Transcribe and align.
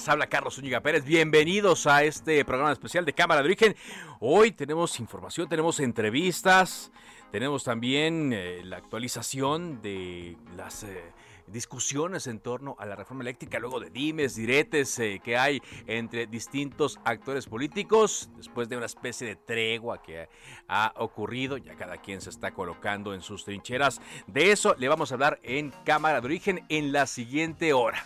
Les 0.00 0.08
habla 0.08 0.28
Carlos 0.28 0.54
Zúñiga 0.54 0.80
Pérez. 0.80 1.04
Bienvenidos 1.04 1.86
a 1.86 2.02
este 2.04 2.42
programa 2.46 2.72
especial 2.72 3.04
de 3.04 3.12
Cámara 3.12 3.42
de 3.42 3.48
Origen. 3.48 3.76
Hoy 4.18 4.50
tenemos 4.50 4.98
información, 4.98 5.46
tenemos 5.46 5.78
entrevistas, 5.78 6.90
tenemos 7.30 7.64
también 7.64 8.32
eh, 8.32 8.62
la 8.64 8.78
actualización 8.78 9.82
de 9.82 10.38
las 10.56 10.84
eh, 10.84 11.02
discusiones 11.48 12.28
en 12.28 12.40
torno 12.40 12.76
a 12.78 12.86
la 12.86 12.96
reforma 12.96 13.24
eléctrica, 13.24 13.58
luego 13.58 13.78
de 13.78 13.90
dimes, 13.90 14.36
diretes 14.36 14.98
eh, 15.00 15.20
que 15.22 15.36
hay 15.36 15.60
entre 15.86 16.26
distintos 16.26 16.98
actores 17.04 17.44
políticos, 17.44 18.30
después 18.38 18.70
de 18.70 18.78
una 18.78 18.86
especie 18.86 19.26
de 19.26 19.36
tregua 19.36 20.00
que 20.00 20.30
ha 20.66 20.94
ocurrido, 20.96 21.58
ya 21.58 21.74
cada 21.74 21.98
quien 21.98 22.22
se 22.22 22.30
está 22.30 22.52
colocando 22.52 23.12
en 23.12 23.20
sus 23.20 23.44
trincheras. 23.44 24.00
De 24.26 24.50
eso 24.50 24.74
le 24.78 24.88
vamos 24.88 25.12
a 25.12 25.16
hablar 25.16 25.40
en 25.42 25.74
Cámara 25.84 26.22
de 26.22 26.26
Origen 26.26 26.64
en 26.70 26.90
la 26.90 27.06
siguiente 27.06 27.74
hora. 27.74 28.02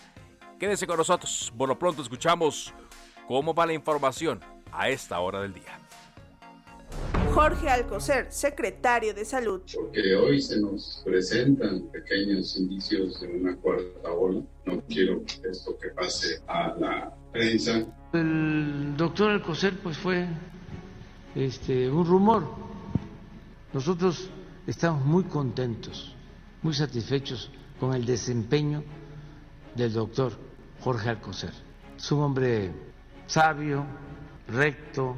Quédense 0.58 0.86
con 0.86 0.97
nosotros. 0.97 1.52
Por 1.56 1.69
lo 1.69 1.78
pronto 1.78 2.02
escuchamos 2.02 2.72
cómo 3.27 3.55
va 3.55 3.66
la 3.66 3.72
información 3.72 4.41
a 4.72 4.88
esta 4.88 5.20
hora 5.20 5.41
del 5.41 5.55
día. 5.55 5.78
Jorge 7.33 7.69
Alcocer, 7.69 8.30
secretario 8.30 9.12
de 9.12 9.24
Salud. 9.24 9.62
Porque 9.74 10.14
hoy 10.14 10.41
se 10.41 10.61
nos 10.61 11.02
presentan 11.05 11.88
pequeños 11.91 12.56
indicios 12.56 13.20
de 13.20 13.27
una 13.27 13.56
cuarta 13.56 14.11
ola. 14.12 14.41
No 14.66 14.80
quiero 14.83 15.22
esto 15.50 15.77
que 15.78 15.88
pase 15.88 16.41
a 16.46 16.74
la 16.78 17.12
prensa. 17.33 17.84
El 18.12 18.96
doctor 18.96 19.33
Alcocer 19.33 19.77
pues 19.83 19.98
fue 19.98 20.28
este, 21.34 21.91
un 21.91 22.06
rumor. 22.06 22.46
Nosotros 23.72 24.30
estamos 24.68 25.05
muy 25.05 25.24
contentos, 25.24 26.14
muy 26.62 26.72
satisfechos 26.72 27.50
con 27.80 27.94
el 27.94 28.06
desempeño 28.06 28.84
del 29.75 29.92
doctor 29.92 30.33
Jorge 30.80 31.11
Alcocer. 31.11 31.53
Es 31.97 32.12
un 32.12 32.22
hombre 32.22 32.72
sabio, 33.27 33.84
recto, 34.48 35.17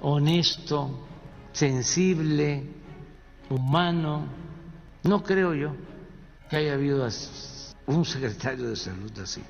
honesto, 0.00 1.06
sensible, 1.52 2.64
humano. 3.50 4.26
No 5.04 5.22
creo 5.22 5.54
yo 5.54 5.74
que 6.48 6.56
haya 6.56 6.74
habido 6.74 7.06
un 7.86 8.04
secretario 8.04 8.70
de 8.70 8.76
salud 8.76 9.12
así. 9.18 9.42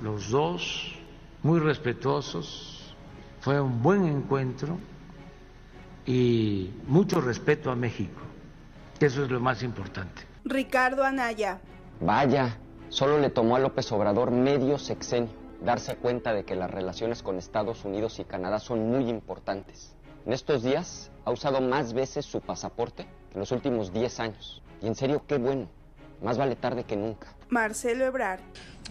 Los 0.00 0.30
dos, 0.30 0.94
muy 1.42 1.60
respetuosos, 1.60 2.94
fue 3.40 3.60
un 3.60 3.82
buen 3.82 4.04
encuentro 4.06 4.78
y 6.04 6.70
mucho 6.86 7.20
respeto 7.20 7.70
a 7.70 7.76
México. 7.76 8.20
Eso 8.98 9.24
es 9.24 9.30
lo 9.30 9.40
más 9.40 9.62
importante. 9.62 10.22
Ricardo 10.44 11.04
Anaya. 11.04 11.60
Vaya, 12.00 12.56
Solo 12.88 13.18
le 13.18 13.30
tomó 13.30 13.56
a 13.56 13.58
López 13.58 13.90
Obrador 13.92 14.30
medio 14.30 14.78
sexenio 14.78 15.30
darse 15.62 15.96
cuenta 15.96 16.32
de 16.32 16.44
que 16.44 16.54
las 16.54 16.70
relaciones 16.70 17.22
con 17.22 17.38
Estados 17.38 17.84
Unidos 17.84 18.18
y 18.18 18.24
Canadá 18.24 18.58
son 18.58 18.88
muy 18.88 19.08
importantes. 19.08 19.94
En 20.24 20.32
estos 20.32 20.62
días 20.62 21.10
ha 21.24 21.30
usado 21.30 21.60
más 21.60 21.92
veces 21.92 22.24
su 22.24 22.40
pasaporte 22.40 23.04
que 23.04 23.34
en 23.34 23.40
los 23.40 23.52
últimos 23.52 23.92
10 23.92 24.20
años. 24.20 24.62
Y 24.82 24.86
en 24.86 24.94
serio, 24.94 25.22
qué 25.26 25.38
bueno. 25.38 25.68
Más 26.22 26.38
vale 26.38 26.56
tarde 26.56 26.84
que 26.84 26.96
nunca. 26.96 27.28
Marcelo 27.48 28.06
Ebrard. 28.06 28.40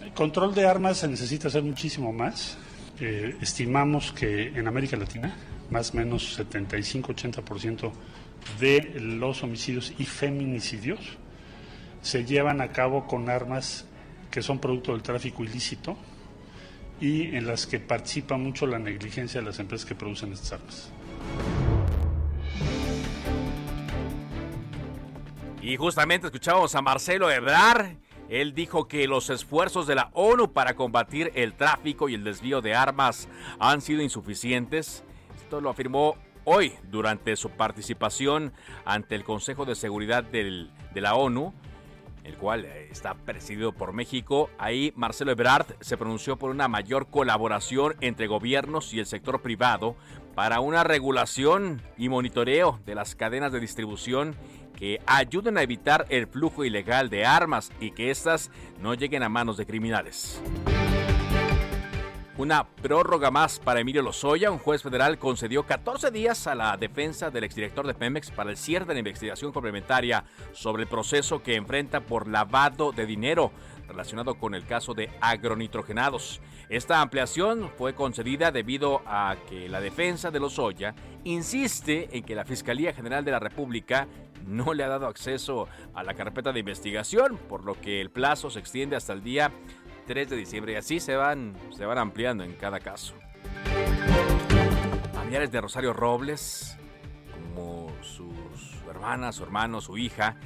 El 0.02 0.12
control 0.12 0.54
de 0.54 0.66
armas 0.66 0.98
se 0.98 1.08
necesita 1.08 1.48
hacer 1.48 1.62
muchísimo 1.62 2.12
más. 2.12 2.56
Eh, 3.00 3.36
estimamos 3.40 4.12
que 4.12 4.48
en 4.48 4.68
América 4.68 4.96
Latina, 4.96 5.34
más 5.70 5.92
o 5.92 5.96
menos 5.96 6.38
75-80% 6.38 7.90
de 8.60 8.92
los 9.00 9.42
homicidios 9.42 9.92
y 9.98 10.04
feminicidios 10.04 11.18
se 12.02 12.24
llevan 12.24 12.60
a 12.60 12.68
cabo 12.68 13.06
con 13.06 13.28
armas 13.28 13.86
que 14.30 14.42
son 14.42 14.58
producto 14.58 14.92
del 14.92 15.02
tráfico 15.02 15.42
ilícito 15.44 15.96
y 17.00 17.34
en 17.36 17.46
las 17.46 17.66
que 17.66 17.80
participa 17.80 18.36
mucho 18.36 18.66
la 18.66 18.78
negligencia 18.78 19.40
de 19.40 19.46
las 19.46 19.58
empresas 19.58 19.86
que 19.86 19.94
producen 19.94 20.32
estas 20.32 20.52
armas. 20.52 20.92
Y 25.62 25.76
justamente 25.76 26.28
escuchábamos 26.28 26.74
a 26.74 26.82
Marcelo 26.82 27.30
Ebrard. 27.30 27.96
Él 28.28 28.54
dijo 28.54 28.88
que 28.88 29.08
los 29.08 29.30
esfuerzos 29.30 29.86
de 29.86 29.94
la 29.94 30.10
ONU 30.12 30.52
para 30.52 30.74
combatir 30.74 31.32
el 31.34 31.54
tráfico 31.54 32.08
y 32.08 32.14
el 32.14 32.24
desvío 32.24 32.60
de 32.60 32.74
armas 32.74 33.28
han 33.58 33.80
sido 33.80 34.02
insuficientes. 34.02 35.02
Esto 35.36 35.60
lo 35.60 35.70
afirmó 35.70 36.16
hoy 36.44 36.72
durante 36.90 37.34
su 37.36 37.50
participación 37.50 38.52
ante 38.84 39.16
el 39.16 39.24
Consejo 39.24 39.64
de 39.64 39.74
Seguridad 39.74 40.24
de 40.24 40.70
la 40.94 41.14
ONU 41.14 41.52
el 42.26 42.36
cual 42.36 42.64
eh, 42.64 42.88
está 42.90 43.14
presidido 43.14 43.72
por 43.72 43.92
México. 43.92 44.50
Ahí 44.58 44.92
Marcelo 44.96 45.30
Ebrard 45.32 45.66
se 45.80 45.96
pronunció 45.96 46.36
por 46.36 46.50
una 46.50 46.68
mayor 46.68 47.08
colaboración 47.08 47.94
entre 48.00 48.26
gobiernos 48.26 48.92
y 48.92 48.98
el 48.98 49.06
sector 49.06 49.40
privado 49.40 49.96
para 50.34 50.60
una 50.60 50.84
regulación 50.84 51.80
y 51.96 52.08
monitoreo 52.08 52.80
de 52.84 52.94
las 52.94 53.14
cadenas 53.14 53.52
de 53.52 53.60
distribución 53.60 54.34
que 54.76 55.00
ayuden 55.06 55.56
a 55.56 55.62
evitar 55.62 56.06
el 56.10 56.26
flujo 56.26 56.64
ilegal 56.64 57.08
de 57.08 57.24
armas 57.24 57.70
y 57.80 57.92
que 57.92 58.10
éstas 58.10 58.50
no 58.82 58.94
lleguen 58.94 59.22
a 59.22 59.28
manos 59.28 59.56
de 59.56 59.64
criminales. 59.64 60.42
Una 62.38 62.68
prórroga 62.68 63.30
más 63.30 63.58
para 63.58 63.80
Emilio 63.80 64.02
Lozoya. 64.02 64.50
Un 64.50 64.58
juez 64.58 64.82
federal 64.82 65.18
concedió 65.18 65.64
14 65.64 66.10
días 66.10 66.46
a 66.46 66.54
la 66.54 66.76
defensa 66.76 67.30
del 67.30 67.44
exdirector 67.44 67.86
de 67.86 67.94
Pemex 67.94 68.30
para 68.30 68.50
el 68.50 68.58
cierre 68.58 68.84
de 68.84 68.92
la 68.92 68.98
investigación 68.98 69.52
complementaria 69.52 70.22
sobre 70.52 70.82
el 70.82 70.88
proceso 70.88 71.42
que 71.42 71.54
enfrenta 71.54 72.00
por 72.00 72.28
lavado 72.28 72.92
de 72.92 73.06
dinero 73.06 73.52
relacionado 73.88 74.34
con 74.34 74.54
el 74.54 74.66
caso 74.66 74.92
de 74.92 75.10
agronitrogenados. 75.22 76.42
Esta 76.68 77.00
ampliación 77.00 77.70
fue 77.78 77.94
concedida 77.94 78.50
debido 78.50 79.00
a 79.06 79.36
que 79.48 79.70
la 79.70 79.80
defensa 79.80 80.30
de 80.30 80.40
Lozoya 80.40 80.94
insiste 81.24 82.10
en 82.12 82.22
que 82.22 82.34
la 82.34 82.44
Fiscalía 82.44 82.92
General 82.92 83.24
de 83.24 83.30
la 83.30 83.38
República 83.38 84.08
no 84.46 84.74
le 84.74 84.84
ha 84.84 84.88
dado 84.88 85.06
acceso 85.06 85.68
a 85.94 86.02
la 86.02 86.12
carpeta 86.12 86.52
de 86.52 86.60
investigación, 86.60 87.38
por 87.48 87.64
lo 87.64 87.80
que 87.80 88.02
el 88.02 88.10
plazo 88.10 88.50
se 88.50 88.58
extiende 88.58 88.94
hasta 88.94 89.14
el 89.14 89.22
día 89.22 89.50
3 90.06 90.30
de 90.30 90.36
diciembre 90.36 90.72
y 90.72 90.76
así 90.76 91.00
se 91.00 91.16
van, 91.16 91.54
se 91.76 91.84
van 91.84 91.98
ampliando 91.98 92.44
en 92.44 92.54
cada 92.54 92.80
caso. 92.80 93.14
Familiares 95.12 95.50
de 95.50 95.60
Rosario 95.60 95.92
Robles, 95.92 96.76
como 97.32 97.88
sus 98.00 98.32
hermanas, 98.88 99.36
su 99.36 99.42
hermano, 99.42 99.80
su 99.80 99.98
hija, 99.98 100.36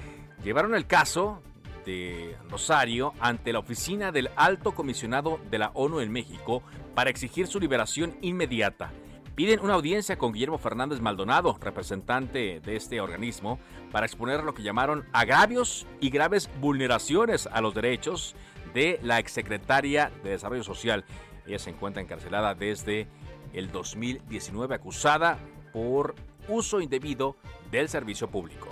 llevaron 0.42 0.74
el 0.74 0.86
caso 0.86 1.42
de 1.84 2.36
Rosario 2.48 3.12
ante 3.20 3.52
la 3.52 3.58
oficina 3.58 4.12
del 4.12 4.30
alto 4.36 4.72
comisionado 4.72 5.38
de 5.50 5.58
la 5.58 5.70
ONU 5.74 6.00
en 6.00 6.10
México 6.10 6.62
para 6.94 7.10
exigir 7.10 7.46
su 7.46 7.60
liberación 7.60 8.16
inmediata. 8.22 8.90
Piden 9.34 9.60
una 9.60 9.74
audiencia 9.74 10.18
con 10.18 10.32
Guillermo 10.32 10.58
Fernández 10.58 11.00
Maldonado, 11.00 11.56
representante 11.60 12.60
de 12.60 12.76
este 12.76 13.00
organismo, 13.00 13.58
para 13.90 14.04
exponer 14.04 14.42
lo 14.44 14.52
que 14.52 14.62
llamaron 14.62 15.06
agravios 15.12 15.86
y 16.00 16.10
graves 16.10 16.50
vulneraciones 16.60 17.46
a 17.46 17.60
los 17.60 17.74
derechos 17.74 18.34
de 18.74 18.98
la 19.02 19.18
exsecretaria 19.18 20.10
de 20.22 20.30
Desarrollo 20.30 20.64
Social. 20.64 21.04
Ella 21.46 21.58
se 21.58 21.70
encuentra 21.70 22.02
encarcelada 22.02 22.54
desde 22.54 23.08
el 23.52 23.70
2019 23.72 24.74
acusada 24.74 25.38
por 25.72 26.14
uso 26.48 26.80
indebido 26.80 27.36
del 27.70 27.88
servicio 27.88 28.28
público. 28.28 28.68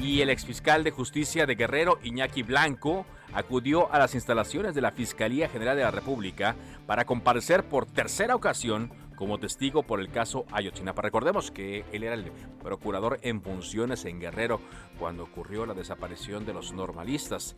Y 0.00 0.22
el 0.22 0.30
exfiscal 0.30 0.82
de 0.82 0.90
justicia 0.90 1.46
de 1.46 1.54
Guerrero, 1.54 1.98
Iñaki 2.02 2.42
Blanco, 2.42 3.04
acudió 3.32 3.92
a 3.92 3.98
las 3.98 4.14
instalaciones 4.14 4.74
de 4.74 4.80
la 4.80 4.90
Fiscalía 4.90 5.48
General 5.48 5.76
de 5.76 5.84
la 5.84 5.90
República 5.90 6.56
para 6.86 7.04
comparecer 7.04 7.64
por 7.64 7.86
tercera 7.86 8.34
ocasión 8.34 8.90
como 9.20 9.36
testigo 9.38 9.82
por 9.82 10.00
el 10.00 10.10
caso 10.10 10.46
Ayotzinapa. 10.50 11.02
Recordemos 11.02 11.50
que 11.50 11.84
él 11.92 12.04
era 12.04 12.14
el 12.14 12.32
procurador 12.62 13.18
en 13.20 13.42
funciones 13.42 14.06
en 14.06 14.18
Guerrero 14.18 14.62
cuando 14.98 15.24
ocurrió 15.24 15.66
la 15.66 15.74
desaparición 15.74 16.46
de 16.46 16.54
los 16.54 16.72
normalistas. 16.72 17.54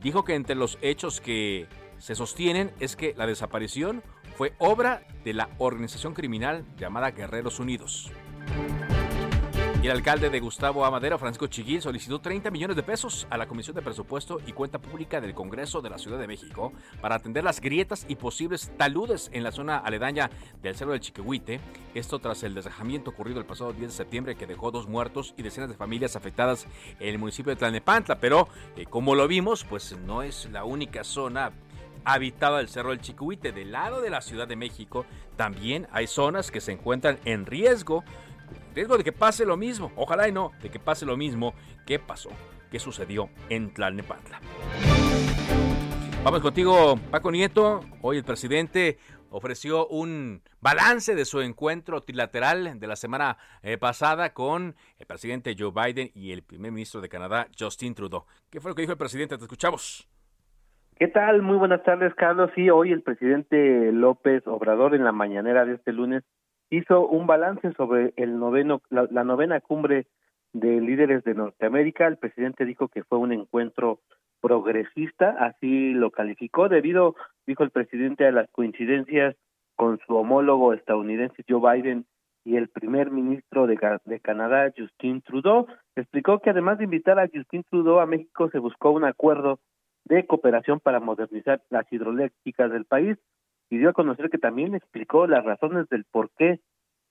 Dijo 0.00 0.24
que 0.24 0.34
entre 0.34 0.56
los 0.56 0.78
hechos 0.80 1.20
que 1.20 1.68
se 1.98 2.14
sostienen 2.14 2.72
es 2.80 2.96
que 2.96 3.12
la 3.14 3.26
desaparición 3.26 4.02
fue 4.38 4.54
obra 4.58 5.06
de 5.22 5.34
la 5.34 5.50
organización 5.58 6.14
criminal 6.14 6.64
llamada 6.78 7.10
Guerreros 7.10 7.60
Unidos. 7.60 8.10
El 9.82 9.90
alcalde 9.90 10.30
de 10.30 10.38
Gustavo 10.38 10.84
Amadero, 10.84 11.18
Francisco 11.18 11.48
Chiguil, 11.48 11.82
solicitó 11.82 12.20
30 12.20 12.52
millones 12.52 12.76
de 12.76 12.84
pesos 12.84 13.26
a 13.30 13.36
la 13.36 13.48
Comisión 13.48 13.74
de 13.74 13.82
Presupuesto 13.82 14.38
y 14.46 14.52
Cuenta 14.52 14.78
Pública 14.78 15.20
del 15.20 15.34
Congreso 15.34 15.82
de 15.82 15.90
la 15.90 15.98
Ciudad 15.98 16.20
de 16.20 16.28
México 16.28 16.72
para 17.00 17.16
atender 17.16 17.42
las 17.42 17.60
grietas 17.60 18.06
y 18.08 18.14
posibles 18.14 18.70
taludes 18.76 19.28
en 19.32 19.42
la 19.42 19.50
zona 19.50 19.78
aledaña 19.78 20.30
del 20.62 20.76
Cerro 20.76 20.92
del 20.92 21.00
Chiquihuite. 21.00 21.58
Esto 21.96 22.20
tras 22.20 22.44
el 22.44 22.54
desajamiento 22.54 23.10
ocurrido 23.10 23.40
el 23.40 23.44
pasado 23.44 23.72
10 23.72 23.88
de 23.88 23.96
septiembre 23.96 24.36
que 24.36 24.46
dejó 24.46 24.70
dos 24.70 24.86
muertos 24.86 25.34
y 25.36 25.42
decenas 25.42 25.68
de 25.68 25.74
familias 25.74 26.14
afectadas 26.14 26.68
en 27.00 27.08
el 27.08 27.18
municipio 27.18 27.50
de 27.50 27.56
Tlalnepantla. 27.56 28.20
Pero, 28.20 28.46
eh, 28.76 28.86
como 28.86 29.16
lo 29.16 29.26
vimos, 29.26 29.64
pues 29.64 29.96
no 30.06 30.22
es 30.22 30.48
la 30.52 30.62
única 30.62 31.02
zona 31.02 31.50
habitada 32.04 32.58
del 32.58 32.68
Cerro 32.68 32.90
del 32.90 33.00
Chiquihuite. 33.00 33.50
Del 33.50 33.72
lado 33.72 34.00
de 34.00 34.10
la 34.10 34.20
Ciudad 34.20 34.46
de 34.46 34.54
México 34.54 35.06
también 35.36 35.88
hay 35.90 36.06
zonas 36.06 36.52
que 36.52 36.60
se 36.60 36.70
encuentran 36.70 37.18
en 37.24 37.46
riesgo 37.46 38.04
riesgo 38.74 38.98
de 38.98 39.04
que 39.04 39.12
pase 39.12 39.44
lo 39.44 39.56
mismo, 39.56 39.92
ojalá 39.96 40.28
y 40.28 40.32
no, 40.32 40.52
de 40.62 40.70
que 40.70 40.78
pase 40.78 41.06
lo 41.06 41.16
mismo 41.16 41.54
que 41.86 41.98
pasó, 41.98 42.30
que 42.70 42.78
sucedió 42.78 43.28
en 43.48 43.72
Tlalnepantla. 43.72 44.40
Vamos 46.24 46.40
contigo, 46.40 46.96
Paco 47.10 47.32
Nieto. 47.32 47.80
Hoy 48.00 48.18
el 48.18 48.24
presidente 48.24 48.98
ofreció 49.30 49.88
un 49.88 50.42
balance 50.60 51.14
de 51.14 51.24
su 51.24 51.40
encuentro 51.40 52.00
trilateral 52.02 52.78
de 52.78 52.86
la 52.86 52.96
semana 52.96 53.38
eh, 53.62 53.76
pasada 53.76 54.32
con 54.32 54.74
el 54.98 55.06
presidente 55.06 55.56
Joe 55.58 55.72
Biden 55.72 56.10
y 56.14 56.32
el 56.32 56.42
primer 56.42 56.70
ministro 56.70 57.00
de 57.00 57.08
Canadá, 57.08 57.48
Justin 57.58 57.94
Trudeau. 57.94 58.24
¿Qué 58.50 58.60
fue 58.60 58.70
lo 58.70 58.74
que 58.74 58.82
dijo 58.82 58.92
el 58.92 58.98
presidente? 58.98 59.36
Te 59.36 59.42
escuchamos. 59.42 60.08
¿Qué 60.96 61.08
tal? 61.08 61.42
Muy 61.42 61.56
buenas 61.56 61.82
tardes, 61.82 62.14
Carlos. 62.14 62.50
Sí, 62.54 62.70
hoy 62.70 62.92
el 62.92 63.02
presidente 63.02 63.90
López 63.90 64.46
Obrador 64.46 64.94
en 64.94 65.02
la 65.02 65.12
mañanera 65.12 65.64
de 65.64 65.74
este 65.74 65.92
lunes 65.92 66.22
hizo 66.72 67.06
un 67.06 67.26
balance 67.26 67.72
sobre 67.74 68.14
el 68.16 68.38
noveno, 68.38 68.80
la, 68.88 69.24
novena 69.24 69.60
cumbre 69.60 70.06
de 70.54 70.80
líderes 70.80 71.22
de 71.22 71.34
Norteamérica. 71.34 72.06
El 72.06 72.16
presidente 72.16 72.64
dijo 72.64 72.88
que 72.88 73.04
fue 73.04 73.18
un 73.18 73.32
encuentro 73.32 74.00
progresista, 74.40 75.36
así 75.38 75.92
lo 75.92 76.10
calificó, 76.10 76.70
debido, 76.70 77.14
dijo 77.46 77.62
el 77.62 77.70
presidente, 77.70 78.26
a 78.26 78.32
las 78.32 78.50
coincidencias 78.50 79.36
con 79.76 79.98
su 80.06 80.16
homólogo 80.16 80.72
estadounidense 80.72 81.44
Joe 81.46 81.60
Biden 81.60 82.06
y 82.42 82.56
el 82.56 82.68
primer 82.68 83.10
ministro 83.10 83.66
de, 83.66 83.78
de, 84.06 84.20
Canadá, 84.20 84.72
Justin 84.76 85.20
Trudeau. 85.20 85.66
Explicó 85.94 86.40
que 86.40 86.50
además 86.50 86.78
de 86.78 86.84
invitar 86.84 87.20
a 87.20 87.28
Justin 87.32 87.64
Trudeau 87.70 88.00
a 88.00 88.06
México, 88.06 88.48
se 88.50 88.58
buscó 88.58 88.92
un 88.92 89.04
acuerdo 89.04 89.60
de 90.04 90.26
cooperación 90.26 90.80
para 90.80 91.00
modernizar 91.00 91.62
las 91.68 91.90
hidroeléctricas 91.92 92.72
del 92.72 92.86
país 92.86 93.18
y 93.72 93.78
dio 93.78 93.88
a 93.88 93.94
conocer 93.94 94.28
que 94.28 94.36
también 94.36 94.74
explicó 94.74 95.26
las 95.26 95.46
razones 95.46 95.88
del 95.88 96.04
porqué 96.04 96.60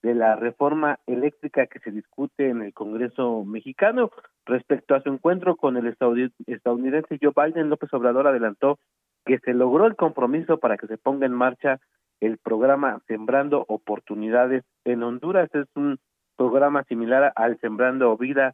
de 0.04 0.14
la 0.14 0.36
reforma 0.36 1.00
eléctrica 1.08 1.66
que 1.66 1.80
se 1.80 1.90
discute 1.90 2.50
en 2.50 2.62
el 2.62 2.72
Congreso 2.72 3.44
mexicano. 3.44 4.12
Respecto 4.46 4.94
a 4.94 5.02
su 5.02 5.10
encuentro 5.10 5.56
con 5.56 5.76
el 5.76 5.88
estadounidense 5.88 7.18
Joe 7.20 7.34
Biden, 7.36 7.72
López 7.72 7.92
Obrador 7.96 8.28
adelantó 8.28 8.78
que 9.26 9.40
se 9.40 9.56
logró 9.56 9.88
el 9.88 9.96
compromiso 9.96 10.60
para 10.60 10.78
que 10.78 10.86
se 10.86 11.00
ponga 11.00 11.26
en 11.26 11.34
marcha 11.34 11.80
el 12.20 12.38
programa 12.38 13.02
Sembrando 13.08 13.66
Oportunidades 13.68 14.64
en 14.86 15.02
Honduras. 15.02 15.50
Es 15.56 15.66
un 15.74 15.98
programa 16.38 16.84
similar 16.84 17.34
al 17.36 17.60
Sembrando 17.60 18.16
Vida 18.18 18.54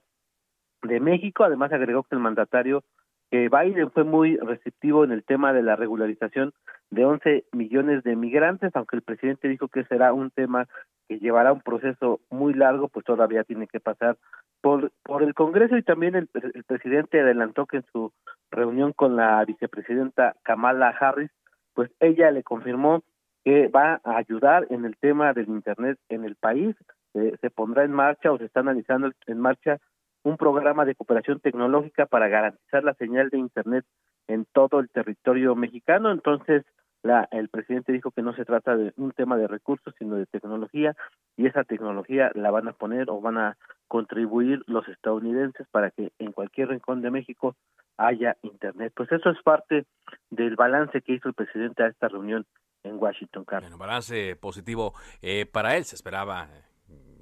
de 0.81 1.01
México. 1.01 1.43
Además, 1.43 1.73
agregó 1.73 2.03
que 2.03 2.15
el 2.15 2.21
mandatario 2.21 2.85
que 3.29 3.49
Biden 3.49 3.91
fue 3.91 4.03
muy 4.03 4.37
receptivo 4.37 5.03
en 5.03 5.11
el 5.11 5.23
tema 5.23 5.53
de 5.53 5.63
la 5.63 5.75
regularización 5.75 6.53
de 6.89 7.05
11 7.05 7.45
millones 7.51 8.03
de 8.03 8.15
migrantes, 8.15 8.71
aunque 8.75 8.95
el 8.95 9.01
presidente 9.01 9.49
dijo 9.49 9.67
que 9.67 9.83
será 9.85 10.13
un 10.13 10.31
tema 10.31 10.67
que 11.07 11.19
llevará 11.19 11.51
un 11.53 11.61
proceso 11.61 12.21
muy 12.29 12.53
largo, 12.53 12.87
pues 12.87 13.05
todavía 13.05 13.43
tiene 13.43 13.67
que 13.67 13.79
pasar 13.79 14.17
por, 14.61 14.91
por 15.03 15.23
el 15.23 15.33
Congreso. 15.33 15.77
Y 15.77 15.83
también 15.83 16.15
el, 16.15 16.29
el 16.33 16.63
presidente 16.63 17.21
adelantó 17.21 17.65
que 17.65 17.77
en 17.77 17.85
su 17.91 18.13
reunión 18.51 18.93
con 18.93 19.15
la 19.15 19.43
vicepresidenta 19.45 20.35
Kamala 20.43 20.89
Harris, 20.89 21.31
pues 21.73 21.91
ella 21.99 22.31
le 22.31 22.43
confirmó 22.43 23.03
que 23.43 23.67
va 23.67 24.01
a 24.03 24.17
ayudar 24.17 24.67
en 24.69 24.85
el 24.85 24.97
tema 24.97 25.33
del 25.33 25.47
Internet 25.47 25.97
en 26.09 26.25
el 26.25 26.35
país, 26.35 26.75
se 27.13 27.49
pondrá 27.49 27.83
en 27.83 27.91
marcha 27.91 28.31
o 28.31 28.37
se 28.37 28.45
está 28.45 28.59
analizando 28.59 29.11
en 29.25 29.39
marcha 29.39 29.79
un 30.27 30.35
programa 30.35 30.83
de 30.83 30.93
cooperación 30.93 31.39
tecnológica 31.39 32.05
para 32.05 32.27
garantizar 32.27 32.83
la 32.83 32.93
señal 32.95 33.29
de 33.29 33.37
Internet 33.37 33.85
en 34.27 34.45
todo 34.51 34.81
el 34.81 34.89
territorio 34.89 35.55
mexicano. 35.55 36.11
Entonces, 36.11 36.65
la, 37.01 37.29
el 37.31 37.47
presidente 37.47 37.93
dijo 37.93 38.11
que 38.11 38.21
no 38.21 38.35
se 38.35 38.43
trata 38.43 38.75
de 38.75 38.91
un 38.97 39.13
tema 39.13 39.37
de 39.37 39.47
recursos, 39.47 39.93
sino 39.97 40.15
de 40.15 40.25
tecnología, 40.25 40.97
y 41.37 41.47
esa 41.47 41.63
tecnología 41.63 42.29
la 42.35 42.51
van 42.51 42.67
a 42.67 42.73
poner 42.73 43.09
o 43.09 43.21
van 43.21 43.37
a 43.37 43.57
contribuir 43.87 44.63
los 44.67 44.85
estadounidenses 44.89 45.65
para 45.71 45.91
que 45.91 46.11
en 46.19 46.33
cualquier 46.33 46.69
rincón 46.69 47.01
de 47.01 47.11
México 47.11 47.55
haya 47.95 48.35
Internet. 48.41 48.91
Pues 48.97 49.09
eso 49.13 49.29
es 49.29 49.41
parte 49.43 49.85
del 50.29 50.57
balance 50.57 51.01
que 51.01 51.13
hizo 51.13 51.29
el 51.29 51.35
presidente 51.35 51.83
a 51.83 51.87
esta 51.87 52.09
reunión 52.09 52.45
en 52.83 53.01
Washington. 53.01 53.45
Carlos. 53.45 53.71
Bueno, 53.71 53.77
balance 53.77 54.35
positivo 54.35 54.93
eh, 55.21 55.45
para 55.45 55.77
él, 55.77 55.85
se 55.85 55.95
esperaba 55.95 56.49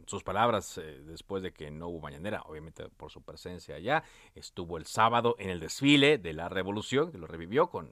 sus 0.05 0.23
palabras 0.23 0.77
eh, 0.77 1.01
después 1.05 1.43
de 1.43 1.51
que 1.51 1.71
no 1.71 1.87
hubo 1.87 2.01
mañanera, 2.01 2.41
obviamente 2.45 2.83
por 2.97 3.11
su 3.11 3.23
presencia 3.23 3.75
allá. 3.75 4.03
Estuvo 4.35 4.77
el 4.77 4.85
sábado 4.85 5.35
en 5.39 5.49
el 5.49 5.59
desfile 5.59 6.17
de 6.17 6.33
la 6.33 6.49
revolución, 6.49 7.11
que 7.11 7.17
lo 7.17 7.27
revivió 7.27 7.67
con 7.67 7.91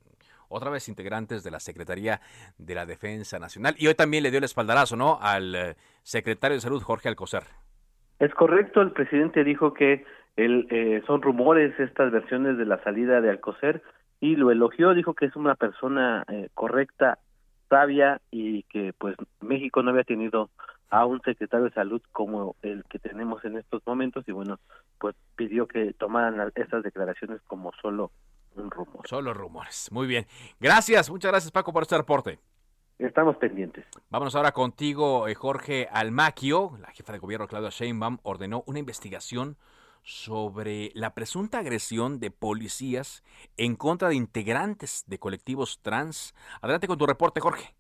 otra 0.50 0.70
vez 0.70 0.88
integrantes 0.88 1.44
de 1.44 1.52
la 1.52 1.60
Secretaría 1.60 2.22
de 2.58 2.76
la 2.76 2.86
Defensa 2.86 3.40
Nacional. 3.40 3.76
Y 3.78 3.88
hoy 3.88 3.96
también 3.96 4.24
le 4.24 4.30
dio 4.30 4.38
el 4.38 4.44
espaldarazo, 4.44 4.96
¿no? 4.96 5.18
Al 5.22 5.56
eh, 5.56 5.76
secretario 6.04 6.56
de 6.56 6.62
Salud, 6.62 6.82
Jorge 6.82 7.10
Alcocer. 7.10 7.44
Es 8.20 8.34
correcto, 8.36 8.82
el 8.82 8.92
presidente 8.92 9.44
dijo 9.44 9.74
que 9.74 10.06
el, 10.36 10.68
eh, 10.70 11.02
son 11.08 11.22
rumores 11.22 11.78
estas 11.80 12.12
versiones 12.12 12.58
de 12.58 12.66
la 12.66 12.82
salida 12.84 13.22
de 13.22 13.32
Alcocer 13.32 13.82
y 14.20 14.36
lo 14.36 14.52
elogió, 14.52 14.94
dijo 14.94 15.14
que 15.16 15.26
es 15.26 15.36
una 15.36 15.56
persona 15.56 16.24
correcta, 16.54 17.18
sabia 17.70 18.22
y 18.30 18.64
que 18.64 18.94
pues 18.98 19.16
México 19.42 19.82
no 19.82 19.90
había 19.90 20.04
tenido 20.04 20.50
a 20.94 21.08
un 21.08 21.20
secretario 21.24 21.66
de 21.66 21.72
salud 21.72 22.04
como 22.12 22.56
el 22.62 22.84
que 22.84 23.00
tenemos 23.00 23.44
en 23.46 23.58
estos 23.58 23.82
momentos 23.88 24.24
y 24.28 24.32
bueno, 24.32 24.60
pues 25.00 25.16
pidió 25.36 25.68
que 25.68 25.92
tomaran 25.94 26.40
estas 26.54 26.84
declaraciones 26.84 27.42
como 27.48 27.72
solo 27.82 28.12
un 28.56 28.70
rumor. 28.70 29.08
Solo 29.08 29.34
rumores. 29.34 29.92
Muy 29.92 30.06
bien. 30.06 30.28
Gracias, 30.60 31.10
muchas 31.10 31.32
gracias 31.32 31.52
Paco 31.52 31.74
por 31.74 31.82
este 31.82 31.98
reporte. 31.98 32.38
Estamos 33.00 33.38
pendientes. 33.38 33.84
Vámonos 34.12 34.36
ahora 34.36 34.52
contigo, 34.52 35.28
eh, 35.28 35.34
Jorge 35.34 35.90
Almaquio. 35.92 36.78
La 36.80 36.92
jefa 36.92 37.14
de 37.14 37.18
gobierno 37.18 37.48
Claudia 37.48 37.72
Sheinbaum 37.72 38.20
ordenó 38.22 38.64
una 38.68 38.78
investigación 38.78 39.58
sobre 40.04 40.92
la 40.94 41.16
presunta 41.16 41.58
agresión 41.58 42.20
de 42.20 42.30
policías 42.30 43.24
en 43.58 43.76
contra 43.78 44.10
de 44.10 44.16
integrantes 44.16 45.06
de 45.08 45.18
colectivos 45.18 45.82
trans. 45.82 46.36
Adelante 46.62 46.88
con 46.88 47.00
tu 47.00 47.08
reporte, 47.08 47.40
Jorge. 47.40 47.74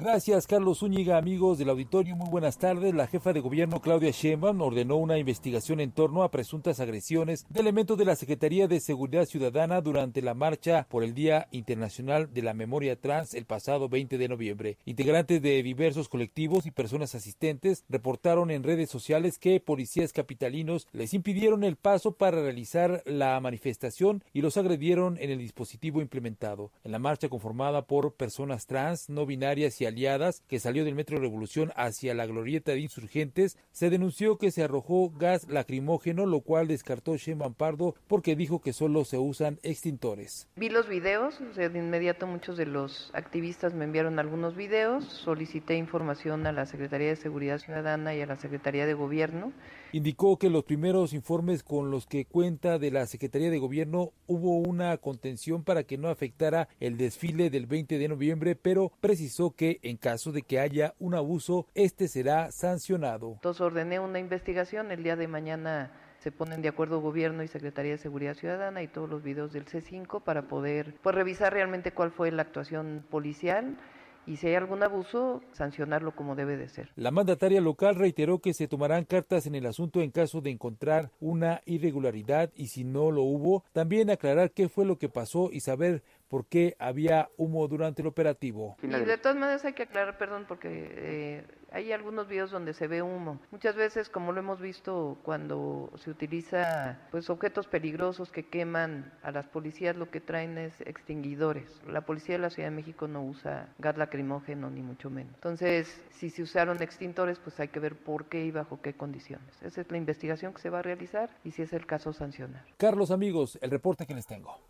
Gracias, 0.00 0.46
Carlos 0.46 0.78
Zúñiga, 0.78 1.18
amigos 1.18 1.58
del 1.58 1.68
auditorio. 1.68 2.16
Muy 2.16 2.30
buenas 2.30 2.56
tardes. 2.56 2.94
La 2.94 3.06
jefa 3.06 3.34
de 3.34 3.40
gobierno, 3.40 3.82
Claudia 3.82 4.12
Sheinbaum, 4.12 4.62
ordenó 4.62 4.96
una 4.96 5.18
investigación 5.18 5.78
en 5.78 5.92
torno 5.92 6.22
a 6.22 6.30
presuntas 6.30 6.80
agresiones 6.80 7.44
de 7.50 7.60
elementos 7.60 7.98
de 7.98 8.06
la 8.06 8.16
Secretaría 8.16 8.66
de 8.66 8.80
Seguridad 8.80 9.26
Ciudadana 9.26 9.82
durante 9.82 10.22
la 10.22 10.32
marcha 10.32 10.86
por 10.88 11.04
el 11.04 11.12
Día 11.12 11.48
Internacional 11.50 12.32
de 12.32 12.40
la 12.40 12.54
Memoria 12.54 12.98
Trans 12.98 13.34
el 13.34 13.44
pasado 13.44 13.90
20 13.90 14.16
de 14.16 14.28
noviembre. 14.28 14.78
Integrantes 14.86 15.42
de 15.42 15.62
diversos 15.62 16.08
colectivos 16.08 16.64
y 16.64 16.70
personas 16.70 17.14
asistentes 17.14 17.84
reportaron 17.90 18.50
en 18.50 18.62
redes 18.62 18.88
sociales 18.88 19.38
que 19.38 19.60
policías 19.60 20.14
capitalinos 20.14 20.88
les 20.92 21.12
impidieron 21.12 21.62
el 21.62 21.76
paso 21.76 22.12
para 22.12 22.40
realizar 22.40 23.02
la 23.04 23.38
manifestación 23.40 24.24
y 24.32 24.40
los 24.40 24.56
agredieron 24.56 25.18
en 25.20 25.28
el 25.28 25.40
dispositivo 25.40 26.00
implementado. 26.00 26.72
En 26.84 26.92
la 26.92 26.98
marcha 26.98 27.28
conformada 27.28 27.84
por 27.84 28.14
personas 28.14 28.64
trans, 28.64 29.10
no 29.10 29.26
binarias 29.26 29.78
y 29.82 29.89
Aliadas, 29.90 30.42
que 30.48 30.58
salió 30.58 30.84
del 30.84 30.94
Metro 30.94 31.18
Revolución 31.18 31.72
hacia 31.76 32.14
la 32.14 32.26
glorieta 32.26 32.72
de 32.72 32.80
insurgentes, 32.80 33.58
se 33.72 33.90
denunció 33.90 34.38
que 34.38 34.50
se 34.50 34.62
arrojó 34.62 35.10
gas 35.10 35.48
lacrimógeno, 35.48 36.26
lo 36.26 36.40
cual 36.40 36.68
descartó 36.68 37.16
Sheinbaum 37.16 37.54
Pardo 37.54 37.94
porque 38.08 38.36
dijo 38.36 38.60
que 38.60 38.72
solo 38.72 39.04
se 39.04 39.18
usan 39.18 39.58
extintores. 39.62 40.48
Vi 40.56 40.68
los 40.68 40.88
videos, 40.88 41.40
o 41.40 41.52
sea, 41.54 41.68
de 41.68 41.78
inmediato 41.78 42.26
muchos 42.26 42.56
de 42.56 42.66
los 42.66 43.10
activistas 43.12 43.74
me 43.74 43.84
enviaron 43.84 44.18
algunos 44.18 44.56
videos, 44.56 45.04
solicité 45.04 45.76
información 45.76 46.46
a 46.46 46.52
la 46.52 46.66
Secretaría 46.66 47.08
de 47.08 47.16
Seguridad 47.16 47.58
Ciudadana 47.58 48.14
y 48.14 48.20
a 48.20 48.26
la 48.26 48.36
Secretaría 48.36 48.86
de 48.86 48.94
Gobierno. 48.94 49.52
Indicó 49.92 50.38
que 50.38 50.50
los 50.50 50.64
primeros 50.64 51.12
informes 51.12 51.64
con 51.64 51.90
los 51.90 52.06
que 52.06 52.24
cuenta 52.24 52.78
de 52.78 52.92
la 52.92 53.06
Secretaría 53.06 53.50
de 53.50 53.58
Gobierno 53.58 54.12
hubo 54.26 54.58
una 54.58 54.96
contención 54.98 55.64
para 55.64 55.82
que 55.82 55.98
no 55.98 56.08
afectara 56.08 56.68
el 56.78 56.96
desfile 56.96 57.50
del 57.50 57.66
20 57.66 57.98
de 57.98 58.08
noviembre, 58.08 58.54
pero 58.54 58.92
precisó 59.00 59.50
que 59.50 59.69
en 59.82 59.96
caso 59.96 60.32
de 60.32 60.42
que 60.42 60.58
haya 60.58 60.94
un 60.98 61.14
abuso, 61.14 61.66
este 61.74 62.08
será 62.08 62.50
sancionado. 62.50 63.34
Entonces 63.34 63.60
ordené 63.60 64.00
una 64.00 64.18
investigación 64.18 64.90
el 64.90 65.02
día 65.02 65.16
de 65.16 65.28
mañana 65.28 65.92
se 66.20 66.30
ponen 66.30 66.60
de 66.60 66.68
acuerdo 66.68 67.00
gobierno 67.00 67.42
y 67.42 67.48
Secretaría 67.48 67.92
de 67.92 67.98
Seguridad 67.98 68.34
Ciudadana 68.34 68.82
y 68.82 68.88
todos 68.88 69.08
los 69.08 69.22
videos 69.22 69.52
del 69.52 69.64
C5 69.64 70.22
para 70.22 70.48
poder 70.48 70.94
pues, 71.02 71.14
revisar 71.14 71.52
realmente 71.52 71.92
cuál 71.92 72.10
fue 72.10 72.30
la 72.30 72.42
actuación 72.42 73.04
policial 73.10 73.78
y 74.26 74.36
si 74.36 74.48
hay 74.48 74.54
algún 74.54 74.82
abuso, 74.82 75.40
sancionarlo 75.52 76.14
como 76.14 76.36
debe 76.36 76.56
de 76.56 76.68
ser. 76.68 76.92
La 76.94 77.10
mandataria 77.10 77.60
local 77.60 77.94
reiteró 77.94 78.38
que 78.38 78.54
se 78.54 78.68
tomarán 78.68 79.04
cartas 79.04 79.46
en 79.46 79.54
el 79.54 79.66
asunto 79.66 80.02
en 80.02 80.10
caso 80.10 80.40
de 80.40 80.50
encontrar 80.50 81.10
una 81.20 81.62
irregularidad 81.64 82.50
y 82.54 82.68
si 82.68 82.84
no 82.84 83.10
lo 83.10 83.22
hubo, 83.22 83.64
también 83.72 84.10
aclarar 84.10 84.52
qué 84.52 84.68
fue 84.68 84.84
lo 84.84 84.98
que 84.98 85.08
pasó 85.08 85.48
y 85.50 85.60
saber 85.60 86.02
por 86.30 86.46
qué 86.46 86.76
había 86.78 87.28
humo 87.36 87.66
durante 87.66 88.02
el 88.02 88.08
operativo. 88.08 88.76
Y 88.82 88.86
de 88.86 89.18
todas 89.18 89.36
maneras 89.36 89.64
hay 89.64 89.72
que 89.72 89.82
aclarar, 89.82 90.16
perdón, 90.16 90.44
porque 90.46 90.68
eh, 90.70 91.44
hay 91.72 91.92
algunos 91.92 92.28
videos 92.28 92.52
donde 92.52 92.72
se 92.72 92.86
ve 92.86 93.02
humo. 93.02 93.40
Muchas 93.50 93.74
veces, 93.74 94.08
como 94.08 94.32
lo 94.32 94.38
hemos 94.38 94.60
visto 94.60 95.18
cuando 95.24 95.90
se 95.96 96.08
utiliza 96.08 97.00
pues 97.10 97.28
objetos 97.30 97.66
peligrosos 97.66 98.30
que 98.30 98.46
queman 98.46 99.12
a 99.24 99.32
las 99.32 99.48
policías, 99.48 99.96
lo 99.96 100.10
que 100.10 100.20
traen 100.20 100.56
es 100.56 100.80
extinguidores. 100.82 101.82
La 101.86 102.02
policía 102.02 102.36
de 102.36 102.42
la 102.42 102.50
Ciudad 102.50 102.68
de 102.68 102.76
México 102.76 103.08
no 103.08 103.24
usa 103.24 103.74
gas 103.78 103.98
lacrimógeno 103.98 104.70
ni 104.70 104.82
mucho 104.82 105.10
menos. 105.10 105.34
Entonces, 105.34 106.00
si 106.10 106.30
se 106.30 106.42
usaron 106.42 106.80
extintores, 106.80 107.40
pues 107.40 107.58
hay 107.58 107.68
que 107.68 107.80
ver 107.80 107.96
por 107.96 108.26
qué 108.26 108.44
y 108.44 108.52
bajo 108.52 108.80
qué 108.80 108.94
condiciones. 108.94 109.60
Esa 109.62 109.80
es 109.80 109.90
la 109.90 109.96
investigación 109.96 110.54
que 110.54 110.62
se 110.62 110.70
va 110.70 110.78
a 110.78 110.82
realizar 110.82 111.30
y 111.42 111.50
si 111.50 111.62
es 111.62 111.72
el 111.72 111.86
caso 111.86 112.12
sancionar. 112.12 112.64
Carlos 112.76 113.10
amigos, 113.10 113.58
el 113.62 113.72
reporte 113.72 114.06
que 114.06 114.14
les 114.14 114.26
tengo. 114.26 114.69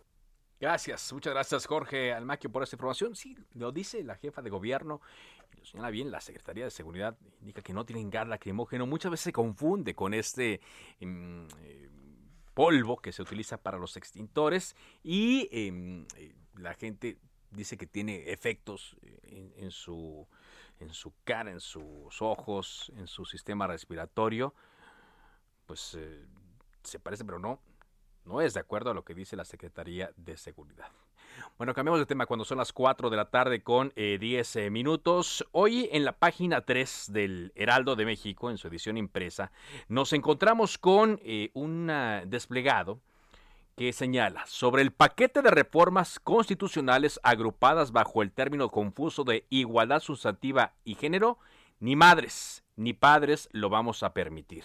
Gracias, 0.61 1.11
muchas 1.15 1.33
gracias 1.33 1.65
Jorge 1.65 2.13
Almaquio 2.13 2.53
por 2.53 2.63
esta 2.63 2.77
información. 2.77 3.17
Sí, 3.17 3.35
lo 3.55 3.73
dice 3.73 4.05
la 4.05 4.17
jefa 4.17 4.43
de 4.43 4.51
gobierno, 4.51 5.01
lo 5.57 5.65
señala 5.65 5.89
bien, 5.89 6.11
la 6.11 6.21
Secretaría 6.21 6.65
de 6.65 6.71
Seguridad 6.71 7.17
indica 7.41 7.63
que 7.63 7.73
no 7.73 7.87
tienen 7.87 8.11
gas 8.11 8.29
lacrimógeno. 8.29 8.85
Muchas 8.87 9.11
veces 9.11 9.25
se 9.25 9.33
confunde 9.33 9.95
con 9.95 10.13
este 10.13 10.61
em, 11.01 11.49
eh, 11.63 11.89
polvo 12.53 12.99
que 12.99 13.11
se 13.11 13.23
utiliza 13.23 13.57
para 13.57 13.79
los 13.79 13.97
extintores 13.97 14.77
y 15.03 15.49
em, 15.51 16.07
eh, 16.17 16.35
la 16.59 16.75
gente 16.75 17.17
dice 17.51 17.79
que 17.79 17.87
tiene 17.87 18.31
efectos 18.31 18.99
en, 19.23 19.55
en, 19.57 19.71
su, 19.71 20.29
en 20.79 20.93
su 20.93 21.15
cara, 21.25 21.51
en 21.51 21.61
sus 21.61 22.21
ojos, 22.21 22.93
en 22.99 23.07
su 23.07 23.25
sistema 23.25 23.67
respiratorio. 23.67 24.55
Pues 25.65 25.95
eh, 25.95 26.27
se 26.83 27.01
parece, 27.01 27.25
pero 27.25 27.39
no, 27.39 27.61
no 28.25 28.41
es 28.41 28.55
de 28.55 28.61
acuerdo 28.61 28.91
a 28.91 28.95
lo 28.95 29.05
que 29.05 29.15
dice 29.15 29.37
la 29.37 29.45
Secretaría 29.45 30.11
de 30.17 30.37
Seguridad. 30.37 30.91
Bueno, 31.57 31.75
cambiamos 31.75 32.01
de 32.01 32.07
tema 32.07 32.27
cuando 32.27 32.45
son 32.45 32.59
las 32.59 32.73
4 32.73 33.11
de 33.11 33.17
la 33.17 33.31
tarde 33.31 33.63
con 33.63 33.93
10 33.95 34.57
eh, 34.57 34.71
minutos. 34.71 35.47
Hoy 35.53 35.89
en 35.93 36.05
la 36.05 36.13
página 36.13 36.63
3 36.63 37.07
del 37.13 37.53
Heraldo 37.55 37.97
de 37.97 38.05
México, 38.05 38.51
en 38.51 38.59
su 38.59 38.69
edición 38.69 38.97
impresa, 38.97 39.53
nos 39.89 40.13
encontramos 40.13 40.79
con 40.79 41.21
eh, 41.23 41.51
un 41.55 41.91
desplegado 42.27 43.01
que 43.77 43.93
señala 43.93 44.45
sobre 44.47 44.83
el 44.83 44.93
paquete 44.93 45.41
de 45.41 45.51
reformas 45.51 46.21
constitucionales 46.21 47.19
agrupadas 47.23 47.93
bajo 47.93 48.23
el 48.23 48.33
término 48.33 48.69
confuso 48.69 49.25
de 49.25 49.47
igualdad 49.49 50.01
sustantiva 50.01 50.75
y 50.85 50.97
género, 50.97 51.39
ni 51.79 51.97
madres 51.97 52.63
ni 52.81 52.95
padres 52.95 53.49
lo 53.53 53.69
vamos 53.69 54.03
a 54.03 54.15
permitir. 54.15 54.65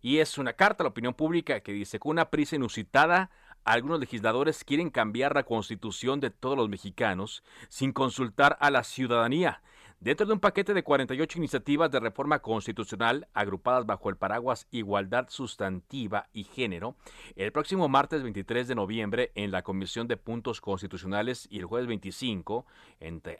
Y 0.00 0.18
es 0.18 0.38
una 0.38 0.52
carta 0.52 0.82
a 0.82 0.84
la 0.84 0.90
opinión 0.90 1.14
pública 1.14 1.60
que 1.60 1.72
dice, 1.72 1.98
con 1.98 2.10
una 2.10 2.30
prisa 2.30 2.56
inusitada, 2.56 3.30
algunos 3.64 4.00
legisladores 4.00 4.64
quieren 4.64 4.90
cambiar 4.90 5.34
la 5.34 5.42
constitución 5.42 6.20
de 6.20 6.30
todos 6.30 6.56
los 6.56 6.68
mexicanos 6.68 7.42
sin 7.68 7.92
consultar 7.92 8.56
a 8.60 8.70
la 8.70 8.82
ciudadanía. 8.84 9.62
Dentro 10.00 10.26
de 10.26 10.32
un 10.32 10.38
paquete 10.38 10.74
de 10.74 10.84
48 10.84 11.38
iniciativas 11.38 11.90
de 11.90 11.98
reforma 11.98 12.38
constitucional 12.38 13.26
agrupadas 13.34 13.84
bajo 13.84 14.08
el 14.08 14.16
paraguas 14.16 14.68
Igualdad 14.70 15.26
Sustantiva 15.28 16.28
y 16.32 16.44
Género, 16.44 16.94
el 17.34 17.50
próximo 17.50 17.88
martes 17.88 18.22
23 18.22 18.68
de 18.68 18.76
noviembre 18.76 19.32
en 19.34 19.50
la 19.50 19.62
Comisión 19.62 20.06
de 20.06 20.16
Puntos 20.16 20.60
Constitucionales 20.60 21.48
y 21.50 21.58
el 21.58 21.64
jueves 21.64 21.88
25 21.88 22.64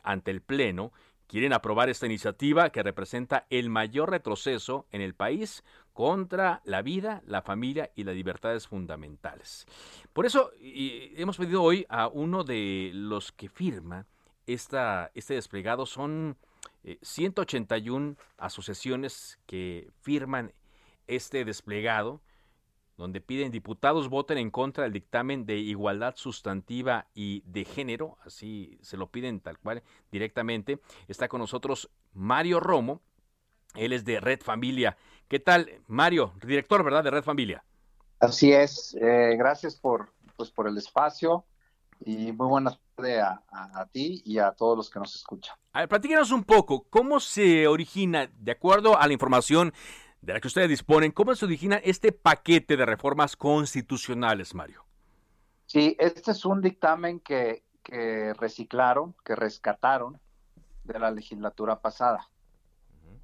ante 0.02 0.30
el 0.32 0.40
Pleno, 0.42 0.92
quieren 1.28 1.52
aprobar 1.52 1.88
esta 1.88 2.06
iniciativa 2.06 2.70
que 2.70 2.82
representa 2.82 3.46
el 3.50 3.70
mayor 3.70 4.10
retroceso 4.10 4.86
en 4.90 5.02
el 5.02 5.14
país 5.14 5.62
contra 5.92 6.60
la 6.64 6.82
vida, 6.82 7.22
la 7.26 7.42
familia 7.42 7.90
y 7.94 8.04
las 8.04 8.14
libertades 8.14 8.66
fundamentales. 8.66 9.66
Por 10.12 10.26
eso 10.26 10.50
hemos 10.60 11.36
pedido 11.36 11.62
hoy 11.62 11.86
a 11.88 12.08
uno 12.08 12.44
de 12.44 12.90
los 12.94 13.30
que 13.30 13.48
firma 13.48 14.06
esta, 14.46 15.10
este 15.14 15.34
desplegado, 15.34 15.84
son 15.84 16.36
181 17.02 18.12
eh, 18.12 18.16
asociaciones 18.38 19.38
que 19.46 19.90
firman 20.00 20.52
este 21.06 21.44
desplegado 21.44 22.22
donde 22.98 23.20
piden 23.20 23.52
diputados 23.52 24.08
voten 24.08 24.38
en 24.38 24.50
contra 24.50 24.82
del 24.82 24.92
dictamen 24.92 25.46
de 25.46 25.56
igualdad 25.56 26.14
sustantiva 26.16 27.06
y 27.14 27.42
de 27.46 27.64
género, 27.64 28.18
así 28.26 28.76
se 28.82 28.96
lo 28.96 29.06
piden 29.06 29.40
tal 29.40 29.56
cual 29.58 29.82
directamente. 30.10 30.80
Está 31.06 31.28
con 31.28 31.40
nosotros 31.40 31.90
Mario 32.12 32.58
Romo, 32.58 33.00
él 33.76 33.92
es 33.92 34.04
de 34.04 34.18
Red 34.20 34.40
Familia. 34.40 34.96
¿Qué 35.28 35.38
tal, 35.38 35.70
Mario? 35.86 36.34
Director, 36.44 36.82
¿verdad? 36.82 37.04
De 37.04 37.10
Red 37.10 37.22
Familia. 37.22 37.64
Así 38.18 38.52
es, 38.52 38.96
eh, 39.00 39.36
gracias 39.38 39.76
por, 39.76 40.12
pues, 40.36 40.50
por 40.50 40.66
el 40.66 40.76
espacio 40.76 41.44
y 42.00 42.32
muy 42.32 42.48
buenas 42.48 42.80
tardes 42.96 43.22
a, 43.22 43.42
a, 43.52 43.86
ti 43.86 44.22
y 44.24 44.38
a 44.38 44.50
todos 44.50 44.76
los 44.76 44.90
que 44.90 44.98
nos 44.98 45.14
escuchan. 45.14 45.54
A 45.72 45.80
ver, 45.80 45.88
platíquenos 45.88 46.32
un 46.32 46.42
poco, 46.42 46.84
¿cómo 46.90 47.20
se 47.20 47.68
origina, 47.68 48.28
de 48.40 48.50
acuerdo 48.50 48.98
a 48.98 49.06
la 49.06 49.12
información 49.12 49.72
de 50.20 50.32
la 50.32 50.40
que 50.40 50.48
ustedes 50.48 50.68
disponen, 50.68 51.12
cómo 51.12 51.34
se 51.34 51.44
origina 51.44 51.76
este 51.76 52.12
paquete 52.12 52.76
de 52.76 52.84
reformas 52.84 53.36
constitucionales, 53.36 54.54
Mario? 54.54 54.84
Sí, 55.66 55.96
este 55.98 56.32
es 56.32 56.44
un 56.44 56.60
dictamen 56.60 57.20
que, 57.20 57.64
reciclaron, 58.38 59.14
que 59.24 59.34
rescataron 59.34 60.20
de 60.84 60.98
la 60.98 61.10
legislatura 61.10 61.80
pasada, 61.80 62.28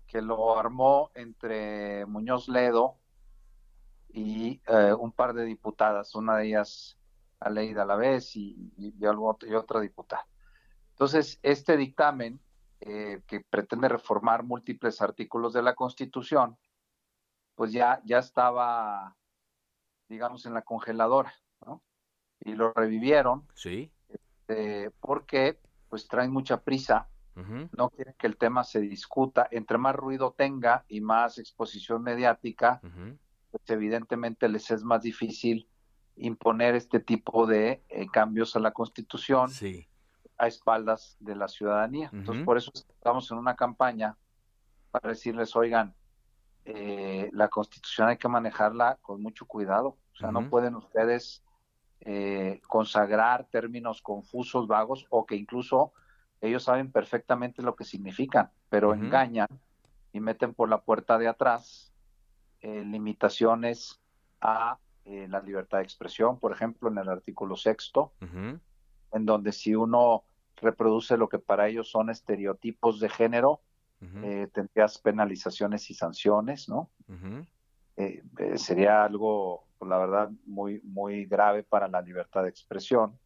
que 0.07 0.23
lo 0.23 0.59
armó 0.59 1.11
entre 1.15 2.07
Muñoz 2.07 2.49
Ledo 2.49 2.97
y 4.11 4.61
eh, 4.67 4.95
un 4.99 5.13
par 5.13 5.35
de 5.35 5.45
diputadas, 5.45 6.15
una 6.15 6.37
de 6.37 6.47
ellas 6.47 6.97
Aleida 7.41 7.83
Alavés 7.83 8.37
y, 8.37 8.73
y, 8.79 8.89
y, 8.89 8.95
y 9.01 9.55
otra 9.55 9.81
diputada. 9.81 10.27
Entonces, 10.91 11.41
este 11.43 11.77
dictamen, 11.77 12.41
eh, 12.81 13.23
que 13.27 13.41
pretende 13.41 13.89
reformar 13.89 14.45
múltiples 14.45 15.01
artículos 15.01 15.53
de 15.55 15.63
la 15.63 15.75
Constitución, 15.75 16.57
pues 17.55 17.73
ya, 17.73 18.01
ya 18.05 18.19
estaba, 18.19 19.17
digamos, 20.09 20.47
en 20.47 20.55
la 20.55 20.63
congeladora, 20.63 21.35
¿no? 21.65 21.83
Y 22.41 22.55
lo 22.55 22.73
revivieron. 22.73 23.47
Sí. 23.55 23.93
Este, 24.09 24.91
porque, 25.01 25.59
pues, 25.89 26.09
traen 26.09 26.33
mucha 26.33 26.63
prisa. 26.63 27.09
Uh 27.37 27.41
-huh. 27.41 27.69
No 27.77 27.91
quieren 27.91 28.15
que 28.19 28.27
el 28.27 28.37
tema 28.37 28.63
se 28.65 28.81
discuta. 28.81 29.49
Entre 29.51 29.79
más 29.79 29.95
ruido 29.95 30.35
tenga 30.37 30.85
y 30.89 31.01
más 31.01 31.39
exposición 31.39 32.03
mediática, 32.03 32.81
uh 32.83 32.87
-huh. 32.87 33.19
pues 33.51 33.63
evidentemente 33.71 34.49
les 34.49 34.71
es 34.71 34.85
más 34.85 35.03
difícil 35.03 35.69
imponer 36.17 36.77
este 36.77 37.01
tipo 37.01 37.47
de 37.47 37.83
eh, 37.89 38.07
cambios 38.13 38.55
a 38.55 38.61
la 38.61 38.71
Constitución 38.71 39.49
sí. 39.49 39.89
a 40.39 40.47
espaldas 40.47 41.17
de 41.19 41.35
la 41.35 41.49
ciudadanía. 41.49 42.09
Uh 42.13 42.17
-huh. 42.17 42.19
Entonces, 42.21 42.45
por 42.45 42.57
eso 42.57 42.71
estamos 42.75 43.31
en 43.33 43.39
una 43.39 43.57
campaña 43.57 44.17
para 44.93 45.09
decirles, 45.09 45.57
oigan, 45.57 45.93
eh, 46.65 47.31
la 47.33 47.49
constitución 47.49 48.09
hay 48.09 48.17
que 48.17 48.29
manejarla 48.29 48.99
con 49.03 49.23
mucho 49.23 49.47
cuidado. 49.47 49.99
O 50.13 50.17
sea, 50.17 50.29
uh 50.29 50.33
-huh. 50.33 50.43
no 50.45 50.51
pueden 50.51 50.75
ustedes 50.77 51.45
eh, 52.01 52.61
consagrar 52.69 53.47
términos 53.51 54.03
confusos, 54.03 54.67
vagos, 54.67 55.07
o 55.11 55.25
que 55.27 55.37
incluso 55.37 55.93
ellos 56.41 56.65
saben 56.65 56.93
perfectamente 56.93 57.63
lo 57.63 57.75
que 57.75 57.85
significan, 57.85 58.51
pero 58.69 58.91
uh 58.91 58.93
-huh. 58.93 59.05
engañan 59.05 59.49
y 60.13 60.21
meten 60.21 60.55
por 60.55 60.69
la 60.69 60.83
puerta 60.83 61.19
de 61.19 61.29
atrás 61.29 61.93
eh, 62.61 62.85
limitaciones 62.85 64.01
a 64.41 64.79
eh, 65.05 65.27
la 65.29 65.41
libertad 65.41 65.79
de 65.79 65.85
expresión, 65.85 66.39
por 66.39 66.53
ejemplo, 66.53 66.89
en 66.89 66.99
el 66.99 67.09
artículo 67.09 67.57
sexto, 67.57 68.13
uh 68.21 68.25
-huh. 68.25 68.61
en 69.13 69.27
donde 69.27 69.53
si 69.53 69.75
uno 69.75 70.25
reproduce 70.57 71.17
lo 71.17 71.29
que 71.29 71.39
para 71.39 71.69
ellos 71.69 71.91
son 71.91 72.11
estereotipos 72.11 73.01
de 73.01 73.09
género, 73.09 73.61
eh, 74.23 74.49
tendrías 74.53 74.99
penalizaciones 74.99 75.89
y 75.91 75.95
sanciones, 75.95 76.69
¿no? 76.69 76.91
Eh, 77.97 78.23
eh, 78.39 78.59
sería 78.59 79.05
algo, 79.05 79.67
pues, 79.79 79.89
la 79.89 79.99
verdad, 79.99 80.31
muy, 80.47 80.81
muy 80.83 81.25
grave 81.27 81.63
para 81.63 81.89
la 81.89 82.03
libertad 82.03 82.43
de 82.43 82.51
expresión. 82.51 83.19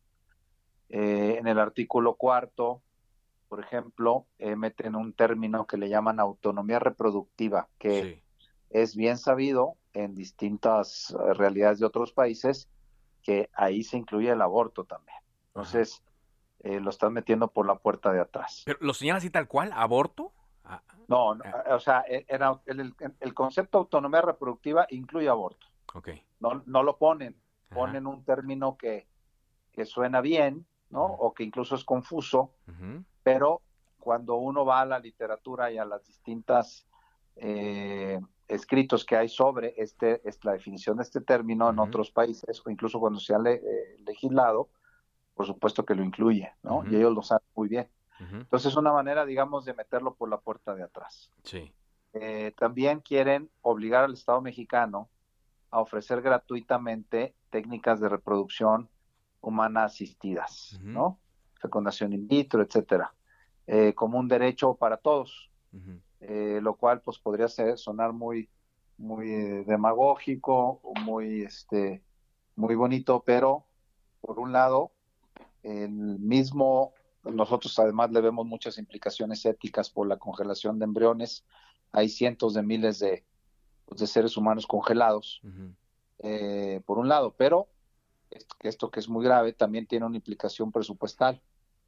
en 0.91 1.47
el 1.47 1.59
artículo 1.59 2.15
cuarto, 2.15 2.83
por 3.49 3.61
ejemplo, 3.61 4.27
meten 4.39 4.95
un 4.95 5.13
término 5.13 5.67
que 5.67 5.77
le 5.77 5.89
llaman 5.91 6.19
autonomía 6.19 6.79
reproductiva, 6.79 7.69
que 7.79 8.23
es 8.71 8.97
bien 8.97 9.19
sabido 9.19 9.77
en 9.93 10.15
distintas 10.15 11.15
realidades 11.35 11.79
de 11.79 11.87
otros 11.87 12.13
países 12.13 12.71
que 13.23 13.51
ahí 13.53 13.83
se 13.83 13.99
incluye 13.99 14.31
el 14.31 14.41
aborto 14.41 14.85
también. 14.85 15.19
Entonces, 15.49 16.03
lo 16.63 16.89
están 16.89 17.13
metiendo 17.13 17.49
por 17.49 17.67
la 17.67 17.75
puerta 17.75 18.11
de 18.11 18.21
atrás. 18.21 18.63
¿Pero 18.65 18.79
lo 18.81 18.95
señala 18.95 19.19
así 19.19 19.29
tal 19.29 19.47
cual? 19.47 19.71
¿Aborto? 19.75 20.33
No, 21.09 21.33
ah. 21.33 21.75
o 21.75 21.81
sea, 21.81 22.05
e, 22.09 22.25
era 22.29 22.61
el, 22.67 22.95
el, 23.21 23.35
concepto 23.35 23.79
de 23.79 23.83
autonomía 23.83 24.21
reproductiva 24.21 24.87
incluye 24.91 25.29
aborto. 25.29 25.67
Okay. 25.95 26.23
No, 26.41 26.63
no 26.67 26.83
lo 26.83 26.99
ponen, 26.99 27.35
ponen 27.71 28.07
un 28.07 28.25
término 28.25 28.77
que, 28.77 29.09
que 29.73 29.87
suena 29.87 30.21
bien, 30.21 30.67
¿no? 30.91 31.05
O 31.05 31.33
que 31.33 31.45
incluso 31.45 31.75
es 31.75 31.85
confuso, 31.85 32.53
pero 33.23 33.63
cuando 33.99 34.37
uno 34.37 34.65
va 34.65 34.83
a 34.83 34.87
la 34.87 34.99
literatura 34.99 35.73
y 35.73 35.79
a 35.79 35.85
las 35.85 36.07
distintas 36.07 36.87
eh, 37.37 38.21
escritos 38.47 39.05
que 39.05 39.17
hay 39.17 39.29
sobre 39.29 39.75
este, 39.79 40.27
es 40.29 40.45
la 40.45 40.53
definición 40.53 40.99
de 40.99 41.03
este 41.05 41.21
término 41.21 41.71
en 41.71 41.79
otros 41.79 42.11
países, 42.11 42.63
o 42.65 42.71
incluso 42.71 43.01
cuando 43.01 43.19
se 43.19 43.35
ha 43.35 43.39
eh, 43.47 43.97
legislado, 44.07 44.69
por 45.35 45.47
supuesto 45.47 45.85
que 45.85 45.95
lo 45.95 46.05
incluye, 46.05 46.53
¿no? 46.63 46.85
Y 46.91 46.97
ellos 46.97 47.15
lo 47.15 47.23
saben 47.23 47.47
muy 47.55 47.69
bien. 47.69 47.89
Entonces 48.21 48.73
es 48.73 48.77
una 48.77 48.93
manera, 48.93 49.25
digamos, 49.25 49.65
de 49.65 49.75
meterlo 49.75 50.15
por 50.15 50.29
la 50.29 50.39
puerta 50.39 50.75
de 50.75 50.83
atrás. 50.83 51.31
Sí. 51.45 51.73
Eh, 52.15 52.53
también 52.57 53.01
quieren 53.01 53.51
obligar 53.63 54.05
al 54.05 54.15
Estado 54.15 54.41
mexicano 54.41 55.09
a 55.71 55.81
ofrecer 55.81 56.23
gratuitamente 56.23 57.35
técnicas 57.51 58.01
de 58.01 58.09
reproducción 58.09 58.89
humana 59.41 59.85
asistidas, 59.85 60.79
¿no? 60.83 61.19
Fecundación 61.61 62.13
in 62.13 62.27
vitro, 62.27 62.63
etcétera, 62.63 63.15
eh, 63.67 63.95
como 63.95 64.19
un 64.19 64.27
derecho 64.27 64.75
para 64.75 64.97
todos, 64.97 65.51
eh, 66.21 66.59
lo 66.63 66.75
cual 66.75 67.03
pues 67.03 67.19
podría 67.19 67.49
ser 67.49 67.79
sonar 67.79 68.13
muy, 68.13 68.49
muy 68.97 69.29
demagógico, 69.65 70.81
muy, 71.05 71.43
este, 71.43 72.03
muy 72.57 72.75
bonito, 72.75 73.23
pero 73.25 73.67
por 74.21 74.39
un 74.39 74.53
lado, 74.53 74.93
el 75.63 75.91
mismo 75.91 76.95
nosotros 77.25 77.79
además 77.79 78.11
le 78.11 78.21
vemos 78.21 78.47
muchas 78.47 78.79
implicaciones 78.79 79.45
éticas 79.45 79.91
por 79.91 80.07
la 80.07 80.19
congelación 80.19 80.79
de 80.79 80.85
embriones. 80.85 81.45
Hay 81.93 82.09
cientos 82.09 82.55
de 82.55 82.63
miles 82.63 82.99
de, 82.99 83.25
pues, 83.87 84.01
de 84.01 84.07
seres 84.07 84.37
humanos 84.37 84.67
congelados, 84.67 85.41
eh, 86.21 86.81
por 86.87 86.99
un 86.99 87.09
lado, 87.09 87.35
pero 87.37 87.69
esto, 88.61 88.91
que 88.91 89.01
es 89.01 89.09
muy 89.09 89.25
grave 89.25 89.53
también 89.53 89.87
tiene 89.87 90.07
una 90.07 90.17
implicación 90.17 90.73
presupuestal. 90.73 91.41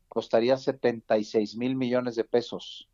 Costaría 0.08 0.56
76 0.56 1.56
mil 1.56 1.76
millones 1.76 2.16
de 2.16 2.24
pesos 2.24 2.88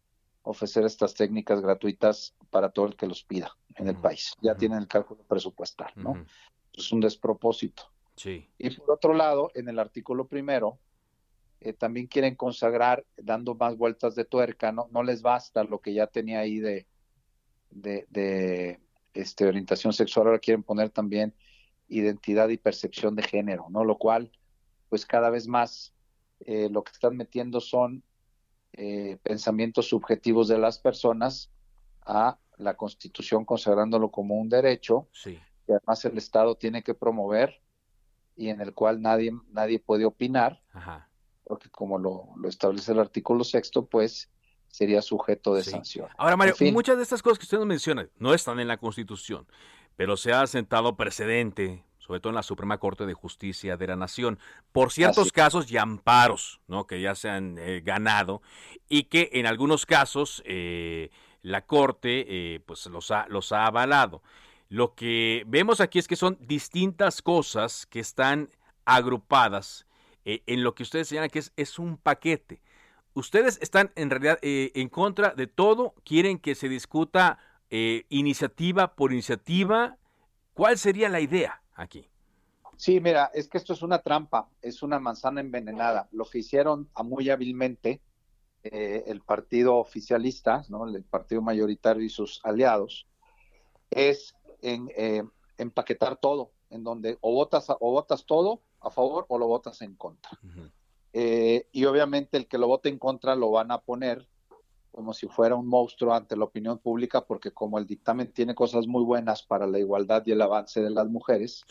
ofrecer 0.46 0.84
estas 0.84 1.14
técnicas 1.14 1.60
gratuitas 1.60 2.34
para 2.50 2.70
todo 2.70 2.86
el 2.86 2.96
que 2.96 3.06
los 3.06 3.24
pida 3.24 3.56
en 3.74 3.88
el 3.88 3.96
país. 3.96 4.32
Ya 4.40 4.54
tienen 4.56 4.78
el 4.78 4.86
cálculo 4.86 5.24
presupuestal, 5.24 5.92
¿no? 5.96 6.24
Es 6.72 6.92
un 6.92 7.00
despropósito. 7.00 7.90
Sí. 8.14 8.48
Y 8.56 8.70
por 8.70 8.92
otro 8.92 9.12
lado, 9.12 9.50
en 9.54 9.68
el 9.68 9.78
artículo 9.78 10.28
primero, 10.28 10.78
eh, 11.66 11.73
también 11.73 12.06
quieren 12.06 12.37
consagrar 12.37 13.04
dando 13.16 13.56
más 13.56 13.76
vueltas 13.76 14.14
de 14.14 14.25
tuerca, 14.25 14.70
no, 14.70 14.87
no 14.92 15.02
les 15.02 15.20
basta 15.20 15.64
lo 15.64 15.80
que 15.80 15.92
ya 15.94 16.06
tenía 16.06 16.38
ahí 16.38 16.61
de, 16.61 16.87
de, 17.70 18.78
este, 19.14 19.46
orientación 19.46 19.92
sexual, 19.92 20.28
ahora 20.28 20.38
quieren 20.38 20.62
poner 20.62 20.90
también 20.90 21.35
identidad 21.88 22.50
y 22.50 22.56
percepción 22.56 23.16
de 23.16 23.25
género, 23.25 23.66
¿no? 23.68 23.82
Lo 23.82 23.99
cual, 23.99 24.30
pues 24.88 25.06
cada 25.06 25.28
vez 25.28 25.49
más 25.49 25.92
eh, 26.38 26.68
lo 26.70 26.85
que 26.85 26.92
están 26.92 27.16
metiendo 27.16 27.61
son 27.61 28.04
eh, 28.75 29.18
pensamientos 29.25 29.88
subjetivos 29.88 30.46
de 30.46 30.58
las 30.58 30.78
personas 30.78 31.50
a 32.02 32.38
la 32.58 32.76
Constitución 32.76 33.44
consagrándolo 33.44 34.12
como 34.12 34.37
un 34.37 34.49
derecho 34.49 35.08
sí. 35.12 35.37
que 35.66 35.73
además 35.73 36.04
el 36.04 36.16
Estado 36.16 36.54
tiene 36.54 36.85
que 36.85 36.94
promover 36.94 37.61
y 38.37 38.50
en 38.50 38.61
el 38.61 38.73
cual 38.73 39.02
nadie, 39.02 39.32
nadie 39.50 39.80
puede 39.80 40.04
opinar. 40.04 40.62
Ajá 40.73 41.08
porque 41.46 41.70
como 41.70 41.98
lo, 41.98 42.48
establece 42.48 42.92
el 42.92 42.98
artículo 42.98 43.44
sexto, 43.44 43.86
pues 43.86 44.28
sería 44.68 45.00
sujeto 45.00 45.54
de 45.54 45.62
sanción. 45.62 46.08
Ahora, 46.18 46.36
Mario, 46.36 46.54
muchas 46.72 46.96
de 46.96 47.04
estas 47.04 47.22
cosas 47.22 47.38
que 47.38 47.44
usted 47.44 47.58
nos 47.58 47.66
menciona 47.66 48.08
no 48.18 48.34
están 48.34 48.58
en 48.60 48.68
la 48.68 48.76
Constitución, 48.76 49.46
pero 49.94 50.16
se 50.16 50.32
ha 50.32 50.46
sentado 50.48 50.97
precedente, 50.97 51.84
sobre 51.99 52.21
todo 52.21 52.30
en 52.30 52.34
la 52.34 52.42
Suprema 52.42 52.78
Corte 52.78 53.06
de 53.06 53.14
Justicia 53.14 53.76
de 53.76 53.86
la 53.86 53.97
Nación, 53.97 54.38
por 54.73 54.92
ciertos 54.92 55.32
casos 55.32 55.71
y 55.71 55.78
amparos, 55.78 56.60
¿no? 56.66 56.86
Que 56.86 57.00
ya 57.00 57.14
se 57.14 57.30
han 57.30 57.56
eh, 57.58 57.80
ganado 57.80 58.42
y 58.88 59.04
que 59.04 59.30
en 59.34 59.47
algunos 59.47 59.86
casos 59.86 60.42
eh, 60.47 61.10
la 61.42 61.64
Corte, 61.64 62.26
eh, 62.28 62.60
pues 62.66 62.86
los 62.86 63.12
ha, 63.12 63.26
los 63.28 63.52
ha 63.52 63.66
avalado. 63.66 64.21
Lo 64.68 64.94
que 64.94 65.44
vemos 65.47 65.80
aquí 65.80 66.00
es 66.00 66.08
que 66.08 66.16
son 66.16 66.38
distintas 66.40 67.23
cosas 67.23 67.86
que 67.86 68.00
están 68.00 68.50
agrupadas 68.84 69.86
eh, 70.26 70.43
en 70.47 70.65
lo 70.65 70.75
que 70.75 70.82
ustedes 70.82 71.06
señalan 71.06 71.30
que 71.30 71.41
es, 71.54 71.78
un 71.78 71.99
paquete. 71.99 72.60
Ustedes 73.15 73.60
están 73.62 73.93
en 73.95 74.10
realidad 74.10 74.41
eh, 74.43 74.73
en 74.75 74.89
contra 74.89 75.30
de 75.30 75.47
todo, 75.47 75.95
quieren 76.04 76.41
que 76.41 76.56
se 76.56 76.69
discuta 76.69 77.39
eh, 77.71 78.06
iniciativa 78.08 78.97
por 78.97 79.12
iniciativa. 79.12 79.97
¿Cuál 80.52 80.78
sería 80.78 81.08
la 81.08 81.21
idea 81.21 81.62
aquí? 81.76 82.10
Sí, 82.76 82.99
mira, 83.00 83.30
es 83.34 83.47
que 83.47 83.56
esto 83.56 83.73
es 83.73 83.82
una 83.82 84.00
trampa, 84.00 84.49
es 84.62 84.82
una 84.82 84.99
manzana 84.99 85.41
envenenada. 85.41 86.08
Lo 86.10 86.25
que 86.25 86.39
hicieron 86.41 86.91
muy 87.04 87.30
hábilmente 87.30 88.02
el 88.65 89.21
partido 89.21 89.76
oficialista, 89.76 90.65
¿no? 90.69 90.89
el 90.89 91.04
partido 91.04 91.41
mayoritario 91.41 92.02
y 92.02 92.08
sus 92.08 92.41
aliados, 92.45 93.06
es 93.91 94.34
en, 94.60 94.91
empaquetar 95.56 96.17
todo, 96.17 96.50
en 96.71 96.82
donde 96.82 97.17
o 97.21 97.32
votas, 97.32 97.71
o 97.71 97.93
votas 97.93 98.26
todo 98.26 98.60
a 98.86 98.90
favor 98.90 99.26
o 99.28 99.38
lo 99.38 99.46
votas 99.46 99.82
en 99.82 99.94
contra. 99.94 100.38
Eh, 101.12 101.68
y 101.72 101.84
obviamente 101.86 102.36
el 102.36 102.46
que 102.46 102.58
lo 102.58 102.66
vote 102.66 102.88
en 102.88 102.99
contra 102.99 103.34
lo 103.34 103.50
van 103.50 103.70
a 103.70 103.80
poner 103.80 104.28
como 104.90 105.12
si 105.12 105.28
fuera 105.28 105.54
un 105.54 105.66
monstruo 105.66 106.14
ante 106.14 106.36
la 106.36 106.44
opinión 106.44 106.78
pública, 106.78 107.26
porque 107.26 107.50
como 107.50 107.78
el 107.78 107.86
dictamen 107.86 108.32
tiene 108.32 108.54
cosas 108.54 108.86
muy 108.86 109.04
buenas 109.04 109.42
para 109.42 109.66
la 109.66 109.78
igualdad 109.78 110.22
y 110.25 110.32
el 110.32 110.40
avance 110.40 110.80
de 110.80 110.88
las 110.88 111.06
mujeres, 111.06 111.64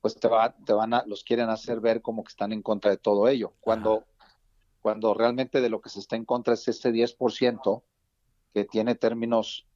pues 0.00 0.16
te, 0.16 0.26
va, 0.26 0.52
te 0.52 0.72
van 0.72 0.94
a, 0.94 1.04
los 1.06 1.22
quieren 1.22 1.48
hacer 1.48 1.78
ver 1.78 2.02
como 2.02 2.24
que 2.24 2.30
están 2.30 2.52
en 2.52 2.62
contra 2.62 2.90
de 2.90 2.96
todo 2.96 3.28
ello, 3.28 3.54
cuando, 3.60 4.04
cuando 4.80 5.14
realmente 5.14 5.60
de 5.60 5.70
lo 5.70 5.80
que 5.80 5.90
se 5.90 6.00
está 6.00 6.16
en 6.16 6.24
contra 6.24 6.54
es 6.54 6.66
ese 6.66 6.90
10% 6.90 7.82
que 8.52 8.64
tiene 8.64 8.96
términos 8.96 9.68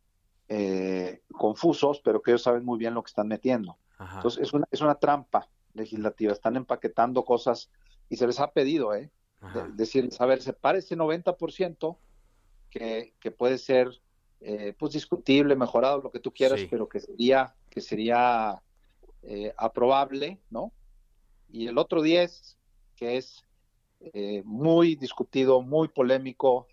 eh, 0.48 1.22
confusos, 1.32 2.00
pero 2.00 2.22
que 2.22 2.32
ellos 2.32 2.42
saben 2.42 2.64
muy 2.64 2.78
bien 2.78 2.94
lo 2.94 3.04
que 3.04 3.10
están 3.10 3.28
metiendo. 3.28 3.78
Entonces 4.00 4.42
es 4.42 4.52
una, 4.52 4.66
es 4.72 4.80
una 4.80 4.96
trampa 4.96 5.48
legislativa, 5.74 6.32
están 6.32 6.56
empaquetando 6.56 7.24
cosas 7.24 7.70
y 8.08 8.16
se 8.16 8.26
les 8.26 8.40
ha 8.40 8.50
pedido, 8.50 8.94
¿eh? 8.94 9.10
decirles, 9.74 10.18
a 10.22 10.26
ver, 10.26 10.40
separe 10.40 10.78
ese 10.78 10.96
90% 10.96 11.98
que, 12.70 13.14
que 13.20 13.30
puede 13.30 13.58
ser 13.58 14.00
eh, 14.40 14.74
pues 14.78 14.92
discutible, 14.92 15.54
mejorado, 15.54 16.00
lo 16.00 16.10
que 16.10 16.20
tú 16.20 16.32
quieras, 16.32 16.60
pero 16.70 16.88
que 16.88 17.00
sería, 17.00 17.54
que 17.68 17.80
sería 17.80 18.62
eh, 19.22 19.52
aprobable, 19.56 20.40
¿no? 20.50 20.72
Y 21.50 21.66
el 21.66 21.78
otro 21.78 22.02
10, 22.02 22.58
que 22.96 23.16
es 23.16 23.44
eh, 24.00 24.42
muy 24.44 24.96
discutido, 24.96 25.62
muy 25.62 25.88
polémico, 25.88 26.66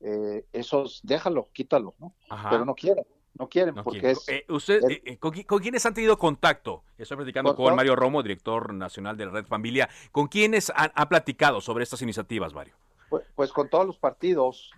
eh, 0.00 0.44
esos 0.52 1.00
déjalo, 1.02 1.50
quítalo, 1.52 1.94
¿no? 1.98 2.14
Pero 2.50 2.64
no 2.64 2.74
quiere 2.74 3.04
no 3.38 3.48
quieren 3.48 3.74
porque 3.74 4.12
es... 4.12 4.28
Eh, 4.28 4.44
usted, 4.48 4.82
eh, 4.88 5.02
eh, 5.04 5.18
¿con, 5.18 5.32
quiénes 5.60 5.84
han 5.84 5.94
tenido 5.94 6.16
contacto? 6.16 6.84
Estoy 6.96 7.16
platicando 7.16 7.54
con, 7.56 7.74
Mario 7.74 7.96
Romo, 7.96 8.22
director 8.22 8.72
nacional 8.72 9.16
de 9.16 9.26
la 9.26 9.32
Red 9.32 9.46
Familia. 9.46 9.88
¿Con 10.12 10.28
quiénes 10.28 10.72
ha, 10.74 11.08
platicado 11.08 11.60
sobre 11.60 11.82
estas 11.84 12.00
iniciativas, 12.02 12.54
Mario? 12.54 12.74
Pues, 13.10 13.26
pues 13.34 13.52
con 13.52 13.68
todos 13.68 13.86
los 13.86 13.98
partidos, 13.98 14.70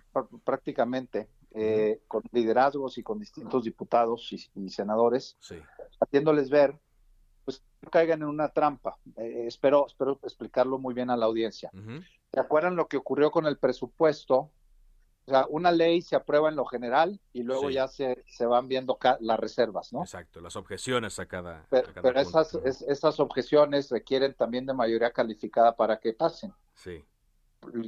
prácticamente, 0.43 1.27
con 2.07 2.23
liderazgos 2.31 2.97
y 2.97 3.03
con 3.03 3.19
distintos 3.19 3.63
diputados 3.63 4.33
y, 4.55 4.69
senadores, 4.69 5.37
haciéndoles 5.99 6.49
ver, 6.49 6.77
pues 7.45 7.63
no 7.81 7.89
caigan 7.89 8.21
en 8.21 8.27
una 8.27 8.49
trampa. 8.49 8.97
espero, 9.17 9.85
espero 9.87 10.19
explicarlo 10.23 10.79
muy 10.79 10.93
bien 10.93 11.09
a 11.09 11.17
la 11.17 11.25
audiencia. 11.25 11.71
¿Se 12.33 12.39
acuerdan 12.39 12.75
lo 12.75 12.87
que 12.87 12.97
ocurrió 12.97 13.31
con 13.31 13.45
el 13.45 13.57
presupuesto 13.57 14.51
o 15.27 15.29
sea, 15.29 15.45
una 15.49 15.73
ley 15.73 16.01
se 16.01 16.15
aprueba 16.15 16.47
en 16.47 16.55
lo 16.55 16.65
general 16.65 17.19
y 17.33 17.43
luego 17.43 17.69
ya 17.69 17.89
se, 17.89 18.23
se 18.27 18.45
van 18.45 18.69
viendo 18.69 18.97
las 19.19 19.37
reservas, 19.37 19.91
¿no? 19.91 20.01
Exacto, 20.01 20.39
las 20.39 20.55
objeciones 20.55 21.19
a 21.19 21.25
cada. 21.25 21.65
Pero, 21.69 21.89
pero 22.01 22.21
esas, 22.21 22.55
esas 22.55 23.19
objeciones 23.19 23.89
requieren 23.89 24.33
también 24.35 24.65
de 24.65 24.73
mayoría 24.73 25.11
calificada 25.11 25.75
para 25.75 25.99
que 25.99 26.13
pasen. 26.13 26.53
Sí. 26.75 27.03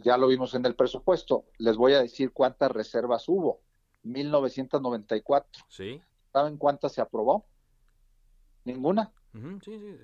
ya 0.04 0.18
lo 0.18 0.28
vimos 0.28 0.54
en 0.54 0.66
el 0.66 0.76
presupuesto. 0.76 1.46
Les 1.58 1.78
voy 1.78 1.94
a 1.94 2.02
decir 2.02 2.34
cuántas 2.34 2.72
reservas 2.72 3.30
hubo. 3.30 3.62
1994. 4.04 5.64
Sí. 5.70 6.02
¿Saben 6.34 6.58
cuántas 6.58 6.92
se 6.92 7.00
aprobó? 7.00 7.46
Ninguna. 8.66 9.14
Sí, 9.34 9.80
sí. 9.80 9.98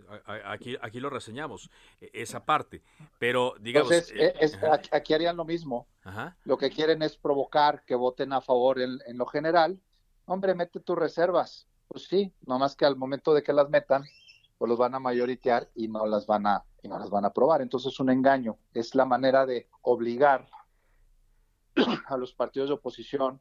Aquí, 0.45 0.77
aquí 0.81 0.99
lo 0.99 1.09
reseñamos, 1.09 1.69
e, 1.99 2.09
esa 2.13 2.45
parte. 2.45 2.83
Pero, 3.19 3.55
digamos. 3.59 3.91
Entonces, 3.91 4.15
eh, 4.17 4.77
aquí 4.91 5.13
harían 5.13 5.37
lo 5.37 5.45
mismo. 5.45 5.87
Lo 6.43 6.57
que 6.57 6.69
quieren 6.69 7.01
es 7.01 7.17
provocar 7.17 7.83
que 7.85 7.95
voten 7.95 8.33
a 8.33 8.41
favor 8.41 8.79
en, 8.79 8.99
en, 9.07 9.17
lo 9.17 9.25
general. 9.25 9.79
Hombre, 10.25 10.53
mete 10.53 10.79
tus 10.79 10.97
reservas. 10.97 11.67
Pues 11.87 12.05
sí, 12.05 12.33
nomás 12.45 12.75
que 12.75 12.85
al 12.85 12.95
momento 12.95 13.33
de 13.33 13.43
que 13.43 13.53
las 13.53 13.69
metan, 13.69 14.03
pues 14.57 14.69
los 14.69 14.77
van 14.77 14.95
a 14.95 14.99
mayoritear 14.99 15.69
y 15.75 15.87
no 15.87 16.05
las 16.05 16.25
van 16.25 16.47
a, 16.47 16.63
y 16.81 16.87
no 16.87 16.97
las 16.99 17.09
van 17.09 17.25
a 17.25 17.29
aprobar. 17.29 17.61
Entonces 17.61 17.93
es 17.93 17.99
un 17.99 18.09
engaño. 18.09 18.57
Es 18.73 18.95
la 18.95 19.05
manera 19.05 19.45
de 19.45 19.67
obligar 19.81 20.47
a 22.07 22.17
los 22.17 22.33
partidos 22.33 22.69
de 22.69 22.75
oposición 22.75 23.39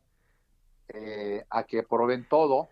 eh, 0.88 1.44
a 1.48 1.64
que 1.64 1.80
aprueben 1.80 2.28
todo. 2.28 2.68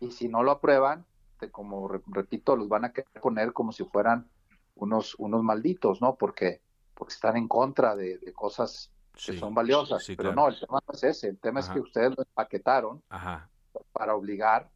Y 0.00 0.12
si 0.12 0.28
no 0.28 0.42
lo 0.42 0.52
aprueban, 0.52 1.04
como 1.50 1.88
repito, 1.88 2.56
los 2.56 2.68
van 2.68 2.84
a 2.84 2.92
querer 2.92 3.20
poner 3.20 3.52
como 3.52 3.72
si 3.72 3.84
fueran 3.84 4.28
unos, 4.74 5.14
unos 5.18 5.42
malditos, 5.42 6.00
¿no? 6.00 6.16
Porque, 6.16 6.60
porque 6.94 7.14
están 7.14 7.36
en 7.36 7.48
contra 7.48 7.96
de, 7.96 8.20
cosas 8.34 8.90
que 9.14 9.38
son 9.38 9.54
valiosas. 9.54 10.04
Pero 10.16 10.34
no, 10.34 10.48
el 10.48 10.58
tema 10.58 10.82
no 10.86 10.94
es 10.94 11.04
ese. 11.04 11.28
El 11.28 11.38
tema 11.38 11.60
es 11.60 11.68
que 11.68 11.80
ustedes 11.80 12.16
lo 12.16 12.22
empaquetaron 12.22 13.02
para 13.92 14.14
obligar 14.14 14.68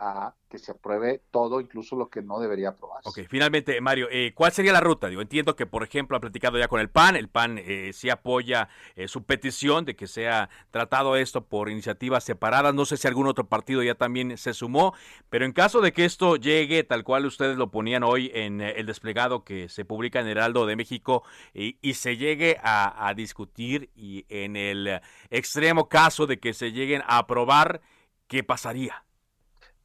a 0.00 0.34
que 0.48 0.58
se 0.58 0.72
apruebe 0.72 1.22
todo, 1.30 1.60
incluso 1.60 1.94
lo 1.94 2.08
que 2.08 2.22
no 2.22 2.40
debería 2.40 2.70
aprobarse. 2.70 3.08
Ok, 3.08 3.20
finalmente, 3.28 3.80
Mario, 3.80 4.08
eh, 4.10 4.32
¿cuál 4.34 4.50
sería 4.50 4.72
la 4.72 4.80
ruta? 4.80 5.06
Digo, 5.08 5.20
entiendo 5.20 5.54
que, 5.54 5.66
por 5.66 5.84
ejemplo, 5.84 6.16
ha 6.16 6.20
platicado 6.20 6.58
ya 6.58 6.66
con 6.66 6.80
el 6.80 6.88
PAN, 6.88 7.14
el 7.14 7.28
PAN 7.28 7.58
eh, 7.58 7.92
sí 7.92 8.10
apoya 8.10 8.68
eh, 8.96 9.06
su 9.06 9.22
petición 9.24 9.84
de 9.84 9.94
que 9.94 10.08
sea 10.08 10.48
tratado 10.70 11.14
esto 11.16 11.44
por 11.44 11.68
iniciativas 11.68 12.24
separadas, 12.24 12.74
no 12.74 12.86
sé 12.86 12.96
si 12.96 13.06
algún 13.06 13.28
otro 13.28 13.46
partido 13.46 13.82
ya 13.82 13.94
también 13.94 14.36
se 14.38 14.54
sumó, 14.54 14.94
pero 15.28 15.44
en 15.44 15.52
caso 15.52 15.82
de 15.82 15.92
que 15.92 16.06
esto 16.06 16.36
llegue 16.36 16.82
tal 16.82 17.04
cual 17.04 17.26
ustedes 17.26 17.56
lo 17.56 17.70
ponían 17.70 18.02
hoy 18.02 18.32
en 18.34 18.60
el 18.60 18.86
desplegado 18.86 19.44
que 19.44 19.68
se 19.68 19.84
publica 19.84 20.20
en 20.20 20.26
Heraldo 20.28 20.66
de 20.66 20.76
México 20.76 21.22
y, 21.54 21.76
se 22.00 22.16
llegue 22.16 22.56
a 22.62 23.12
discutir 23.14 23.90
y 23.94 24.24
en 24.30 24.56
el 24.56 25.00
extremo 25.28 25.88
caso 25.88 26.26
de 26.26 26.38
que 26.38 26.54
se 26.54 26.72
lleguen 26.72 27.02
a 27.06 27.18
aprobar, 27.18 27.82
¿qué 28.26 28.42
pasaría? 28.42 29.04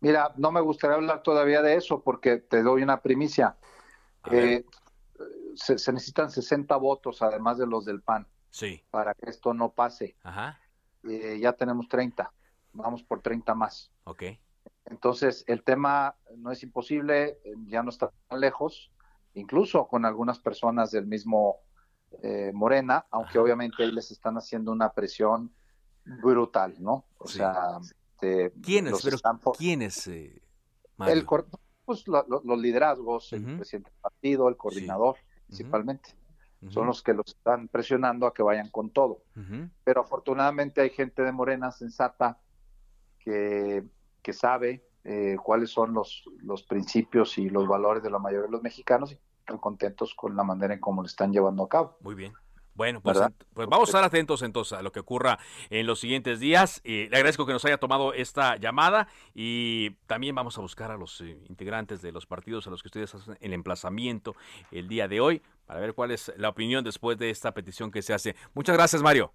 Mira, 0.01 0.34
no 0.38 0.51
me 0.51 0.62
gustaría 0.62 0.95
hablar 0.95 1.23
todavía 1.23 1.62
de 1.62 1.75
eso 1.75 2.01
porque 2.03 2.38
te 2.38 2.63
doy 2.63 2.84
una 2.84 3.01
primicia. 3.01 3.58
Eh, 4.31 4.65
se, 5.55 5.73
necesitan 5.93 6.29
60 6.29 6.75
votos, 6.77 7.21
además 7.21 7.58
de 7.58 7.67
los 7.67 7.86
del 7.86 8.01
PAN, 8.01 8.27
sí. 8.49 8.84
para 8.91 9.13
que 9.13 9.29
esto 9.29 9.53
no 9.53 9.71
pase. 9.71 10.15
Ajá. 10.23 10.60
Eh, 11.03 11.39
ya 11.39 11.53
tenemos 11.53 11.88
30, 11.88 12.31
vamos 12.73 13.03
por 13.03 13.21
30 13.21 13.55
más. 13.55 13.91
Ok. 14.03 14.23
Entonces, 14.86 15.43
el 15.47 15.63
tema 15.63 16.15
no 16.38 16.51
es 16.51 16.62
imposible, 16.63 17.39
ya 17.67 17.81
no 17.81 17.89
está 17.89 18.12
tan 18.27 18.39
lejos, 18.39 18.91
incluso 19.34 19.88
con 19.88 20.05
algunas 20.05 20.39
personas 20.39 20.91
del 20.91 21.08
mismo 21.08 21.62
eh, 22.21 22.51
Morena, 22.53 23.05
aunque 23.12 23.39
obviamente 23.39 23.84
ahí 23.84 23.91
les 23.91 24.12
están 24.12 24.38
haciendo 24.38 24.71
una 24.71 24.91
presión 24.91 25.53
brutal, 26.05 26.75
¿no? 26.79 27.05
O 27.17 27.27
sea, 27.27 27.79
este, 28.15 28.51
¿Quiénes? 28.62 29.01
Pero, 29.04 29.17
¿Quiénes? 29.58 30.08
Eh, 30.08 30.41
el, 31.06 31.25
pues, 31.86 32.06
los 32.08 32.60
liderazgos, 32.60 33.34
el 33.34 33.58
presidente 33.58 33.89
del 33.91 33.99
partido, 34.01 34.49
el 34.49 34.58
coordinador, 34.58 35.17
principalmente. 35.47 36.10
Son 36.69 36.88
los 36.88 37.04
que 37.04 37.13
los 37.13 37.28
están 37.28 37.67
presionando 37.67 38.25
a 38.25 38.34
que 38.34 38.41
vayan 38.41 38.69
con 38.69 38.89
todo. 38.89 39.21
Pero 39.84 40.01
afortunadamente 40.01 40.82
hay 40.82 40.89
gente 40.89 41.21
de 41.21 41.32
Morena 41.32 41.71
sensata 41.71 42.39
que, 43.19 43.84
que 44.23 44.34
sabe 44.34 44.88
eh, 45.04 45.38
cuáles 45.43 45.69
son 45.69 45.93
los, 45.93 46.23
los 46.41 46.63
principios 46.63 47.38
y 47.38 47.49
los 47.49 47.67
valores 47.67 48.01
de 48.01 48.10
la 48.10 48.17
mayoría 48.17 48.47
de 48.47 48.51
los 48.51 48.63
mexicanos 48.63 49.12
y 49.12 49.19
están 49.39 49.60
contentos 49.60 50.15
con 50.15 50.36
la 50.36 50.43
manera 50.43 50.73
en 50.73 50.80
cómo 50.80 51.04
lo 51.04 51.08
están 51.08 51.32
llevando 51.32 51.63
a 51.63 51.69
cabo. 51.69 51.97
Muy 52.01 52.15
bien. 52.15 52.34
Bueno, 52.75 53.01
pues, 53.01 53.17
pues, 53.53 53.67
vamos 53.69 53.88
a 53.88 53.91
estar 53.91 54.03
atentos 54.03 54.41
entonces 54.41 54.77
a 54.77 54.81
lo 54.81 54.91
que 54.91 54.99
ocurra 54.99 55.39
en 55.69 55.88
los 55.88 55.99
siguientes 56.01 56.41
días. 56.41 56.81
le 56.83 57.05
agradezco 57.05 57.45
que 57.45 57.53
nos 57.53 57.63
haya 57.63 57.77
tomado 57.77 58.13
esta 58.13 58.57
llamada 58.57 59.07
y 59.33 59.91
también 60.07 60.35
vamos 60.35 60.57
a 60.57 60.61
buscar 60.61 60.91
a 60.91 60.97
los 60.97 61.21
eh, 61.21 61.39
integrantes 61.47 62.01
de 62.01 62.11
los 62.11 62.25
partidos 62.25 62.67
a 62.67 62.69
los 62.69 62.83
que 62.83 62.89
ustedes 62.89 63.15
hacen 63.15 63.38
el 63.39 63.53
emplazamiento 63.53 64.35
el 64.71 64.89
día 64.89 65.07
de 65.07 65.21
hoy 65.21 65.41
para 65.65 65.79
ver 65.79 65.93
cuál 65.93 66.11
es 66.11 66.33
la 66.35 66.49
opinión 66.49 66.83
después 66.83 67.17
de 67.17 67.29
esta 67.29 67.53
petición 67.53 67.91
que 67.91 68.01
se 68.01 68.13
hace. 68.13 68.35
Muchas 68.53 68.75
gracias, 68.75 69.01
Mario. 69.01 69.31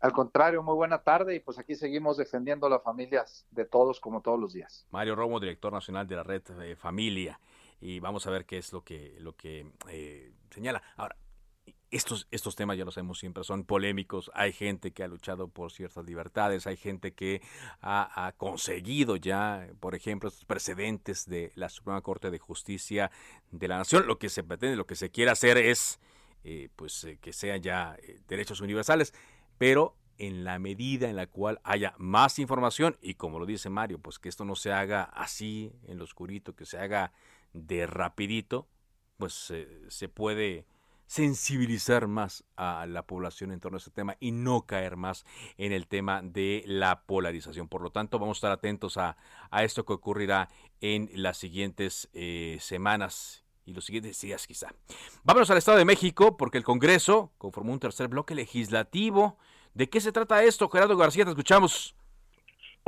Al 0.00 0.12
contrario, 0.12 0.62
muy 0.62 0.74
buena 0.74 1.02
tarde 1.02 1.34
y 1.34 1.40
pues 1.40 1.58
aquí 1.58 1.74
seguimos 1.74 2.16
defendiendo 2.16 2.68
las 2.68 2.82
familias 2.82 3.46
de 3.50 3.66
todos 3.66 4.00
como 4.00 4.22
todos 4.22 4.40
los 4.40 4.54
días. 4.54 4.86
Mario 4.90 5.14
Romo, 5.14 5.40
director 5.40 5.72
nacional 5.72 6.06
de 6.06 6.16
la 6.16 6.22
red 6.22 6.42
de 6.42 6.74
familia 6.74 7.38
y 7.80 8.00
vamos 8.00 8.26
a 8.26 8.30
ver 8.30 8.46
qué 8.46 8.58
es 8.58 8.72
lo 8.72 8.82
que 8.82 9.16
lo 9.18 9.36
que 9.36 9.70
eh, 9.88 10.32
señala. 10.50 10.82
Ahora, 10.96 11.16
estos, 11.90 12.26
estos 12.30 12.54
temas, 12.54 12.76
ya 12.76 12.84
lo 12.84 12.90
sabemos 12.90 13.18
siempre, 13.18 13.44
son 13.44 13.64
polémicos. 13.64 14.30
Hay 14.34 14.52
gente 14.52 14.92
que 14.92 15.02
ha 15.02 15.08
luchado 15.08 15.48
por 15.48 15.72
ciertas 15.72 16.04
libertades, 16.04 16.66
hay 16.66 16.76
gente 16.76 17.12
que 17.12 17.40
ha, 17.80 18.32
conseguido 18.36 19.16
ya, 19.16 19.68
por 19.80 19.94
ejemplo, 19.94 20.28
estos 20.28 20.44
precedentes 20.44 21.26
de 21.26 21.52
la 21.54 21.68
Suprema 21.68 22.00
Corte 22.02 22.30
de 22.30 22.38
Justicia 22.38 23.10
de 23.50 23.68
la 23.68 23.78
Nación. 23.78 24.06
Lo 24.06 24.18
que 24.18 24.28
se 24.28 24.44
pretende, 24.44 24.76
lo 24.76 24.86
que 24.86 24.96
se 24.96 25.10
quiere 25.10 25.30
hacer 25.30 25.56
es 25.56 25.98
eh, 26.44 26.68
pues 26.76 27.04
eh, 27.04 27.18
que 27.20 27.32
sean 27.32 27.62
ya 27.62 27.96
eh, 28.02 28.20
derechos 28.28 28.60
universales, 28.60 29.14
pero 29.56 29.96
en 30.18 30.44
la 30.44 30.58
medida 30.58 31.08
en 31.08 31.16
la 31.16 31.26
cual 31.26 31.60
haya 31.62 31.94
más 31.96 32.38
información 32.38 32.96
y 33.00 33.14
como 33.14 33.38
lo 33.38 33.46
dice 33.46 33.70
Mario, 33.70 33.98
pues 33.98 34.18
que 34.18 34.28
esto 34.28 34.44
no 34.44 34.56
se 34.56 34.72
haga 34.72 35.04
así 35.04 35.72
en 35.86 35.98
lo 35.98 36.04
oscurito, 36.04 36.54
que 36.54 36.66
se 36.66 36.78
haga 36.78 37.12
de 37.52 37.86
rapidito, 37.86 38.68
pues 39.16 39.52
se 39.88 40.08
puede 40.08 40.66
sensibilizar 41.08 42.06
más 42.06 42.44
a 42.56 42.86
la 42.86 43.02
población 43.02 43.50
en 43.50 43.60
torno 43.60 43.76
a 43.76 43.78
este 43.78 43.90
tema 43.90 44.16
y 44.20 44.30
no 44.30 44.66
caer 44.66 44.96
más 44.96 45.24
en 45.56 45.72
el 45.72 45.88
tema 45.88 46.20
de 46.22 46.62
la 46.66 47.02
polarización. 47.02 47.66
Por 47.66 47.82
lo 47.82 47.90
tanto, 47.90 48.18
vamos 48.18 48.36
a 48.36 48.38
estar 48.38 48.52
atentos 48.52 48.98
a, 48.98 49.16
esto 49.60 49.84
que 49.84 49.94
ocurrirá 49.94 50.48
en 50.80 51.10
las 51.14 51.38
siguientes 51.38 52.08
eh, 52.12 52.58
semanas 52.60 53.42
y 53.64 53.72
los 53.72 53.86
siguientes 53.86 54.20
días 54.20 54.46
quizá. 54.46 54.68
Vámonos 55.24 55.50
al 55.50 55.58
Estado 55.58 55.78
de 55.78 55.84
México 55.84 56.36
porque 56.36 56.58
el 56.58 56.64
Congreso 56.64 57.32
conformó 57.38 57.72
un 57.72 57.80
tercer 57.80 58.08
bloque 58.08 58.34
legislativo. 58.34 59.38
¿De 59.74 59.88
qué 59.88 60.00
se 60.00 60.12
trata 60.12 60.44
esto? 60.44 60.68
Gerardo 60.68 60.96
García, 60.96 61.24
te 61.24 61.30
escuchamos. 61.30 61.97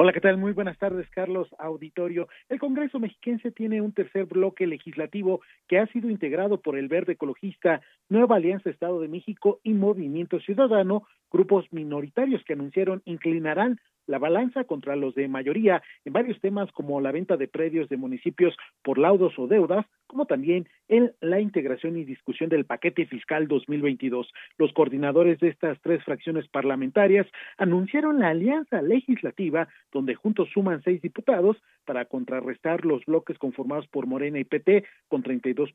Hola, 0.02 0.14
¿qué 0.14 0.20
tal? 0.22 0.38
Muy 0.38 0.52
buenas 0.52 0.78
tardes, 0.78 1.06
Carlos 1.10 1.54
Auditorio. 1.58 2.26
El 2.48 2.58
Congreso 2.58 2.98
mexiquense 2.98 3.50
tiene 3.50 3.82
un 3.82 3.92
tercer 3.92 4.24
bloque 4.24 4.66
legislativo 4.66 5.42
que 5.68 5.78
ha 5.78 5.86
sido 5.88 6.08
integrado 6.08 6.62
por 6.62 6.78
el 6.78 6.88
Verde 6.88 7.12
Ecologista, 7.12 7.82
Nueva 8.08 8.36
Alianza 8.36 8.70
Estado 8.70 8.98
de 9.02 9.08
México 9.08 9.60
y 9.62 9.74
Movimiento 9.74 10.40
Ciudadano, 10.40 11.02
grupos 11.30 11.66
minoritarios 11.70 12.42
que 12.44 12.54
anunciaron 12.54 13.02
inclinarán 13.04 13.78
la 14.10 14.18
balanza 14.18 14.64
contra 14.64 14.96
los 14.96 15.14
de 15.14 15.28
mayoría 15.28 15.82
en 16.04 16.12
varios 16.12 16.40
temas 16.40 16.70
como 16.72 17.00
la 17.00 17.12
venta 17.12 17.36
de 17.36 17.46
predios 17.46 17.88
de 17.88 17.96
municipios 17.96 18.56
por 18.82 18.98
laudos 18.98 19.38
o 19.38 19.46
deudas, 19.46 19.86
como 20.08 20.26
también 20.26 20.68
en 20.88 21.12
la 21.20 21.40
integración 21.40 21.96
y 21.96 22.04
discusión 22.04 22.50
del 22.50 22.64
paquete 22.64 23.06
fiscal 23.06 23.46
2022. 23.46 24.32
Los 24.58 24.72
coordinadores 24.72 25.38
de 25.38 25.48
estas 25.48 25.80
tres 25.80 26.02
fracciones 26.04 26.48
parlamentarias 26.48 27.26
anunciaron 27.56 28.18
la 28.18 28.30
alianza 28.30 28.82
legislativa 28.82 29.68
donde 29.92 30.16
juntos 30.16 30.48
suman 30.52 30.82
seis 30.82 31.00
diputados 31.00 31.56
para 31.84 32.04
contrarrestar 32.06 32.84
los 32.84 33.04
bloques 33.04 33.38
conformados 33.38 33.86
por 33.86 34.06
Morena 34.06 34.40
y 34.40 34.44
PT 34.44 34.84
con 35.08 35.22
32 35.22 35.72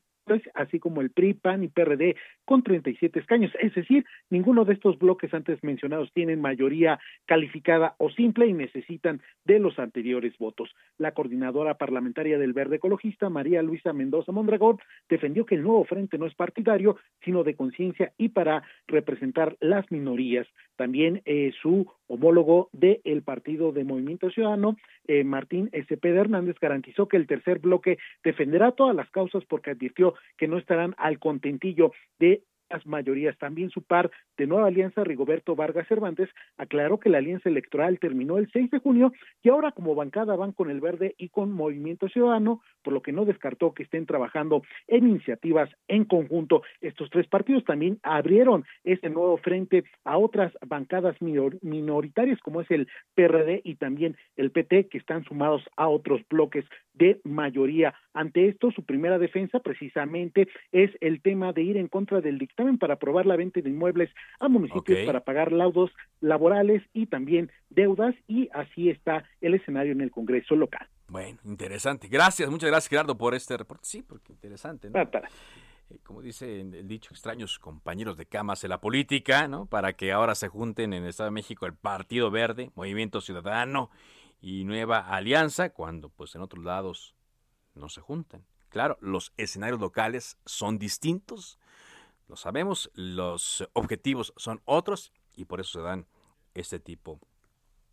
así 0.54 0.78
como 0.78 1.00
el 1.00 1.10
PRI, 1.10 1.34
PAN 1.34 1.62
y 1.62 1.68
PRD 1.68 2.16
con 2.44 2.62
37 2.62 3.20
escaños. 3.20 3.52
Es 3.60 3.74
decir, 3.74 4.04
ninguno 4.30 4.64
de 4.64 4.74
estos 4.74 4.98
bloques 4.98 5.32
antes 5.32 5.62
mencionados 5.62 6.12
tienen 6.12 6.40
mayoría 6.40 6.98
calificada 7.26 7.94
o 7.98 8.10
simple 8.26 8.48
y 8.48 8.52
necesitan 8.52 9.22
de 9.44 9.60
los 9.60 9.78
anteriores 9.78 10.36
votos. 10.36 10.74
La 10.98 11.12
coordinadora 11.12 11.74
parlamentaria 11.74 12.38
del 12.38 12.52
Verde 12.52 12.76
Ecologista, 12.76 13.30
María 13.30 13.62
Luisa 13.62 13.92
Mendoza 13.92 14.32
Mondragón, 14.32 14.78
defendió 15.08 15.46
que 15.46 15.54
el 15.54 15.62
nuevo 15.62 15.84
frente 15.84 16.18
no 16.18 16.26
es 16.26 16.34
partidario, 16.34 16.96
sino 17.24 17.44
de 17.44 17.54
conciencia 17.54 18.12
y 18.18 18.30
para 18.30 18.64
representar 18.88 19.56
las 19.60 19.88
minorías. 19.92 20.48
También 20.74 21.22
eh, 21.24 21.52
su 21.62 21.86
homólogo 22.08 22.68
del 22.72 23.22
Partido 23.22 23.70
de 23.70 23.84
Movimiento 23.84 24.28
Ciudadano, 24.30 24.76
eh, 25.06 25.22
Martín. 25.22 25.70
P. 25.70 26.08
Hernández, 26.08 26.56
garantizó 26.60 27.06
que 27.06 27.16
el 27.16 27.28
tercer 27.28 27.60
bloque 27.60 27.98
defenderá 28.24 28.72
todas 28.72 28.96
las 28.96 29.08
causas 29.10 29.44
porque 29.44 29.70
advirtió 29.70 30.14
que 30.36 30.48
no 30.48 30.58
estarán 30.58 30.94
al 30.98 31.20
contentillo 31.20 31.92
de 32.18 32.42
mayorías. 32.84 33.36
También 33.38 33.70
su 33.70 33.82
par 33.82 34.10
de 34.36 34.46
Nueva 34.46 34.68
Alianza, 34.68 35.04
Rigoberto 35.04 35.56
Vargas 35.56 35.88
Cervantes, 35.88 36.28
aclaró 36.56 36.98
que 36.98 37.10
la 37.10 37.18
alianza 37.18 37.48
electoral 37.48 37.98
terminó 37.98 38.38
el 38.38 38.50
6 38.52 38.70
de 38.70 38.78
junio 38.78 39.12
y 39.42 39.48
ahora 39.48 39.72
como 39.72 39.94
bancada 39.94 40.36
van 40.36 40.52
con 40.52 40.70
el 40.70 40.80
Verde 40.80 41.14
y 41.18 41.28
con 41.28 41.52
Movimiento 41.52 42.08
Ciudadano, 42.08 42.62
por 42.82 42.92
lo 42.92 43.02
que 43.02 43.12
no 43.12 43.24
descartó 43.24 43.74
que 43.74 43.84
estén 43.84 44.06
trabajando 44.06 44.62
en 44.86 45.08
iniciativas 45.08 45.70
en 45.88 46.04
conjunto. 46.04 46.62
Estos 46.80 47.10
tres 47.10 47.26
partidos 47.26 47.64
también 47.64 47.98
abrieron 48.02 48.64
este 48.84 49.10
nuevo 49.10 49.36
frente 49.38 49.84
a 50.04 50.18
otras 50.18 50.52
bancadas 50.66 51.16
minoritarias 51.20 52.40
como 52.40 52.60
es 52.60 52.70
el 52.70 52.88
PRD 53.14 53.60
y 53.64 53.76
también 53.76 54.16
el 54.36 54.50
PT, 54.50 54.88
que 54.88 54.98
están 54.98 55.24
sumados 55.24 55.62
a 55.76 55.88
otros 55.88 56.20
bloques 56.28 56.64
de 56.94 57.20
mayoría. 57.24 57.94
Ante 58.14 58.48
esto, 58.48 58.70
su 58.70 58.84
primera 58.84 59.18
defensa 59.18 59.60
precisamente 59.60 60.48
es 60.72 60.90
el 61.00 61.20
tema 61.20 61.52
de 61.52 61.62
ir 61.62 61.76
en 61.76 61.88
contra 61.88 62.20
del 62.20 62.38
dictamen 62.56 62.78
para 62.78 62.94
aprobar 62.94 63.26
la 63.26 63.36
venta 63.36 63.60
de 63.60 63.68
inmuebles 63.68 64.10
a 64.40 64.48
municipios 64.48 65.04
para 65.04 65.20
pagar 65.20 65.52
laudos 65.52 65.90
laborales 66.20 66.82
y 66.94 67.06
también 67.06 67.52
deudas 67.68 68.14
y 68.26 68.48
así 68.52 68.88
está 68.88 69.24
el 69.42 69.54
escenario 69.54 69.92
en 69.92 70.00
el 70.00 70.10
Congreso 70.10 70.56
local. 70.56 70.88
Bueno, 71.08 71.38
interesante. 71.44 72.08
Gracias, 72.08 72.50
muchas 72.50 72.70
gracias 72.70 72.88
Gerardo 72.88 73.18
por 73.18 73.34
este 73.34 73.56
reporte. 73.56 73.84
Sí, 73.84 74.02
porque 74.02 74.32
interesante. 74.32 74.88
¿no? 74.88 74.98
Eh, 74.98 75.98
como 76.02 76.22
dice 76.22 76.62
el 76.62 76.88
dicho, 76.88 77.10
extraños 77.12 77.58
compañeros 77.58 78.16
de 78.16 78.26
camas 78.26 78.64
en 78.64 78.70
la 78.70 78.80
política, 78.80 79.46
¿no? 79.46 79.66
Para 79.66 79.92
que 79.92 80.12
ahora 80.12 80.34
se 80.34 80.48
junten 80.48 80.94
en 80.94 81.04
el 81.04 81.10
Estado 81.10 81.28
de 81.28 81.34
México 81.34 81.66
el 81.66 81.74
Partido 81.74 82.30
Verde, 82.30 82.70
Movimiento 82.74 83.20
Ciudadano 83.20 83.90
y 84.40 84.64
Nueva 84.64 85.00
Alianza, 85.00 85.70
cuando 85.70 86.08
pues 86.08 86.34
en 86.34 86.40
otros 86.40 86.64
lados 86.64 87.14
no 87.74 87.88
se 87.88 88.00
juntan. 88.00 88.44
Claro, 88.68 88.98
los 89.00 89.32
escenarios 89.36 89.78
locales 89.78 90.38
son 90.44 90.78
distintos, 90.78 91.60
lo 92.28 92.36
sabemos, 92.36 92.90
los 92.94 93.68
objetivos 93.72 94.32
son 94.36 94.60
otros 94.64 95.12
y 95.34 95.44
por 95.44 95.60
eso 95.60 95.78
se 95.78 95.84
dan 95.84 96.06
este 96.54 96.80
tipo 96.80 97.20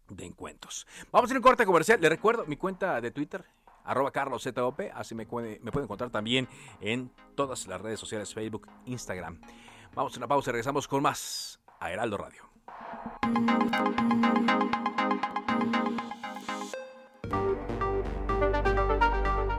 de 0.10 0.26
encuentros. 0.26 0.88
Vamos 1.12 1.30
a 1.30 1.34
ir 1.34 1.38
un 1.38 1.44
corte 1.44 1.66
comercial. 1.66 2.00
Le 2.02 2.10
recuerdo 2.10 2.46
mi 2.46 2.56
cuenta 2.56 3.00
de 3.02 3.12
Twitter, 3.12 3.46
arroba 3.84 4.12
carloszop, 4.12 4.80
así 4.94 5.16
me, 5.16 5.26
me 5.26 5.72
pueden 5.72 5.84
encontrar 5.84 6.10
también 6.10 6.48
en 6.82 7.12
todas 7.36 7.68
las 7.68 7.82
redes 7.82 8.00
sociales, 8.00 8.34
Facebook, 8.34 8.68
Instagram. 8.86 9.40
Vamos 9.94 10.16
a 10.16 10.18
una 10.18 10.28
pausa 10.28 10.50
y 10.50 10.54
regresamos 10.54 10.88
con 10.88 11.04
más 11.04 11.60
a 11.80 11.92
Heraldo 11.92 12.18
Radio. 12.18 12.50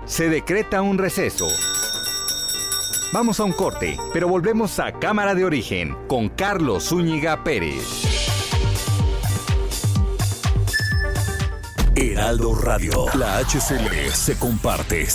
Se 0.06 0.28
decreta 0.28 0.82
un 0.82 0.98
receso. 0.98 1.48
Vamos 3.14 3.38
a 3.38 3.44
un 3.44 3.53
corte, 3.53 3.96
pero 4.12 4.27
volvemos 4.27 4.81
a 4.81 4.90
Cámara 4.90 5.37
de 5.37 5.44
Origen 5.44 5.94
con 6.09 6.29
Carlos 6.31 6.88
Zúñiga 6.88 7.44
Pérez. 7.44 8.03
Heraldo 11.94 12.57
Radio, 12.57 13.07
la 13.14 13.38
HCL 13.38 14.11
se 14.11 14.37
comparte. 14.37 15.07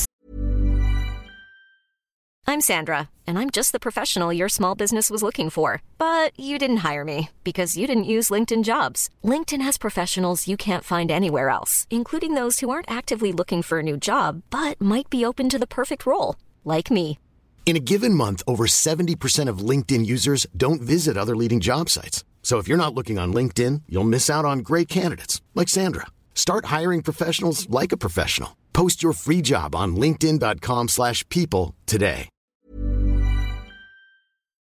I'm 2.48 2.62
Sandra, 2.62 3.10
and 3.28 3.38
I'm 3.38 3.50
just 3.50 3.74
the 3.74 3.80
professional 3.82 4.32
your 4.32 4.48
small 4.48 4.76
business 4.76 5.12
was 5.12 5.22
looking 5.22 5.50
for. 5.50 5.82
But 5.98 6.32
you 6.40 6.58
didn't 6.58 6.90
hire 6.90 7.04
me 7.04 7.32
because 7.44 7.76
you 7.76 7.86
didn't 7.86 8.06
use 8.06 8.30
LinkedIn 8.30 8.64
jobs. 8.64 9.10
LinkedIn 9.26 9.62
has 9.62 9.78
professionals 9.78 10.48
you 10.48 10.56
can't 10.56 10.86
find 10.86 11.12
anywhere 11.12 11.50
else, 11.50 11.86
including 11.90 12.36
those 12.36 12.62
who 12.62 12.70
aren't 12.70 12.90
actively 12.90 13.34
looking 13.34 13.62
for 13.62 13.80
a 13.80 13.84
new 13.84 13.98
job 13.98 14.44
but 14.50 14.80
might 14.80 15.10
be 15.10 15.26
open 15.26 15.50
to 15.50 15.60
the 15.60 15.68
perfect 15.68 16.06
role, 16.06 16.38
like 16.64 16.90
me. 16.90 17.20
In 17.70 17.76
a 17.76 17.80
given 17.80 18.16
month, 18.16 18.42
over 18.48 18.66
70% 18.66 19.48
of 19.48 19.60
LinkedIn 19.60 20.04
users 20.04 20.48
don't 20.58 20.82
visit 20.82 21.16
other 21.16 21.36
leading 21.36 21.60
job 21.60 21.88
sites. 21.88 22.24
So 22.42 22.58
if 22.58 22.68
you're 22.68 22.82
not 22.84 22.96
looking 22.96 23.20
on 23.20 23.32
LinkedIn, 23.32 23.84
you'll 23.88 24.10
miss 24.10 24.28
out 24.28 24.44
on 24.44 24.64
great 24.64 24.88
candidates 24.88 25.40
like 25.54 25.70
Sandra. 25.70 26.08
Start 26.34 26.66
hiring 26.76 27.04
professionals 27.04 27.70
like 27.70 27.92
a 27.92 27.98
professional. 27.98 28.58
Post 28.74 29.04
your 29.04 29.14
free 29.14 29.44
job 29.44 29.76
on 29.76 29.96
linkedin.com/people 29.96 31.76
today. 31.86 32.28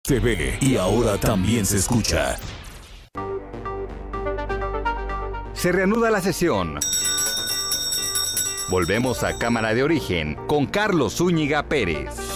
Se 0.05 0.19
ve 0.19 0.57
y 0.59 0.75
ahora 0.75 1.17
también 1.17 1.65
se 1.65 1.77
escucha. 1.77 2.38
Se 5.53 5.71
reanuda 5.71 6.12
la 6.12 6.19
sesión. 6.19 6.79
Volvemos 8.69 9.23
a 9.23 9.38
Cámara 9.38 9.73
de 9.73 9.83
Origen 9.83 10.35
con 10.47 10.65
Carlos 10.65 11.13
Zúñiga 11.17 11.63
Pérez. 11.63 12.29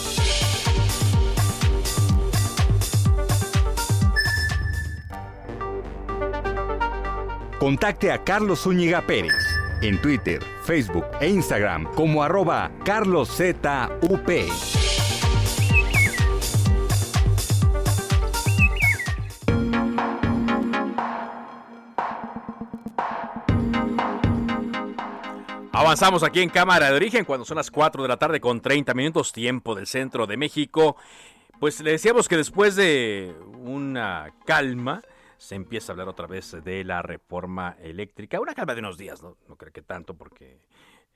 Contacte 7.63 8.11
a 8.11 8.21
Carlos 8.21 8.63
Zúñiga 8.63 9.07
Pérez 9.07 9.41
en 9.81 10.01
Twitter, 10.01 10.43
Facebook 10.65 11.05
e 11.21 11.29
Instagram 11.29 11.85
como 11.95 12.21
arroba 12.21 12.69
carloszup. 12.83 13.65
Avanzamos 25.71 26.23
aquí 26.23 26.41
en 26.41 26.49
Cámara 26.49 26.89
de 26.89 26.97
Origen 26.97 27.23
cuando 27.23 27.45
son 27.45 27.55
las 27.55 27.71
4 27.71 28.03
de 28.03 28.09
la 28.09 28.17
tarde 28.17 28.41
con 28.41 28.59
30 28.59 28.93
minutos 28.93 29.31
tiempo 29.31 29.73
del 29.73 29.87
centro 29.87 30.27
de 30.27 30.35
México. 30.35 30.97
Pues 31.61 31.79
le 31.79 31.91
decíamos 31.91 32.27
que 32.27 32.35
después 32.35 32.75
de 32.75 33.33
una 33.61 34.33
calma, 34.43 35.01
se 35.43 35.55
empieza 35.55 35.91
a 35.91 35.93
hablar 35.93 36.07
otra 36.07 36.25
vez 36.25 36.55
de 36.63 36.85
la 36.85 37.01
reforma 37.01 37.75
eléctrica. 37.81 38.39
Una 38.39 38.55
calma 38.55 38.75
de 38.75 38.79
unos 38.79 38.97
días, 38.97 39.21
no, 39.21 39.35
creo 39.57 39.73
que 39.73 39.81
tanto, 39.81 40.13
porque 40.13 40.61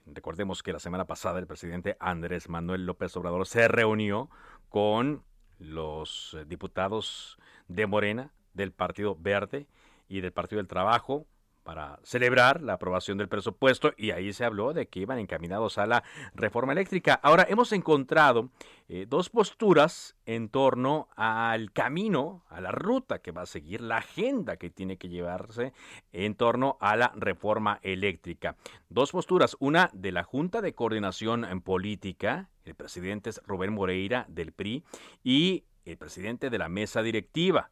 recordemos 0.06 0.62
que 0.64 0.74
la 0.74 0.80
semana 0.80 1.06
pasada 1.06 1.40
el 1.40 1.48
presidente 1.48 1.96
Andrés 2.02 2.50
Manuel 2.50 2.86
López 2.86 3.16
Obrador 3.16 3.48
se 3.48 3.70
reunió 3.70 4.30
con 4.68 5.24
los 5.60 6.38
diputados 6.46 7.38
de 7.70 7.88
Morena, 7.88 8.34
del 8.54 8.74
Partido 8.74 9.16
Verde 9.18 9.66
y 10.10 10.20
del 10.20 10.34
Partido 10.34 10.58
del 10.58 10.68
Trabajo, 10.68 11.26
para 11.68 12.00
celebrar 12.02 12.62
la 12.62 12.76
aprobación 12.76 13.18
del 13.18 13.28
presupuesto 13.28 13.92
y 13.98 14.12
ahí 14.12 14.32
se 14.32 14.46
habló 14.46 14.72
de 14.72 14.88
que 14.88 15.02
iban 15.02 15.20
encaminados 15.20 15.78
a 15.78 15.86
la 15.86 16.02
reforma 16.34 16.72
eléctrica. 16.72 17.20
Ahora 17.22 17.46
hemos 17.50 17.74
encontrado 17.74 18.52
eh, 18.88 19.06
dos 19.06 19.30
posturas 19.30 20.16
en 20.26 20.48
torno 20.48 21.10
al 21.18 21.74
camino, 21.74 22.46
a 22.48 22.62
la 22.62 22.72
ruta 22.72 23.20
que 23.20 23.34
va 23.34 23.42
a 23.42 23.46
seguir, 23.46 23.82
la 23.82 23.98
agenda 23.98 24.56
que 24.56 24.70
tiene 24.70 24.96
que 24.96 25.10
llevarse 25.10 25.74
en 26.14 26.36
torno 26.36 26.78
a 26.80 26.96
la 26.96 27.12
reforma 27.18 27.82
eléctrica. 27.82 28.56
Dos 28.88 29.12
posturas, 29.12 29.58
una 29.60 29.90
de 29.92 30.14
la 30.14 30.24
Junta 30.24 30.62
de 30.62 30.74
Coordinación 30.74 31.44
en 31.44 31.60
Política, 31.60 32.50
el 32.64 32.76
presidente 32.76 33.30
es 33.30 33.42
Rubén 33.46 33.74
Moreira 33.74 34.24
del 34.30 34.54
PRI 34.54 34.86
y 35.22 35.66
el 35.84 35.98
presidente 35.98 36.50
de 36.50 36.60
la 36.60 36.70
mesa 36.70 37.02
directiva 37.02 37.72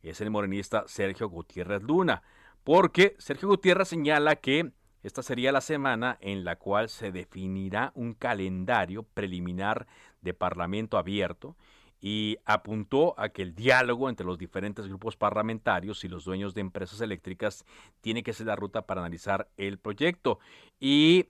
es 0.00 0.20
el 0.20 0.30
morenista 0.30 0.84
Sergio 0.86 1.28
Gutiérrez 1.28 1.82
Luna 1.82 2.22
porque 2.64 3.16
Sergio 3.18 3.48
Gutiérrez 3.48 3.88
señala 3.88 4.36
que 4.36 4.72
esta 5.02 5.22
sería 5.22 5.50
la 5.50 5.60
semana 5.60 6.16
en 6.20 6.44
la 6.44 6.56
cual 6.56 6.88
se 6.88 7.10
definirá 7.10 7.92
un 7.94 8.14
calendario 8.14 9.02
preliminar 9.02 9.86
de 10.20 10.32
Parlamento 10.32 10.96
abierto 10.96 11.56
y 12.00 12.38
apuntó 12.44 13.14
a 13.18 13.28
que 13.28 13.42
el 13.42 13.54
diálogo 13.54 14.08
entre 14.08 14.26
los 14.26 14.38
diferentes 14.38 14.86
grupos 14.86 15.16
parlamentarios 15.16 16.04
y 16.04 16.08
los 16.08 16.24
dueños 16.24 16.54
de 16.54 16.60
empresas 16.60 17.00
eléctricas 17.00 17.64
tiene 18.00 18.22
que 18.22 18.32
ser 18.32 18.46
la 18.46 18.56
ruta 18.56 18.82
para 18.82 19.00
analizar 19.00 19.48
el 19.56 19.78
proyecto. 19.78 20.38
Y 20.78 21.28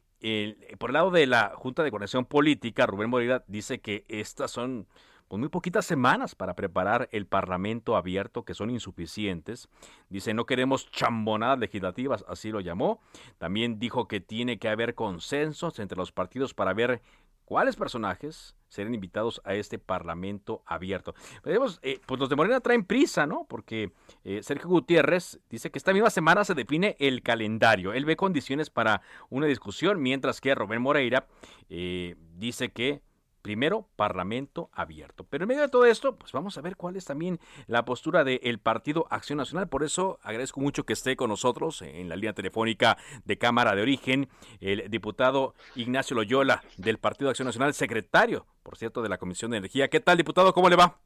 por 0.79 0.91
el 0.91 0.95
lado 0.95 1.11
de 1.11 1.27
la 1.27 1.53
Junta 1.57 1.83
de 1.83 1.91
Coordinación 1.91 2.25
Política, 2.25 2.87
Rubén 2.87 3.11
Moreira 3.11 3.45
dice 3.49 3.81
que 3.81 4.05
estas 4.09 4.51
son 4.51 4.87
con 5.33 5.41
muy 5.41 5.49
poquitas 5.49 5.87
semanas 5.87 6.35
para 6.35 6.55
preparar 6.55 7.09
el 7.11 7.25
Parlamento 7.25 7.97
abierto, 7.97 8.45
que 8.45 8.53
son 8.53 8.69
insuficientes. 8.69 9.71
Dice, 10.11 10.35
no 10.35 10.45
queremos 10.45 10.91
chambonadas 10.91 11.59
legislativas, 11.59 12.23
así 12.29 12.51
lo 12.51 12.61
llamó. 12.61 13.01
También 13.39 13.79
dijo 13.79 14.09
que 14.09 14.21
tiene 14.21 14.59
que 14.59 14.69
haber 14.69 14.95
consensos 14.95 15.79
entre 15.79 15.97
los 15.97 16.13
partidos 16.13 16.53
para 16.53 16.75
ver 16.75 17.01
cuáles 17.47 17.77
personajes 17.77 18.57
serán 18.69 18.93
invitados 18.93 19.41
a 19.47 19.55
este 19.55 19.79
Parlamento 19.79 20.63
abierto. 20.67 21.15
Eh, 21.47 21.99
pues 22.05 22.21
los 22.21 22.29
de 22.29 22.37
Morena 22.37 22.61
traen 22.61 22.85
prisa, 22.85 23.27
¿no? 23.27 23.47
Porque 23.49 23.91
eh, 24.25 24.43
Sergio 24.43 24.69
Gutiérrez 24.69 25.41
dice 25.49 25.71
que 25.71 25.79
esta 25.79 25.95
misma 25.95 26.11
semana 26.11 26.45
se 26.45 26.53
define 26.53 26.95
el 26.99 27.23
calendario. 27.23 27.95
Él 27.95 28.05
ve 28.05 28.17
condiciones 28.17 28.69
para 28.69 29.01
una 29.31 29.47
discusión, 29.47 30.03
mientras 30.03 30.43
que 30.43 30.55
Rubén 30.55 30.83
Moreira 30.83 31.27
eh, 31.71 32.17
dice 32.37 32.71
que 32.71 33.01
Primero, 33.43 33.89
Parlamento 33.97 34.71
abierto. 34.73 35.25
Pero 35.29 35.45
en 35.45 35.49
medio 35.49 35.63
de 35.63 35.69
todo 35.69 35.85
esto, 35.85 36.17
pues 36.17 36.33
vamos 36.33 36.57
a 36.57 36.61
ver 36.61 36.77
cuál 36.77 36.97
es 36.97 37.05
también 37.05 37.41
la 37.67 37.85
postura 37.85 38.25
del 38.25 38.59
Partido 38.61 39.07
Acción 39.11 39.39
Nacional. 39.39 39.69
Por 39.69 39.83
eso 39.83 40.21
agradezco 40.23 40.61
mucho 40.61 40.85
que 40.85 40.93
esté 40.93 41.17
con 41.17 41.29
nosotros 41.29 41.83
en 41.83 42.09
la 42.09 42.17
línea 42.17 42.33
telefónica 42.33 42.97
de 43.25 43.39
Cámara 43.39 43.75
de 43.75 43.83
Origen 43.83 44.29
el 44.61 44.89
diputado 44.91 45.55
Ignacio 45.75 46.15
Loyola 46.15 46.63
del 46.77 46.99
Partido 46.99 47.31
Acción 47.31 47.47
Nacional, 47.47 47.75
secretario, 47.75 48.47
por 48.63 48.77
cierto, 48.77 49.03
de 49.03 49.09
la 49.09 49.19
Comisión 49.19 49.51
de 49.51 49.57
Energía. 49.59 49.89
¿Qué 49.89 50.01
tal, 50.01 50.17
diputado? 50.17 50.53
¿Cómo 50.55 50.69
le 50.69 50.77
va? 50.77 50.99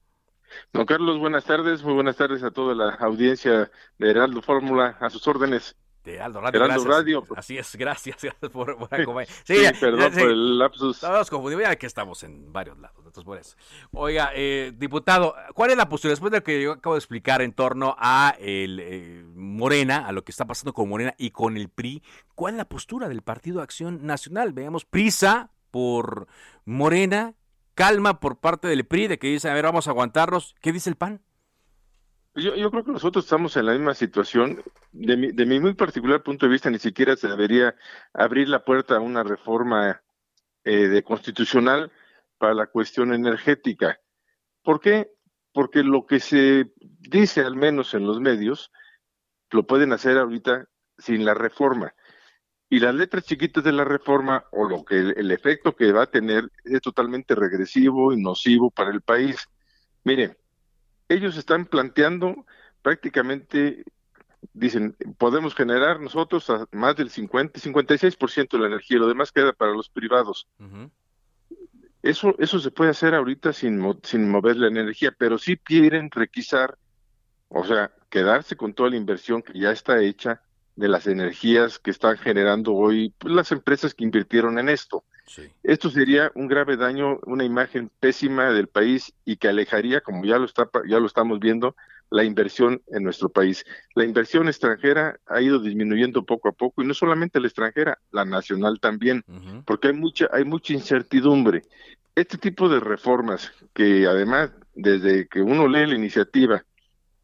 Don 0.73 0.87
Carlos, 0.87 1.19
buenas 1.19 1.45
tardes, 1.45 1.83
muy 1.83 1.95
buenas 1.95 2.17
tardes 2.17 2.43
a 2.43 2.51
toda 2.51 2.75
la 2.75 2.91
audiencia 2.97 3.71
de 3.99 4.11
Heraldo 4.11 4.43
Fórmula, 4.43 4.97
a 5.01 5.11
sus 5.11 5.27
órdenes. 5.27 5.77
De 6.07 6.15
Heraldo 6.15 6.41
Radio, 6.41 6.65
Heraldo 6.65 6.85
Radio. 6.85 7.25
Así 7.37 7.59
es, 7.59 7.75
gracias, 7.75 8.23
gracias 8.23 8.53
por, 8.53 8.71
acompañarme. 8.71 9.27
Sí, 9.43 9.57
perdón 9.81 10.13
por 10.13 10.31
el 10.31 10.57
lapsus. 10.57 11.01
Todos 11.01 11.29
confundimos, 11.29 11.65
ya 11.65 11.75
que 11.75 11.87
estamos 11.87 12.23
en 12.23 12.53
varios 12.53 12.79
lados, 12.79 12.97
entonces 12.99 13.25
por 13.25 13.39
eso. 13.39 13.57
Oiga, 13.91 14.31
eh, 14.33 14.73
diputado, 14.77 15.35
¿cuál 15.53 15.73
es 15.73 15.77
la 15.77 15.89
postura, 15.89 16.13
después 16.13 16.31
de 16.31 16.39
lo 16.39 16.45
que 16.45 16.63
yo 16.63 16.73
acabo 16.73 16.95
de 16.95 17.01
explicar 17.01 17.43
en 17.43 17.53
torno 17.53 17.97
a 17.99 18.37
el 18.39 18.79
eh, 18.81 19.25
Morena, 19.35 20.07
a 20.07 20.13
lo 20.13 20.23
que 20.23 20.31
está 20.31 20.45
pasando 20.45 20.73
con 20.73 20.89
Morena 20.89 21.13
y 21.19 21.31
con 21.31 21.57
el 21.57 21.71
PRI, 21.71 22.05
cuál 22.37 22.55
es 22.55 22.59
la 22.59 22.69
postura 22.69 23.09
del 23.09 23.23
Partido 23.23 23.61
Acción 23.61 24.07
Nacional? 24.07 24.53
Veamos, 24.53 24.85
prisa 24.85 25.51
por 25.73 26.29
Morena 26.65 27.35
calma 27.75 28.21
por 28.21 28.39
parte 28.39 28.69
del 28.69 28.87
PRI 28.87 29.09
de 29.09 29.19
que 29.19 29.27
dice, 29.27 29.51
a 29.51 29.55
ver, 29.55 29.65
vamos 29.65 29.89
a 29.89 29.91
aguantarnos. 29.91 30.55
¿Qué 30.61 30.73
dice 30.73 30.89
el 30.89 30.97
PAN? 30.97 31.21
Yo, 32.37 32.55
yo 32.55 32.71
creo 32.71 32.85
que 32.85 32.93
nosotros 32.93 33.25
estamos 33.25 33.57
en 33.57 33.67
la 33.67 33.73
misma 33.73 33.95
situación. 33.95 34.63
De 34.93 35.17
mi, 35.17 35.33
de 35.33 35.47
mi 35.47 35.61
muy 35.61 35.75
particular 35.75 36.23
punto 36.23 36.47
de 36.47 36.53
vista, 36.53 36.71
ni 36.71 36.79
siquiera 36.79 37.17
se 37.17 37.29
debería 37.29 37.75
abrir 38.13 38.49
la 38.49 38.65
puerta 38.65 38.97
a 38.97 39.01
una 39.01 39.23
reforma 39.23 40.03
eh, 40.65 40.89
de 40.89 41.03
constitucional 41.03 41.91
para 42.39 42.55
la 42.55 42.67
cuestión 42.67 43.13
energética. 43.13 43.99
¿Por 44.63 44.81
qué? 44.81 45.11
Porque 45.53 45.83
lo 45.83 46.07
que 46.07 46.21
se 46.21 46.73
dice, 46.79 47.41
al 47.41 47.57
menos 47.57 47.95
en 47.95 48.07
los 48.07 48.21
medios, 48.21 48.71
lo 49.51 49.67
pueden 49.67 49.93
hacer 49.93 50.19
ahorita 50.19 50.67
sin 50.99 51.25
la 51.25 51.35
reforma 51.35 51.95
y 52.69 52.81
las 52.81 52.95
letras 52.95 53.25
chiquitas 53.25 53.63
de 53.63 53.73
la 53.73 53.85
reforma 53.85 54.45
o 54.51 54.69
lo 54.69 54.85
que 54.85 54.99
el, 54.99 55.31
efecto 55.31 55.77
que 55.77 55.93
va 55.93 56.05
a 56.05 56.11
tener 56.11 56.51
es 56.65 56.81
totalmente 56.81 57.35
regresivo 57.35 58.13
y 58.13 58.21
nocivo 58.21 58.71
para 58.71 58.91
el 58.91 59.03
país. 59.03 59.37
Mire, 60.05 60.37
ellos 61.09 61.37
están 61.37 61.67
planteando 61.67 62.47
prácticamente 62.83 63.85
dicen, 64.53 64.97
podemos 65.19 65.55
generar 65.55 66.01
nosotros 66.01 66.47
más 66.73 66.97
del 66.97 67.11
50, 67.11 67.61
56% 67.61 68.49
de 68.51 68.59
la 68.59 68.67
energía, 68.67 68.99
lo 68.99 69.09
demás 69.09 69.33
queda 69.33 69.53
para 69.53 69.73
los 69.73 69.89
privados. 69.89 70.47
Eso 72.03 72.37
eso 72.39 72.61
se 72.61 72.71
puede 72.71 72.91
hacer 72.91 73.15
ahorita 73.15 73.53
sin 73.53 73.83
sin 74.05 74.31
mover 74.31 74.57
la 74.57 74.69
energía, 74.69 75.13
pero 75.17 75.39
sí 75.39 75.57
quieren 75.57 76.11
requisar, 76.11 76.79
o 77.49 77.65
sea, 77.65 77.91
quedarse 78.11 78.57
con 78.57 78.75
toda 78.75 78.91
la 78.91 78.97
inversión 78.97 79.43
que 79.43 79.59
ya 79.59 79.73
está 79.73 80.01
hecha 80.01 80.43
de 80.77 80.89
las 80.89 81.07
energías 81.07 81.79
que 81.79 81.91
están 81.91 82.19
generando 82.19 82.75
hoy 82.75 83.13
pues, 83.19 83.35
las 83.35 83.51
empresas 83.51 83.95
que 83.95 84.05
invirtieron 84.05 84.59
en 84.59 84.69
esto. 84.69 85.05
Esto 85.63 85.91
sería 85.91 86.31
un 86.35 86.47
grave 86.47 86.77
daño, 86.77 87.19
una 87.27 87.45
imagen 87.45 87.91
pésima 88.01 88.51
del 88.53 88.69
país 88.69 89.13
y 89.25 89.37
que 89.37 89.49
alejaría, 89.49 90.01
como 90.01 90.25
ya 90.25 90.39
lo 90.39 90.45
está, 90.45 90.69
ya 90.89 91.01
lo 91.01 91.07
estamos 91.07 91.41
viendo, 91.41 91.75
la 92.11 92.25
inversión 92.25 92.83
en 92.89 93.03
nuestro 93.03 93.29
país. 93.29 93.65
La 93.95 94.05
inversión 94.05 94.47
extranjera 94.47 95.19
ha 95.27 95.41
ido 95.41 95.59
disminuyendo 95.59 96.25
poco 96.25 96.49
a 96.49 96.53
poco 96.53 96.83
y 96.83 96.87
no 96.87 96.95
solamente 96.95 97.41
la 97.41 97.49
extranjera, 97.49 97.99
la 98.13 98.25
nacional 98.25 98.79
también, 98.81 99.25
porque 99.65 99.89
hay 99.89 99.95
mucha 99.95 100.29
hay 100.33 100.45
mucha 100.45 100.73
incertidumbre. 100.73 101.63
Este 102.15 102.39
tipo 102.39 102.69
de 102.69 102.81
reformas 102.81 103.53
que 103.75 104.07
además 104.07 104.51
desde 104.75 105.27
que 105.27 105.43
uno 105.43 105.67
lee 105.67 105.87
la 105.87 105.95
iniciativa 105.95 106.65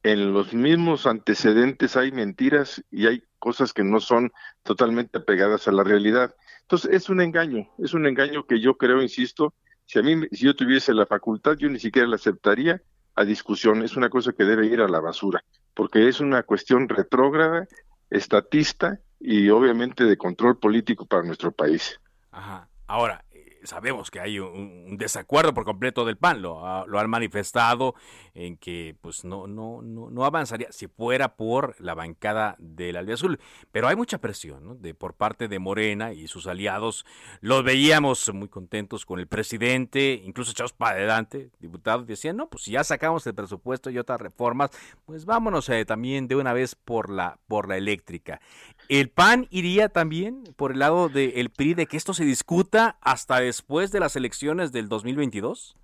en 0.02 0.32
los 0.32 0.52
mismos 0.52 1.06
antecedentes 1.06 1.96
hay 1.96 2.12
mentiras 2.12 2.82
y 2.90 3.06
hay 3.06 3.22
cosas 3.38 3.72
que 3.72 3.84
no 3.84 4.00
son 4.00 4.32
totalmente 4.62 5.18
apegadas 5.18 5.68
a 5.68 5.72
la 5.72 5.84
realidad. 5.84 6.34
Entonces, 6.62 6.90
es 6.92 7.08
un 7.08 7.20
engaño, 7.20 7.68
es 7.78 7.94
un 7.94 8.06
engaño 8.06 8.46
que 8.46 8.60
yo 8.60 8.76
creo, 8.76 9.02
insisto, 9.02 9.54
si 9.86 9.98
a 9.98 10.02
mí, 10.02 10.26
si 10.32 10.46
yo 10.46 10.56
tuviese 10.56 10.94
la 10.94 11.06
facultad, 11.06 11.56
yo 11.56 11.68
ni 11.68 11.78
siquiera 11.78 12.08
la 12.08 12.16
aceptaría 12.16 12.80
a 13.14 13.24
discusión, 13.24 13.82
es 13.82 13.96
una 13.96 14.08
cosa 14.08 14.32
que 14.32 14.44
debe 14.44 14.66
ir 14.66 14.80
a 14.80 14.88
la 14.88 15.00
basura, 15.00 15.44
porque 15.74 16.08
es 16.08 16.20
una 16.20 16.42
cuestión 16.42 16.88
retrógrada, 16.88 17.66
estatista 18.10 18.98
y 19.20 19.50
obviamente 19.50 20.04
de 20.04 20.16
control 20.16 20.58
político 20.58 21.06
para 21.06 21.22
nuestro 21.22 21.52
país. 21.52 22.00
Ajá. 22.30 22.68
Ahora, 22.86 23.24
sabemos 23.64 24.10
que 24.10 24.20
hay 24.20 24.38
un, 24.38 24.96
desacuerdo 24.96 25.54
por 25.54 25.64
completo 25.64 26.04
del 26.04 26.16
PAN, 26.16 26.42
lo, 26.42 26.86
lo 26.86 26.98
han 26.98 27.10
manifestado 27.10 27.94
en 28.34 28.56
que 28.56 28.96
pues 29.00 29.24
no, 29.24 29.46
no, 29.46 29.82
no, 29.82 30.10
no, 30.10 30.24
avanzaría 30.24 30.72
si 30.72 30.86
fuera 30.88 31.36
por 31.36 31.80
la 31.80 31.94
bancada 31.94 32.56
del 32.58 32.96
Azul. 32.96 33.38
Pero 33.70 33.88
hay 33.88 33.96
mucha 33.96 34.18
presión 34.18 34.80
de, 34.80 34.94
por 34.94 35.14
parte 35.14 35.48
de 35.48 35.58
Morena 35.58 36.12
y 36.12 36.28
sus 36.28 36.46
aliados. 36.46 37.04
Los 37.40 37.64
veíamos 37.64 38.32
muy 38.32 38.48
contentos 38.48 39.04
con 39.04 39.18
el 39.18 39.26
presidente, 39.26 40.20
incluso 40.24 40.52
echados 40.52 40.72
para 40.72 40.96
adelante, 40.96 41.50
diputados, 41.58 42.06
decían, 42.06 42.36
no, 42.36 42.48
pues 42.48 42.64
si 42.64 42.72
ya 42.72 42.84
sacamos 42.84 43.26
el 43.26 43.34
presupuesto 43.34 43.90
y 43.90 43.98
otras 43.98 44.20
reformas, 44.20 44.70
pues 45.04 45.24
vámonos 45.24 45.68
eh, 45.68 45.84
también 45.84 46.28
de 46.28 46.36
una 46.36 46.52
vez 46.52 46.74
por 46.74 47.10
la, 47.10 47.38
por 47.46 47.68
la 47.68 47.76
eléctrica. 47.76 48.40
¿El 48.88 49.08
PAN 49.08 49.46
iría 49.50 49.88
también 49.88 50.44
por 50.56 50.72
el 50.72 50.80
lado 50.80 51.08
del 51.08 51.50
PRI 51.50 51.74
de 51.74 51.86
que 51.86 51.96
esto 51.96 52.14
se 52.14 52.24
discuta 52.24 52.98
hasta 53.00 53.40
después 53.40 53.90
de 53.92 54.00
las 54.00 54.16
elecciones 54.16 54.72
del 54.72 54.88
2022? 54.88 55.76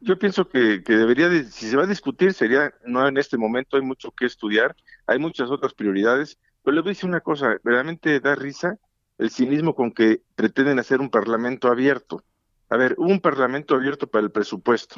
Yo 0.00 0.18
pienso 0.18 0.48
que, 0.48 0.82
debería, 0.86 1.30
si 1.44 1.68
se 1.68 1.76
va 1.76 1.84
a 1.84 1.86
discutir, 1.86 2.34
sería 2.34 2.72
no 2.84 3.06
en 3.08 3.16
este 3.16 3.38
momento, 3.38 3.76
hay 3.76 3.82
mucho 3.82 4.10
que 4.10 4.26
estudiar, 4.26 4.76
hay 5.06 5.18
muchas 5.18 5.50
otras 5.50 5.72
prioridades, 5.72 6.38
pero 6.62 6.74
le 6.74 6.82
voy 6.82 6.90
a 6.90 6.92
decir 6.92 7.08
una 7.08 7.20
cosa, 7.20 7.58
realmente 7.64 8.20
da 8.20 8.34
risa 8.34 8.78
el 9.18 9.30
cinismo 9.30 9.74
con 9.74 9.92
que 9.92 10.22
pretenden 10.34 10.78
hacer 10.78 11.00
un 11.00 11.10
parlamento 11.10 11.68
abierto. 11.68 12.22
A 12.68 12.76
ver, 12.76 12.94
hubo 12.98 13.08
un 13.08 13.20
parlamento 13.20 13.74
abierto 13.74 14.06
para 14.06 14.24
el 14.24 14.30
presupuesto. 14.30 14.96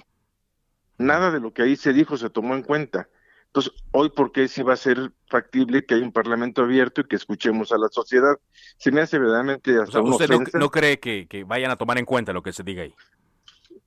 Nada 0.99 1.31
de 1.31 1.41
lo 1.41 1.53
que 1.53 1.63
ahí 1.63 1.77
se 1.77 1.93
dijo 1.93 2.17
se 2.17 2.31
tomó 2.31 2.55
en 2.55 2.63
cuenta. 2.63 3.09
Entonces, 3.49 3.73
hoy, 3.93 4.11
¿por 4.11 4.33
qué 4.33 4.49
sí 4.49 4.63
va 4.63 4.75
a 4.75 4.77
ser 4.77 5.13
factible 5.29 5.85
que 5.85 5.95
haya 5.95 6.05
un 6.05 6.13
parlamento 6.13 6.63
abierto 6.63 7.01
y 7.01 7.05
que 7.05 7.17
escuchemos 7.17 7.73
a 7.73 7.79
la 7.79 7.89
sociedad? 7.89 8.39
Se 8.77 8.93
me 8.93 9.01
hace 9.01 9.19
verdaderamente 9.19 9.79
hasta 9.81 10.01
¿Usted 10.01 10.29
no, 10.55 10.71
cree 10.71 10.99
que, 10.99 11.45
vayan 11.47 11.71
a 11.71 11.77
tomar 11.77 11.99
en 11.99 12.05
cuenta 12.05 12.33
lo 12.33 12.43
que 12.43 12.53
se 12.53 12.63
diga 12.63 12.83
ahí? 12.83 12.95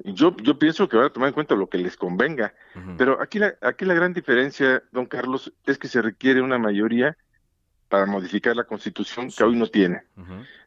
Yo, 0.06 0.36
yo 0.38 0.58
pienso 0.58 0.88
que 0.90 0.98
van 0.98 1.08
a 1.08 1.14
tomar 1.14 1.28
en 1.28 1.34
cuenta 1.34 1.56
lo 1.56 1.68
que 1.68 1.78
les 1.78 1.98
convenga, 1.98 2.54
pero 2.98 3.22
aquí 3.22 3.38
la, 3.38 3.56
aquí 3.62 3.86
la 3.86 3.94
gran 3.94 4.14
diferencia, 4.14 4.82
don 4.92 5.06
Carlos, 5.06 5.54
es 5.66 5.78
que 5.78 5.90
se 5.90 6.02
requiere 6.02 6.42
una 6.42 6.58
mayoría 6.58 7.18
para 7.90 8.06
modificar 8.06 8.56
la 8.56 8.64
constitución 8.64 9.30
que 9.30 9.44
hoy 9.44 9.56
no 9.58 9.68
tiene. 9.68 10.04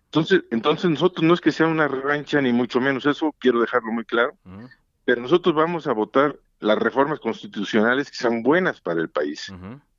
Entonces, 0.05 0.43
entonces 0.51 0.91
nosotros 0.91 1.25
no 1.25 1.33
es 1.33 1.41
que 1.41 1.53
sea 1.53 1.67
una 1.67 1.89
revancha 1.89 2.43
ni 2.43 2.53
mucho 2.53 2.81
menos, 2.81 3.07
eso 3.07 3.35
quiero 3.39 3.61
dejarlo 3.61 3.93
muy 3.93 4.05
claro, 4.05 4.37
pero 5.07 5.23
nosotros 5.23 5.55
vamos 5.55 5.87
a 5.87 5.93
votar 5.93 6.37
las 6.63 6.79
reformas 6.79 7.19
constitucionales 7.19 8.11
que 8.11 8.17
sean 8.17 8.43
buenas 8.43 8.81
para 8.81 9.01
el 9.01 9.11
país. 9.11 9.53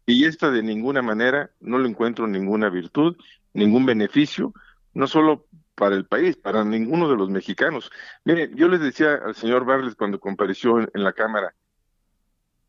Y 0.06 0.26
esta 0.26 0.50
de 0.50 0.64
ninguna 0.64 1.02
manera 1.02 1.52
no 1.60 1.78
le 1.78 1.90
encuentro 1.90 2.26
ninguna 2.26 2.70
virtud, 2.70 3.18
ningún 3.54 3.86
beneficio, 3.86 4.54
no 4.94 5.08
solo 5.08 5.46
para 5.76 5.96
el 5.96 6.06
país, 6.06 6.38
para 6.38 6.64
ninguno 6.64 7.10
de 7.10 7.18
los 7.18 7.30
mexicanos. 7.30 7.92
Mire, 8.24 8.50
yo 8.56 8.70
les 8.70 8.80
decía 8.80 9.16
al 9.16 9.36
señor 9.36 9.66
Barles 9.66 9.96
cuando 9.96 10.22
compareció 10.22 10.80
en, 10.80 11.04
la 11.04 11.12
Cámara, 11.12 11.54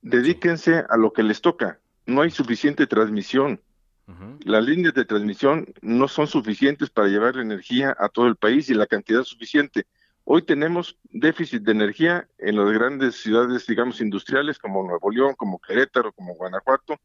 dedíquense 0.03 0.85
a 0.89 0.97
lo 0.97 1.13
que 1.13 1.23
les 1.23 1.41
toca. 1.41 1.79
No 2.07 2.23
hay 2.23 2.31
suficiente 2.31 2.87
transmisión. 2.87 3.61
Las 4.41 4.65
líneas 4.65 4.93
de 4.93 5.05
transmisión 5.05 5.73
no 5.81 6.09
son 6.09 6.27
suficientes 6.27 6.91
para 6.91 7.09
llevar 7.09 7.37
la 7.37 7.43
energía 7.43 7.97
a 7.99 8.09
todo 8.09 8.27
el 8.27 8.37
país 8.37 8.69
y 8.69 8.75
la 8.75 8.87
cantidad 8.87 9.23
suficiente. 9.23 9.87
Hoy 10.27 10.41
tenemos 10.41 10.99
déficit 11.11 11.63
de 11.65 11.73
energía 11.73 12.27
en 12.39 12.57
las 12.57 12.73
grandes 12.73 13.17
ciudades, 13.17 13.67
digamos, 13.67 14.01
industriales 14.01 14.59
como 14.59 14.83
Nuevo 14.83 15.11
León, 15.11 15.35
como 15.37 15.61
Querétaro, 15.61 16.13
como 16.13 16.35
Guanajuato, 16.35 16.99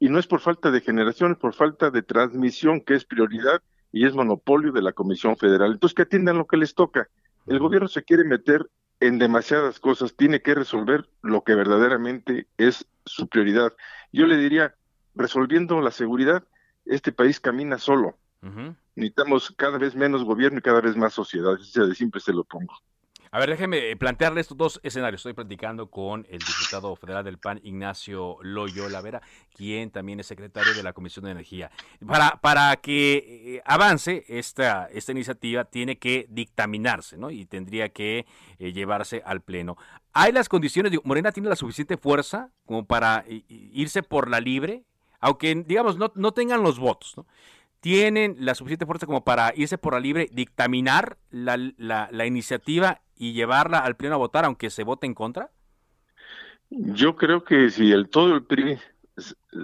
y 0.00 0.08
no 0.08 0.18
es 0.18 0.26
por 0.26 0.40
falta 0.40 0.72
de 0.72 0.80
generación, 0.80 1.32
es 1.32 1.38
por 1.38 1.54
falta 1.54 1.90
de 1.92 2.02
transmisión, 2.02 2.80
que 2.80 2.94
es 2.94 3.04
prioridad 3.04 3.62
y 3.92 4.04
es 4.04 4.14
monopolio 4.14 4.72
de 4.72 4.82
la 4.82 4.92
Comisión 4.92 5.36
Federal. 5.36 5.72
Entonces, 5.72 5.94
que 5.94 6.02
atiendan 6.02 6.38
lo 6.38 6.48
que 6.48 6.56
les 6.56 6.74
toca. 6.74 7.08
El 7.46 7.60
gobierno 7.60 7.86
se 7.86 8.02
quiere 8.02 8.24
meter 8.24 8.68
en 8.98 9.20
demasiadas 9.20 9.78
cosas, 9.78 10.16
tiene 10.16 10.42
que 10.42 10.56
resolver 10.56 11.08
lo 11.22 11.44
que 11.44 11.54
verdaderamente 11.54 12.48
es 12.58 12.84
su 13.04 13.28
prioridad. 13.28 13.74
Yo 14.12 14.26
le 14.26 14.38
diría, 14.38 14.74
resolviendo 15.14 15.80
la 15.80 15.92
seguridad, 15.92 16.42
este 16.84 17.12
país 17.12 17.38
camina 17.38 17.78
solo. 17.78 18.18
Necesitamos 18.94 19.52
cada 19.56 19.78
vez 19.78 19.94
menos 19.94 20.24
gobierno 20.24 20.58
y 20.58 20.62
cada 20.62 20.80
vez 20.80 20.96
más 20.96 21.12
sociedad. 21.14 21.56
Simple 21.94 22.20
se 22.20 22.32
lo 22.32 22.44
pongo. 22.44 22.74
A 23.36 23.38
ver, 23.38 23.50
déjeme 23.50 23.90
eh, 23.90 23.96
plantearle 23.96 24.40
estos 24.40 24.56
dos 24.56 24.80
escenarios. 24.82 25.20
Estoy 25.20 25.34
platicando 25.34 25.90
con 25.90 26.26
el 26.30 26.38
diputado 26.38 26.94
federal 26.96 27.24
del 27.24 27.38
PAN, 27.38 27.60
Ignacio 27.62 28.38
Loyola 28.40 29.00
Vera, 29.02 29.20
quien 29.54 29.90
también 29.90 30.20
es 30.20 30.26
secretario 30.26 30.72
de 30.74 30.82
la 30.82 30.92
Comisión 30.92 31.24
de 31.24 31.32
Energía. 31.32 31.70
Para, 32.06 32.40
para 32.40 32.74
que 32.76 33.56
eh, 33.56 33.62
avance 33.66 34.24
esta, 34.28 34.86
esta 34.86 35.12
iniciativa, 35.12 35.64
tiene 35.64 35.98
que 35.98 36.26
dictaminarse, 36.30 37.18
¿no? 37.18 37.30
Y 37.30 37.44
tendría 37.46 37.90
que 37.90 38.26
eh, 38.58 38.72
llevarse 38.72 39.22
al 39.26 39.42
Pleno. 39.42 39.76
¿Hay 40.12 40.32
las 40.32 40.48
condiciones? 40.48 40.92
¿Morena 41.04 41.32
tiene 41.32 41.48
la 41.48 41.56
suficiente 41.56 41.98
fuerza 41.98 42.50
como 42.64 42.86
para 42.86 43.24
irse 43.28 44.02
por 44.02 44.30
la 44.30 44.40
libre? 44.40 44.84
Aunque, 45.20 45.54
digamos, 45.66 45.98
no, 45.98 46.10
no 46.14 46.32
tengan 46.32 46.62
los 46.62 46.78
votos, 46.78 47.14
¿no? 47.16 47.26
Tienen 47.86 48.34
la 48.40 48.56
suficiente 48.56 48.84
fuerza 48.84 49.06
como 49.06 49.22
para 49.22 49.52
irse 49.54 49.78
por 49.78 49.92
la 49.92 50.00
libre, 50.00 50.28
dictaminar 50.32 51.18
la, 51.30 51.56
la, 51.76 52.26
iniciativa 52.26 53.00
y 53.16 53.32
llevarla 53.32 53.78
al 53.78 53.94
pleno 53.94 54.16
a 54.16 54.18
votar, 54.18 54.44
aunque 54.44 54.70
se 54.70 54.82
vote 54.82 55.06
en 55.06 55.14
contra? 55.14 55.52
Yo 56.68 57.14
creo 57.14 57.44
que 57.44 57.70
si 57.70 57.92
el 57.92 58.08
todo 58.08 58.34
el 58.34 58.42
PRI, 58.42 58.76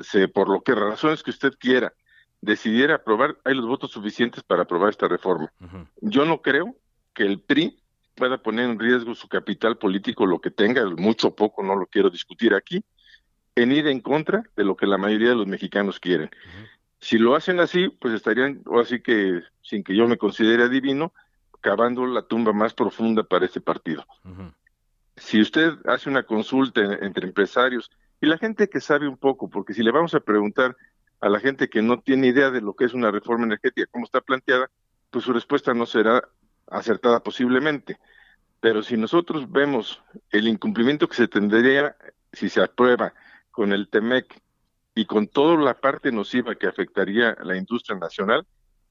se, 0.05 0.29
por 0.29 0.49
lo 0.49 0.61
que 0.61 0.73
razones 0.73 1.25
que 1.25 1.33
usted 1.33 1.55
quiera, 1.59 1.95
decidiera 2.41 2.95
aprobar, 2.95 3.39
hay 3.45 3.57
los 3.57 3.67
votos 3.67 3.91
suficientes 3.91 4.45
para 4.45 4.63
aprobar 4.63 4.91
esta 4.91 5.09
reforma. 5.09 5.53
Yo 6.01 6.25
no 6.25 6.43
creo 6.43 6.77
que 7.15 7.25
el 7.25 7.41
PRI 7.41 7.77
pueda 8.15 8.41
poner 8.41 8.71
en 8.71 8.79
riesgo 8.79 9.17
su 9.17 9.27
capital 9.27 9.79
político, 9.79 10.27
lo 10.27 10.41
que 10.41 10.53
tenga, 10.53 10.89
mucho 10.91 11.27
o 11.27 11.35
poco, 11.35 11.65
no 11.65 11.75
lo 11.75 11.87
quiero 11.87 12.09
discutir 12.09 12.55
aquí, 12.55 12.85
en 13.57 13.73
ir 13.73 13.89
en 13.89 14.01
contra 14.01 14.45
de 14.55 14.63
lo 14.63 14.77
que 14.77 14.87
la 14.87 14.97
mayoría 14.97 15.31
de 15.31 15.35
los 15.35 15.49
mexicanos 15.49 15.99
quieren. 15.99 16.31
Si 17.03 17.19
lo 17.19 17.35
hacen 17.35 17.59
así, 17.59 17.89
pues 17.89 18.15
estarían, 18.15 18.63
o 18.65 18.79
así 18.79 19.01
que, 19.01 19.43
sin 19.61 19.83
que 19.83 19.97
yo 19.97 20.07
me 20.07 20.17
considere 20.17 20.63
adivino, 20.63 21.13
cavando 21.61 22.07
la 22.07 22.23
tumba 22.23 22.53
más 22.53 22.75
profunda 22.75 23.25
para 23.25 23.45
este 23.45 23.61
partido. 23.61 24.07
Si 25.17 25.41
usted 25.41 25.73
hace 25.87 26.09
una 26.09 26.23
consulta 26.23 26.81
entre 26.81 27.27
empresarios 27.27 27.91
y 28.21 28.27
la 28.27 28.39
gente 28.39 28.69
que 28.69 28.81
sabe 28.81 29.09
un 29.09 29.17
poco, 29.17 29.51
porque 29.51 29.75
si 29.75 29.83
le 29.83 29.91
vamos 29.91 30.15
a 30.15 30.21
preguntar 30.21 30.77
a 31.21 31.29
la 31.29 31.41
gente 31.41 31.69
que 31.69 31.83
no 31.83 31.99
tiene 32.01 32.29
idea 32.29 32.53
de 32.53 32.61
lo 32.61 32.75
que 32.75 32.85
es 32.85 32.95
una 32.95 33.11
reforma 33.11 33.47
energética, 33.47 33.91
cómo 33.91 34.05
está 34.05 34.21
planteada, 34.21 34.71
pues 35.11 35.25
su 35.25 35.33
respuesta 35.33 35.75
no 35.75 35.87
será 35.87 36.23
acertada 36.69 37.21
posiblemente. 37.21 37.99
Pero 38.61 38.81
si 38.85 38.97
nosotros 38.97 39.51
vemos 39.51 40.01
el 40.31 40.47
incumplimiento 40.47 41.09
que 41.09 41.17
se 41.17 41.27
tendría 41.27 41.97
si 42.33 42.49
se 42.49 42.63
aprueba 42.63 43.13
con 43.51 43.73
el 43.73 43.89
TEMEC 43.89 44.41
y 44.95 45.07
con 45.07 45.27
toda 45.29 45.57
la 45.57 45.75
parte 45.75 46.13
nociva 46.13 46.55
que 46.55 46.67
afectaría 46.67 47.31
a 47.31 47.45
la 47.45 47.57
industria 47.57 47.99
nacional, 47.99 48.47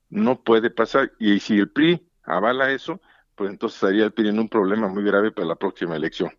no 0.09 0.41
puede 0.41 0.69
pasar. 0.69 1.11
Y 1.19 1.39
si 1.39 1.59
el 1.59 1.69
PRI 1.69 2.05
avala 2.23 2.71
eso, 2.71 3.01
pues 3.35 3.49
entonces 3.49 3.81
estaría 3.81 4.05
el 4.05 4.11
PRI 4.11 4.29
en 4.29 4.39
un 4.39 4.49
problema 4.49 4.87
muy 4.87 5.03
grave 5.03 5.31
para 5.31 5.47
la 5.47 5.55
próxima 5.55 5.95
elección. 5.95 6.31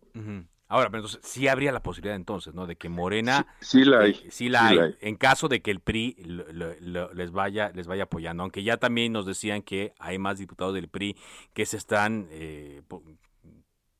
Ahora, 0.67 0.89
pero 0.89 1.03
entonces 1.03 1.19
sí 1.23 1.47
habría 1.47 1.71
la 1.71 1.83
posibilidad 1.83 2.15
entonces, 2.15 2.53
¿no? 2.53 2.65
De 2.65 2.75
que 2.75 2.89
Morena 2.89 3.45
sí, 3.59 3.85
la 3.85 3.99
hay, 3.99 4.11
eh, 4.11 4.31
sí, 4.31 4.49
la, 4.49 4.67
hay, 4.67 4.95
en 5.01 5.15
caso 5.17 5.47
de 5.47 5.61
que 5.61 5.69
el 5.69 5.81
PRI 5.81 6.15
les 6.17 7.31
vaya 7.31 7.71
les 7.75 7.85
vaya 7.85 8.03
apoyando, 8.03 8.43
aunque 8.43 8.63
ya 8.63 8.77
también 8.77 9.13
nos 9.13 9.25
decían 9.25 9.61
que 9.61 9.93
hay 9.99 10.17
más 10.17 10.39
diputados 10.39 10.73
del 10.73 10.87
PRI 10.87 11.15
que 11.53 11.65
se 11.65 11.77
están 11.77 12.27
eh, 12.31 12.81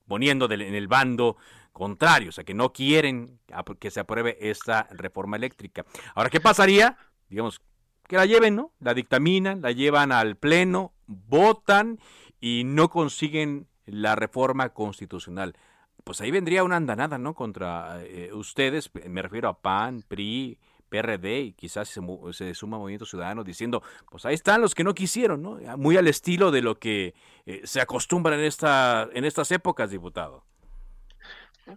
poniendo 0.08 0.52
en 0.52 0.62
el 0.62 0.88
bando 0.88 1.38
contrario, 1.74 2.30
o 2.30 2.32
sea, 2.32 2.46
que 2.46 2.54
no 2.54 2.72
quieren 2.72 3.40
que 3.80 3.92
se 3.92 4.00
apruebe 4.00 4.38
esta 4.40 4.88
reforma 4.92 5.36
eléctrica. 5.36 5.86
Ahora, 6.16 6.30
¿qué 6.30 6.40
pasaría? 6.40 6.98
Digamos, 7.30 7.62
que 8.08 8.16
la 8.16 8.26
lleven, 8.26 8.56
¿no? 8.56 8.72
La 8.80 8.94
dictaminan, 8.94 9.62
la 9.62 9.72
llevan 9.72 10.12
al 10.12 10.38
pleno, 10.38 10.94
votan 11.08 12.00
y 12.40 12.64
no 12.66 12.90
consiguen 12.90 13.68
la 13.86 14.16
reforma 14.16 14.70
constitucional 14.70 15.56
pues 16.04 16.22
ahí 16.22 16.32
vendría 16.32 16.64
una 16.64 16.76
andanada, 16.76 17.18
¿no? 17.18 17.34
Contra 17.34 18.02
eh, 18.04 18.32
ustedes, 18.34 18.92
me 19.08 19.22
refiero 19.22 19.48
a 19.48 19.62
PAN, 19.62 20.04
PRI, 20.08 20.60
PRD 20.90 21.42
y 21.42 21.54
quizás 21.54 21.88
se, 21.90 22.02
se, 22.34 22.54
suma 22.54 22.78
Movimiento 22.78 23.06
Ciudadano 23.06 23.44
diciendo, 23.44 23.82
pues 24.12 24.26
ahí 24.26 24.36
están 24.36 24.62
los 24.62 24.76
que 24.76 24.84
no 24.84 24.94
quisieron, 24.94 25.42
¿no? 25.42 25.58
Muy 25.78 25.98
al 25.98 26.08
estilo 26.08 26.52
de 26.52 26.62
lo 26.62 26.78
que 26.78 27.16
eh, 27.46 27.62
se 27.64 27.82
acostumbra 27.82 28.36
en, 28.36 28.42
esta, 28.42 29.10
en 29.14 29.26
estas 29.26 29.52
épocas, 29.52 29.90
diputado. 29.90 30.44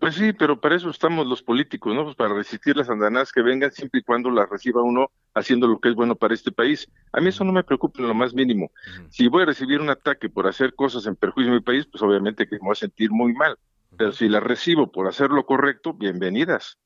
Pues 0.00 0.16
sí, 0.16 0.32
pero 0.32 0.60
para 0.60 0.74
eso 0.74 0.90
estamos 0.90 1.26
los 1.26 1.42
políticos, 1.42 1.94
¿no? 1.94 2.04
Pues 2.04 2.16
para 2.16 2.34
resistir 2.34 2.76
las 2.76 2.90
andanadas 2.90 3.30
que 3.30 3.42
vengan 3.42 3.70
siempre 3.70 4.00
y 4.00 4.02
cuando 4.02 4.30
las 4.30 4.48
reciba 4.48 4.82
uno 4.82 5.10
haciendo 5.34 5.68
lo 5.68 5.78
que 5.78 5.90
es 5.90 5.94
bueno 5.94 6.16
para 6.16 6.34
este 6.34 6.50
país. 6.50 6.88
A 7.12 7.20
mí 7.20 7.28
eso 7.28 7.44
no 7.44 7.52
me 7.52 7.62
preocupa 7.62 8.00
en 8.00 8.08
lo 8.08 8.14
más 8.14 8.34
mínimo. 8.34 8.70
Si 9.10 9.28
voy 9.28 9.42
a 9.42 9.46
recibir 9.46 9.80
un 9.80 9.90
ataque 9.90 10.28
por 10.28 10.46
hacer 10.48 10.74
cosas 10.74 11.06
en 11.06 11.14
perjuicio 11.14 11.52
de 11.52 11.58
mi 11.58 11.64
país, 11.64 11.86
pues 11.86 12.02
obviamente 12.02 12.48
que 12.48 12.56
me 12.56 12.64
voy 12.64 12.72
a 12.72 12.74
sentir 12.74 13.10
muy 13.10 13.32
mal. 13.32 13.56
Pero 13.96 14.12
si 14.12 14.28
las 14.28 14.42
recibo 14.42 14.90
por 14.90 15.06
hacer 15.06 15.30
lo 15.30 15.46
correcto, 15.46 15.92
bienvenidas. 15.92 16.78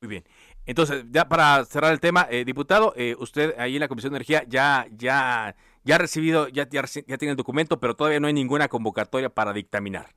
Muy 0.00 0.08
bien. 0.08 0.24
Entonces, 0.66 1.04
ya 1.10 1.28
para 1.28 1.64
cerrar 1.64 1.92
el 1.92 2.00
tema, 2.00 2.26
eh, 2.30 2.44
diputado, 2.44 2.92
eh, 2.96 3.14
usted 3.18 3.54
ahí 3.58 3.76
en 3.76 3.80
la 3.80 3.88
Comisión 3.88 4.12
de 4.12 4.18
Energía 4.18 4.44
ya, 4.48 4.86
ya, 4.90 5.54
ya 5.82 5.94
ha 5.94 5.98
recibido, 5.98 6.48
ya, 6.48 6.68
ya, 6.68 6.82
tiene 7.18 7.30
el 7.30 7.36
documento, 7.36 7.78
pero 7.80 7.94
todavía 7.94 8.20
no 8.20 8.26
hay 8.26 8.32
ninguna 8.32 8.68
convocatoria 8.68 9.28
para 9.28 9.52
dictaminar. 9.52 10.14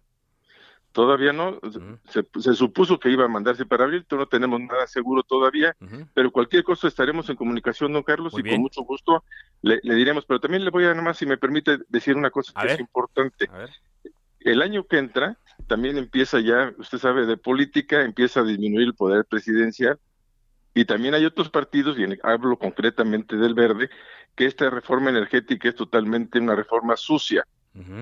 Todavía 0.97 1.31
no, 1.31 1.59
se, 2.09 2.53
supuso 2.55 2.99
que 2.99 3.11
iba 3.11 3.23
a 3.23 3.27
mandarse 3.27 3.67
para 3.67 3.83
abril, 3.83 4.03
no 4.09 4.25
tenemos 4.25 4.59
nada 4.59 4.87
seguro 4.87 5.21
todavía, 5.21 5.77
pero 6.15 6.31
cualquier 6.31 6.63
cosa 6.63 6.87
estaremos 6.87 7.29
en 7.29 7.35
comunicación, 7.35 7.93
don 7.93 8.01
Carlos, 8.01 8.33
y 8.35 8.41
con 8.41 8.61
mucho 8.61 8.81
gusto 8.81 9.23
le, 9.61 9.79
diremos, 9.83 10.25
pero 10.25 10.39
también 10.39 10.65
le 10.65 10.71
voy 10.71 10.85
a, 10.85 10.87
nada 10.87 11.03
más, 11.03 11.17
si 11.19 11.27
me 11.27 11.37
permite, 11.37 11.77
decir 11.89 12.15
una 12.15 12.31
cosa 12.31 12.51
que 12.59 12.73
es 12.73 12.79
importante. 12.79 13.47
El 14.39 14.63
año 14.63 14.87
que 14.87 14.97
entra, 14.97 15.37
también 15.67 15.99
empieza 15.99 16.39
ya, 16.39 16.73
usted 16.79 16.97
sabe, 16.97 17.27
de 17.27 17.37
política, 17.37 18.01
empieza 18.01 18.39
a 18.39 18.43
disminuir 18.43 18.87
el 18.87 18.95
poder 18.95 19.23
presidencial 19.25 19.99
y 20.73 20.85
también 20.85 21.13
hay 21.13 21.25
otros 21.25 21.51
partidos, 21.51 21.99
y 21.99 22.07
hablo 22.23 22.57
concretamente 22.57 23.35
del 23.35 23.53
verde, 23.53 23.91
que 24.35 24.47
esta 24.47 24.67
reforma 24.71 25.11
energética 25.11 25.69
es 25.69 25.75
totalmente 25.75 26.39
una 26.39 26.55
reforma 26.55 26.97
sucia. 26.97 27.45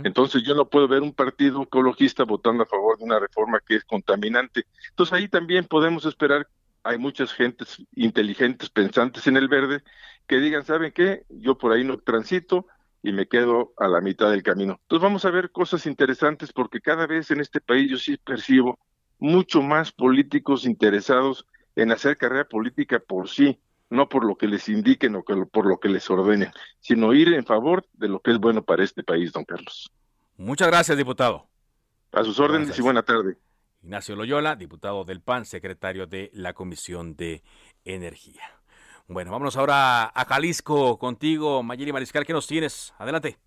Entonces 0.03 0.43
yo 0.43 0.55
no 0.55 0.69
puedo 0.69 0.87
ver 0.87 1.01
un 1.01 1.13
partido 1.13 1.63
ecologista 1.63 2.23
votando 2.23 2.63
a 2.63 2.67
favor 2.67 2.97
de 2.97 3.03
una 3.03 3.19
reforma 3.19 3.59
que 3.59 3.75
es 3.75 3.83
contaminante. 3.83 4.65
Entonces 4.89 5.13
ahí 5.13 5.27
también 5.27 5.65
podemos 5.65 6.05
esperar, 6.05 6.47
hay 6.83 6.97
muchas 6.97 7.33
gentes 7.33 7.83
inteligentes, 7.95 8.69
pensantes 8.69 9.27
en 9.27 9.37
el 9.37 9.47
verde, 9.47 9.83
que 10.27 10.39
digan, 10.39 10.63
¿saben 10.63 10.91
qué? 10.91 11.25
Yo 11.29 11.57
por 11.57 11.71
ahí 11.71 11.83
no 11.83 11.97
transito, 11.97 12.67
y 13.05 13.11
me 13.11 13.27
quedo 13.27 13.73
a 13.77 13.87
la 13.87 14.01
mitad 14.01 14.31
del 14.31 14.41
camino. 14.41 14.79
Entonces 14.81 15.03
vamos 15.03 15.25
a 15.25 15.29
ver 15.29 15.51
cosas 15.51 15.85
interesantes 15.85 16.51
porque 16.51 16.81
cada 16.81 17.05
vez 17.05 17.29
en 17.29 17.39
este 17.39 17.61
país 17.61 17.89
yo 17.91 17.97
sí 17.97 18.17
percibo 18.17 18.79
mucho 19.19 19.61
más 19.61 19.91
políticos 19.91 20.65
interesados 20.65 21.45
en 21.75 21.91
hacer 21.91 22.17
carrera 22.17 22.45
política 22.45 22.99
por 22.99 23.29
sí, 23.29 23.59
no 23.89 24.09
por 24.09 24.25
lo 24.25 24.35
que 24.35 24.47
les 24.47 24.67
indiquen 24.69 25.15
o 25.15 25.23
por 25.23 25.65
lo 25.65 25.79
que 25.79 25.89
les 25.89 26.09
ordenen, 26.09 26.51
sino 26.79 27.13
ir 27.13 27.33
en 27.33 27.45
favor 27.45 27.85
de 27.93 28.07
lo 28.07 28.19
que 28.19 28.31
es 28.31 28.37
bueno 28.37 28.63
para 28.63 28.83
este 28.83 29.03
país, 29.03 29.31
don 29.31 29.45
Carlos. 29.45 29.91
Muchas 30.37 30.67
gracias, 30.67 30.97
diputado. 30.97 31.47
A 32.11 32.23
sus 32.23 32.39
órdenes 32.39 32.77
y 32.77 32.81
buena 32.81 33.03
tarde. 33.03 33.37
Ignacio 33.83 34.15
Loyola, 34.15 34.55
diputado 34.55 35.03
del 35.05 35.21
PAN, 35.21 35.45
secretario 35.45 36.07
de 36.07 36.31
la 36.33 36.53
Comisión 36.53 37.15
de 37.15 37.43
Energía. 37.83 38.41
Bueno, 39.07 39.31
vámonos 39.31 39.55
ahora 39.57 40.05
a 40.05 40.25
Jalisco 40.25 40.97
contigo, 40.97 41.61
Mayeli 41.61 41.93
Mariscal, 41.93 42.25
¿qué 42.25 42.33
nos 42.33 42.47
tienes? 42.47 42.93
Adelante. 42.97 43.37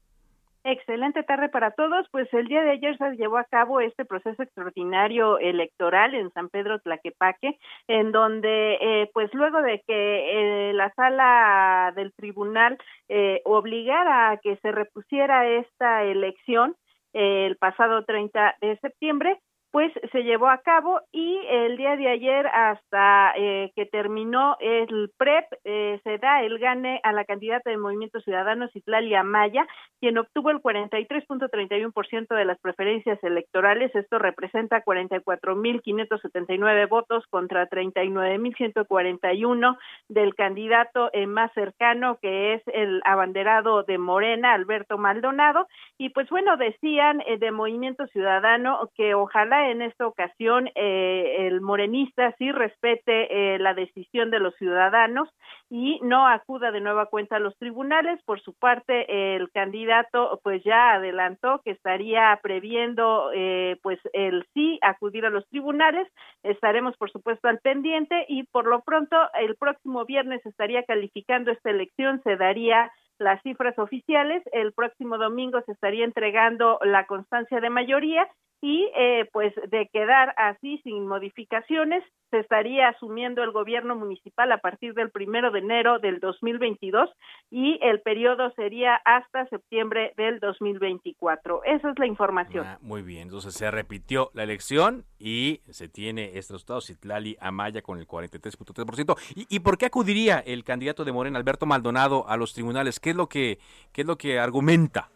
Excelente 0.71 1.23
tarde 1.23 1.49
para 1.49 1.71
todos. 1.71 2.07
Pues 2.11 2.29
el 2.35 2.47
día 2.47 2.62
de 2.62 2.73
ayer 2.73 2.99
se 2.99 3.16
llevó 3.16 3.39
a 3.39 3.45
cabo 3.45 3.81
este 3.81 4.05
proceso 4.05 4.43
extraordinario 4.43 5.39
electoral 5.39 6.14
en 6.14 6.31
San 6.35 6.51
Pedro 6.51 6.79
Tlaquepaque, 6.81 7.59
en 7.87 8.12
donde, 8.12 8.77
eh, 8.79 9.11
pues 9.14 9.33
luego 9.33 9.62
de 9.62 9.83
que 9.87 10.69
eh, 10.69 10.73
la 10.75 10.93
sala 10.93 11.95
del 11.97 12.12
tribunal 12.12 12.77
eh, 13.09 13.41
obligara 13.47 14.31
a 14.31 14.37
que 14.37 14.57
se 14.57 14.71
repusiera 14.71 15.49
esta 15.49 16.05
elección 16.05 16.77
el 17.14 17.57
pasado 17.57 18.05
30 18.05 18.57
de 18.61 18.77
septiembre, 18.81 19.39
pues 19.71 19.93
se 20.12 20.23
llevó 20.23 20.49
a 20.49 20.59
cabo 20.59 21.01
y 21.12 21.41
el 21.47 21.77
día 21.77 21.95
de 21.97 22.09
ayer 22.09 22.47
hasta 22.47 23.35
eh, 23.37 23.71
que 23.77 23.85
terminó 23.85 24.57
el 24.61 25.12
PREP 25.19 25.45
eh, 25.64 26.01
se 26.05 26.16
da 26.19 26.43
el 26.43 26.59
gane 26.59 27.01
a 27.03 27.12
la 27.12 27.27
candidata 27.27 27.69
de 27.69 27.77
Movimiento 27.77 28.19
Ciudadano 28.21 28.69
Citlalia 28.69 29.23
Maya, 29.23 29.66
quien 30.01 30.16
obtuvo 30.16 30.49
el 30.51 30.62
43.31% 30.62 32.35
de 32.35 32.47
las 32.47 32.59
preferencias 32.61 33.23
electorales. 33.23 33.95
Esto 33.95 34.19
representa 34.19 34.83
44.579 34.83 36.89
votos 36.89 37.27
contra 37.29 37.69
39.141 37.69 39.77
del 40.09 40.35
candidato 40.35 41.11
eh, 41.12 41.27
más 41.27 41.53
cercano 41.53 42.16
que 42.23 42.55
es 42.55 42.62
el 42.69 43.03
abanderado 43.05 43.83
de 43.83 43.99
Morena, 43.99 44.55
Alberto 44.55 44.97
Maldonado. 44.97 45.69
Y 45.99 46.09
pues 46.11 46.31
bueno, 46.31 46.57
decían 46.57 47.23
de 47.39 47.51
Movimiento 47.51 48.07
Ciudadano 48.07 48.89
que 48.97 49.14
ojalá 49.14 49.58
en 49.67 49.83
esta 49.83 50.07
ocasión 50.07 50.69
eh, 50.75 51.47
el 51.47 51.61
morenista 51.61 52.35
sí 52.39 52.53
respete 52.53 53.55
eh, 53.55 53.59
la 53.59 53.75
decisión 53.75 54.31
de 54.31 54.39
los 54.39 54.55
ciudadanos 54.57 55.29
y 55.71 56.01
no 56.03 56.27
acuda 56.29 56.71
de 56.71 56.81
nueva 56.81 57.07
cuenta 57.07 57.37
a 57.37 57.41
los 57.41 57.57
tribunales. 57.59 58.23
Por 58.25 58.41
su 58.41 58.55
parte, 58.55 59.37
el 59.37 59.51
candidato 59.51 60.41
pues 60.43 60.63
ya 60.65 60.93
adelantó 60.93 61.61
que 61.65 61.73
estaría 61.73 62.39
previendo 62.43 63.31
eh, 63.35 63.79
pues 63.83 63.99
el 64.13 64.47
sí 64.55 64.79
acudir 64.83 65.27
a 65.27 65.31
los 65.31 65.47
tribunales. 65.49 66.09
Estaremos 66.43 66.97
por 66.97 67.11
supuesto 67.11 67.49
al 67.49 67.59
pendiente 67.59 68.25
y 68.29 68.45
por 68.45 68.67
lo 68.67 68.83
pronto 68.83 69.17
el 69.41 69.57
próximo 69.57 70.05
viernes 70.05 70.45
estaría 70.47 70.85
calificando 70.85 71.51
esta 71.51 71.71
elección. 71.71 72.23
Se 72.23 72.37
daría 72.37 72.91
las 73.19 73.43
cifras 73.43 73.79
oficiales. 73.79 74.43
El 74.53 74.73
próximo 74.73 75.19
domingo 75.19 75.61
se 75.66 75.73
estaría 75.73 76.05
entregando 76.05 76.79
la 76.83 77.07
constancia 77.07 77.61
de 77.61 77.71
mayoría 77.71 78.29
y 78.61 78.91
eh, 78.97 79.29
pues 79.33 79.55
de 79.69 79.89
quedar 79.93 80.35
así 80.37 80.81
sin 80.83 81.07
modificaciones 81.07 82.03
se 82.31 82.41
estaría 82.41 82.89
asumiendo 82.89 83.43
el 83.43 83.53
gobierno 83.53 83.97
municipal 83.97 84.53
a 84.53 84.59
partir 84.59 84.95
del 84.95 85.11
primero 85.11 85.51
de 85.51 85.61
enero 85.61 85.99
del 85.99 86.21
2022 86.21 87.09
y 87.51 87.79
el 87.83 88.01
periodo 88.01 88.53
sería 88.55 88.97
hasta 89.05 89.47
septiembre 89.47 90.12
del 90.16 90.39
2024. 90.41 91.64
Esa 91.64 91.91
es 91.91 91.99
la 91.99 92.07
información. 92.07 92.66
Ah, 92.66 92.79
muy 92.83 93.03
bien, 93.03 93.23
entonces 93.23 93.55
se 93.55 93.71
repitió 93.71 94.31
la 94.35 94.43
elección 94.43 95.05
y 95.19 95.62
se 95.71 95.89
tiene 95.89 96.33
este 96.35 96.53
resultado 96.53 96.81
Citlali 96.81 97.37
Amaya 97.41 97.81
con 97.81 97.99
el 97.99 98.07
43.3%. 98.07 99.16
¿Y, 99.35 99.47
¿Y 99.49 99.61
por 99.61 99.79
qué 99.79 99.87
acudiría 99.87 100.39
el 100.41 100.64
candidato 100.64 101.05
de 101.05 101.12
Morena, 101.12 101.39
Alberto 101.39 101.64
Maldonado, 101.64 102.29
a 102.29 102.37
los 102.37 102.53
tribunales? 102.53 103.01
¿Qué 103.09 103.13
es 103.13 103.17
lo 103.17 103.27
que, 103.27 103.59
qué 103.91 104.03
es 104.03 104.07
lo 104.07 104.19
que 104.19 104.39
argumenta? 104.39 105.09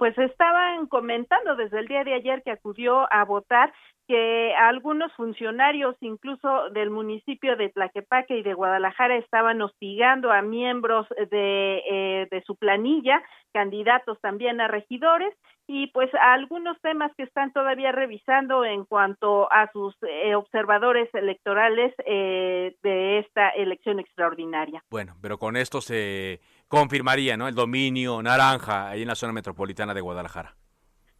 pues 0.00 0.16
estaban 0.16 0.86
comentando 0.86 1.56
desde 1.56 1.80
el 1.80 1.86
día 1.86 2.04
de 2.04 2.14
ayer 2.14 2.42
que 2.42 2.52
acudió 2.52 3.06
a 3.12 3.22
votar 3.26 3.70
que 4.08 4.54
algunos 4.54 5.12
funcionarios 5.12 5.94
incluso 6.00 6.70
del 6.70 6.88
municipio 6.88 7.54
de 7.54 7.68
Tlaquepaque 7.68 8.38
y 8.38 8.42
de 8.42 8.54
Guadalajara 8.54 9.18
estaban 9.18 9.60
hostigando 9.60 10.32
a 10.32 10.40
miembros 10.40 11.06
de, 11.30 11.82
eh, 11.86 12.28
de 12.30 12.42
su 12.46 12.56
planilla, 12.56 13.22
candidatos 13.52 14.18
también 14.22 14.62
a 14.62 14.68
regidores 14.68 15.34
y 15.66 15.88
pues 15.88 16.12
a 16.14 16.32
algunos 16.32 16.80
temas 16.80 17.12
que 17.16 17.22
están 17.24 17.52
todavía 17.52 17.92
revisando 17.92 18.64
en 18.64 18.86
cuanto 18.86 19.52
a 19.52 19.70
sus 19.70 19.94
eh, 20.02 20.34
observadores 20.34 21.08
electorales 21.14 21.94
eh, 22.06 22.74
de 22.82 23.18
esta 23.18 23.50
elección 23.50 24.00
extraordinaria. 24.00 24.82
Bueno, 24.90 25.14
pero 25.20 25.38
con 25.38 25.56
esto 25.56 25.80
se 25.80 26.40
confirmaría, 26.70 27.36
¿no? 27.36 27.48
El 27.48 27.54
dominio 27.56 28.22
naranja 28.22 28.90
ahí 28.90 29.02
en 29.02 29.08
la 29.08 29.16
zona 29.16 29.32
metropolitana 29.32 29.92
de 29.92 30.00
Guadalajara. 30.00 30.54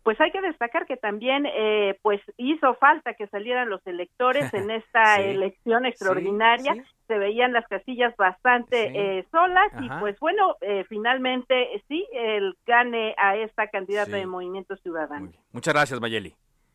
Pues 0.05 0.19
hay 0.21 0.31
que 0.31 0.41
destacar 0.41 0.87
que 0.87 0.97
también, 0.97 1.45
eh, 1.45 1.99
pues 2.03 2.21
hizo 2.37 2.75
falta 2.75 3.15
que 3.15 3.27
salieran 3.27 3.69
los 3.69 3.85
electores 3.85 4.55
en 4.55 4.71
esta 4.71 5.21
elección 5.21 5.87
extraordinaria. 5.87 6.77
Se 7.09 7.19
veían 7.19 7.53
las 7.53 7.67
casillas 7.67 8.17
bastante 8.17 9.19
eh, 9.19 9.27
solas 9.33 9.73
y 9.81 9.89
pues 9.99 10.19
bueno, 10.21 10.55
eh, 10.61 10.85
finalmente 10.89 11.83
sí, 11.89 12.07
el 12.13 12.57
gane 12.65 13.17
a 13.19 13.37
esta 13.37 13.67
candidata 13.67 14.17
de 14.17 14.27
Movimiento 14.27 14.77
Ciudadano. 14.77 15.33
Muchas 15.51 15.75
gracias, 15.75 16.01
Mayeli. 16.01 16.33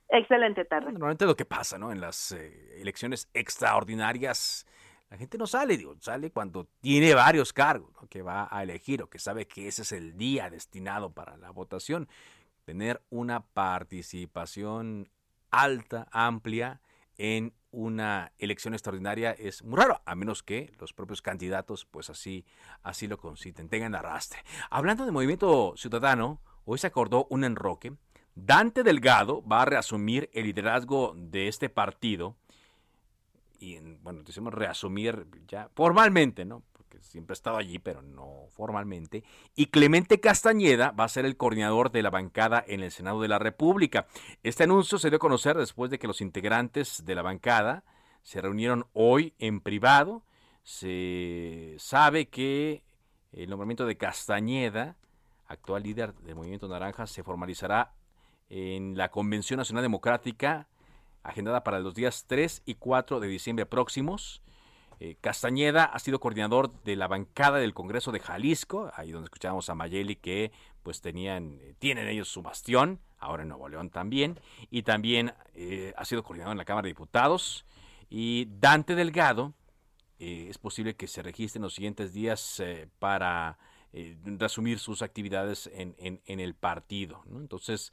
Excelente 0.10 0.66
tarde. 0.66 0.92
Normalmente 0.92 1.26
lo 1.26 1.36
que 1.36 1.46
pasa, 1.46 1.78
¿no? 1.78 1.94
En 1.94 2.02
las 2.02 2.34
elecciones 2.34 3.30
extraordinarias 3.34 4.68
la 5.16 5.20
gente 5.20 5.38
no 5.38 5.48
sale, 5.48 5.78
digo, 5.78 5.96
sale 6.02 6.30
cuando 6.30 6.68
tiene 6.82 7.14
varios 7.14 7.54
cargos 7.54 7.90
que 8.10 8.22
va 8.22 8.50
a 8.52 8.64
elegir 8.64 9.02
o 9.02 9.10
que 9.10 9.18
sabe 9.18 9.48
que 9.48 9.70
ese 9.70 9.84
es 9.84 9.94
el 9.94 10.18
día 10.18 10.50
destinado 10.50 11.14
para 11.14 11.38
la 11.38 11.52
votación. 11.52 12.10
Tener 12.66 13.02
una 13.10 13.40
participación 13.40 15.10
alta, 15.52 16.10
amplia 16.12 16.82
en 17.18 17.54
una 17.72 18.34
elección 18.40 18.74
extraordinaria 18.74 19.32
es 19.32 19.64
muy 19.64 19.78
raro, 19.78 20.02
a 20.06 20.16
menos 20.16 20.44
que 20.44 20.74
los 20.82 20.92
propios 20.92 21.22
candidatos 21.22 21.86
pues 21.86 22.10
así, 22.10 22.46
así 22.84 23.08
lo 23.08 23.18
conciten, 23.18 23.70
tengan 23.70 23.96
arrastre. 23.96 24.40
Hablando 24.70 25.06
de 25.06 25.14
movimiento 25.14 25.76
ciudadano, 25.78 26.42
hoy 26.66 26.78
se 26.78 26.88
acordó 26.88 27.26
un 27.30 27.46
enroque. 27.46 27.94
Dante 28.36 28.84
Delgado 28.84 29.48
va 29.48 29.62
a 29.62 29.66
reasumir 29.66 30.30
el 30.34 30.44
liderazgo 30.44 31.14
de 31.16 31.48
este 31.48 31.70
partido 31.70 32.36
y, 33.60 33.80
bueno, 34.02 34.24
decimos 34.24 34.54
reasumir 34.54 35.28
ya 35.48 35.70
formalmente, 35.74 36.46
¿no? 36.46 36.64
Porque 36.74 37.02
siempre 37.02 37.34
ha 37.34 37.36
estado 37.36 37.58
allí, 37.58 37.80
pero 37.80 38.02
no 38.02 38.48
formalmente. 38.52 39.24
Y 39.56 39.68
Clemente 39.68 40.20
Castañeda 40.20 40.92
va 40.92 41.06
a 41.06 41.10
ser 41.10 41.26
el 41.26 41.38
coordinador 41.38 41.92
de 41.92 42.04
la 42.04 42.10
bancada 42.10 42.64
en 42.68 42.82
el 42.82 42.92
Senado 42.92 43.22
de 43.22 43.28
la 43.28 43.40
República. 43.40 44.08
Este 44.44 44.64
anuncio 44.64 44.98
se 44.98 45.10
dio 45.10 45.18
a 45.18 45.20
conocer 45.20 45.58
después 45.58 45.92
de 45.92 46.00
que 46.00 46.08
los 46.08 46.22
integrantes 46.22 47.06
de 47.06 47.16
la 47.16 47.22
bancada 47.22 47.84
se 48.24 48.42
reunieron 48.42 48.88
hoy 48.94 49.34
en 49.40 49.62
privado. 49.62 50.24
Se 50.64 51.76
sabe 51.78 52.28
que 52.28 52.84
el 53.32 53.50
nombramiento 53.50 53.86
de 53.86 53.98
Castañeda, 53.98 54.98
actual 55.48 55.84
líder 55.84 56.14
del 56.16 56.36
Movimiento 56.36 56.68
Naranja, 56.68 57.06
se 57.06 57.24
formalizará 57.24 57.94
en 58.50 58.98
la 58.98 59.10
Convención 59.10 59.58
Nacional 59.58 59.84
Democrática 59.84 60.68
agendada 61.26 61.64
para 61.64 61.80
los 61.80 61.96
días 61.96 62.26
3 62.28 62.64
y 62.66 62.76
4 62.76 63.20
de 63.20 63.28
diciembre 63.28 63.66
próximos. 63.66 64.42
Eh, 65.00 65.18
Castañeda 65.20 65.84
ha 65.84 66.00
sido 66.00 66.20
coordinador 66.20 66.72
de 66.84 66.96
la 66.96 67.08
bancada 67.08 67.58
del 67.58 67.74
Congreso 67.74 68.12
de 68.12 68.20
Jalisco, 68.20 68.92
ahí 68.96 69.12
donde 69.12 69.26
escuchábamos 69.26 69.70
a 69.70 69.76
Mayeli 69.76 70.16
que 70.16 70.52
pues 70.84 71.02
tenían, 71.02 71.60
eh, 71.62 71.76
tienen 71.80 72.08
ellos 72.08 72.30
su 72.30 72.42
bastión, 72.42 73.02
ahora 73.20 73.44
en 73.44 73.50
Nuevo 73.50 73.68
León 73.68 73.90
también, 73.90 74.40
y 74.70 74.84
también 74.84 75.34
eh, 75.54 75.94
ha 75.98 76.06
sido 76.06 76.24
coordinador 76.24 76.54
en 76.54 76.60
la 76.60 76.66
Cámara 76.66 76.86
de 76.86 76.92
Diputados. 76.92 77.66
Y 78.10 78.48
Dante 78.60 78.96
Delgado, 78.96 79.54
es 80.18 80.58
posible 80.58 80.96
que 80.96 81.08
se 81.08 81.22
registre 81.22 81.58
en 81.58 81.64
los 81.64 81.74
siguientes 81.74 82.14
días 82.14 82.64
para 83.00 83.58
resumir 84.24 84.80
sus 84.80 85.02
actividades 85.02 85.70
en, 85.74 85.94
en, 85.98 86.40
el 86.40 86.56
partido. 86.56 87.24
Entonces, 87.36 87.92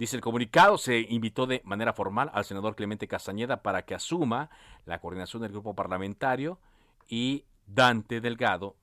Dice 0.00 0.16
el 0.16 0.22
comunicado, 0.22 0.78
se 0.78 1.00
invitó 1.10 1.46
de 1.46 1.60
manera 1.62 1.92
formal 1.92 2.30
al 2.32 2.46
senador 2.46 2.74
Clemente 2.74 3.06
Castañeda 3.06 3.60
para 3.60 3.84
que 3.84 3.94
asuma 3.94 4.48
la 4.86 4.98
coordinación 4.98 5.42
del 5.42 5.52
grupo 5.52 5.74
parlamentario 5.74 6.58
y 7.06 7.44
Dante 7.66 8.22
Delgado 8.22 8.78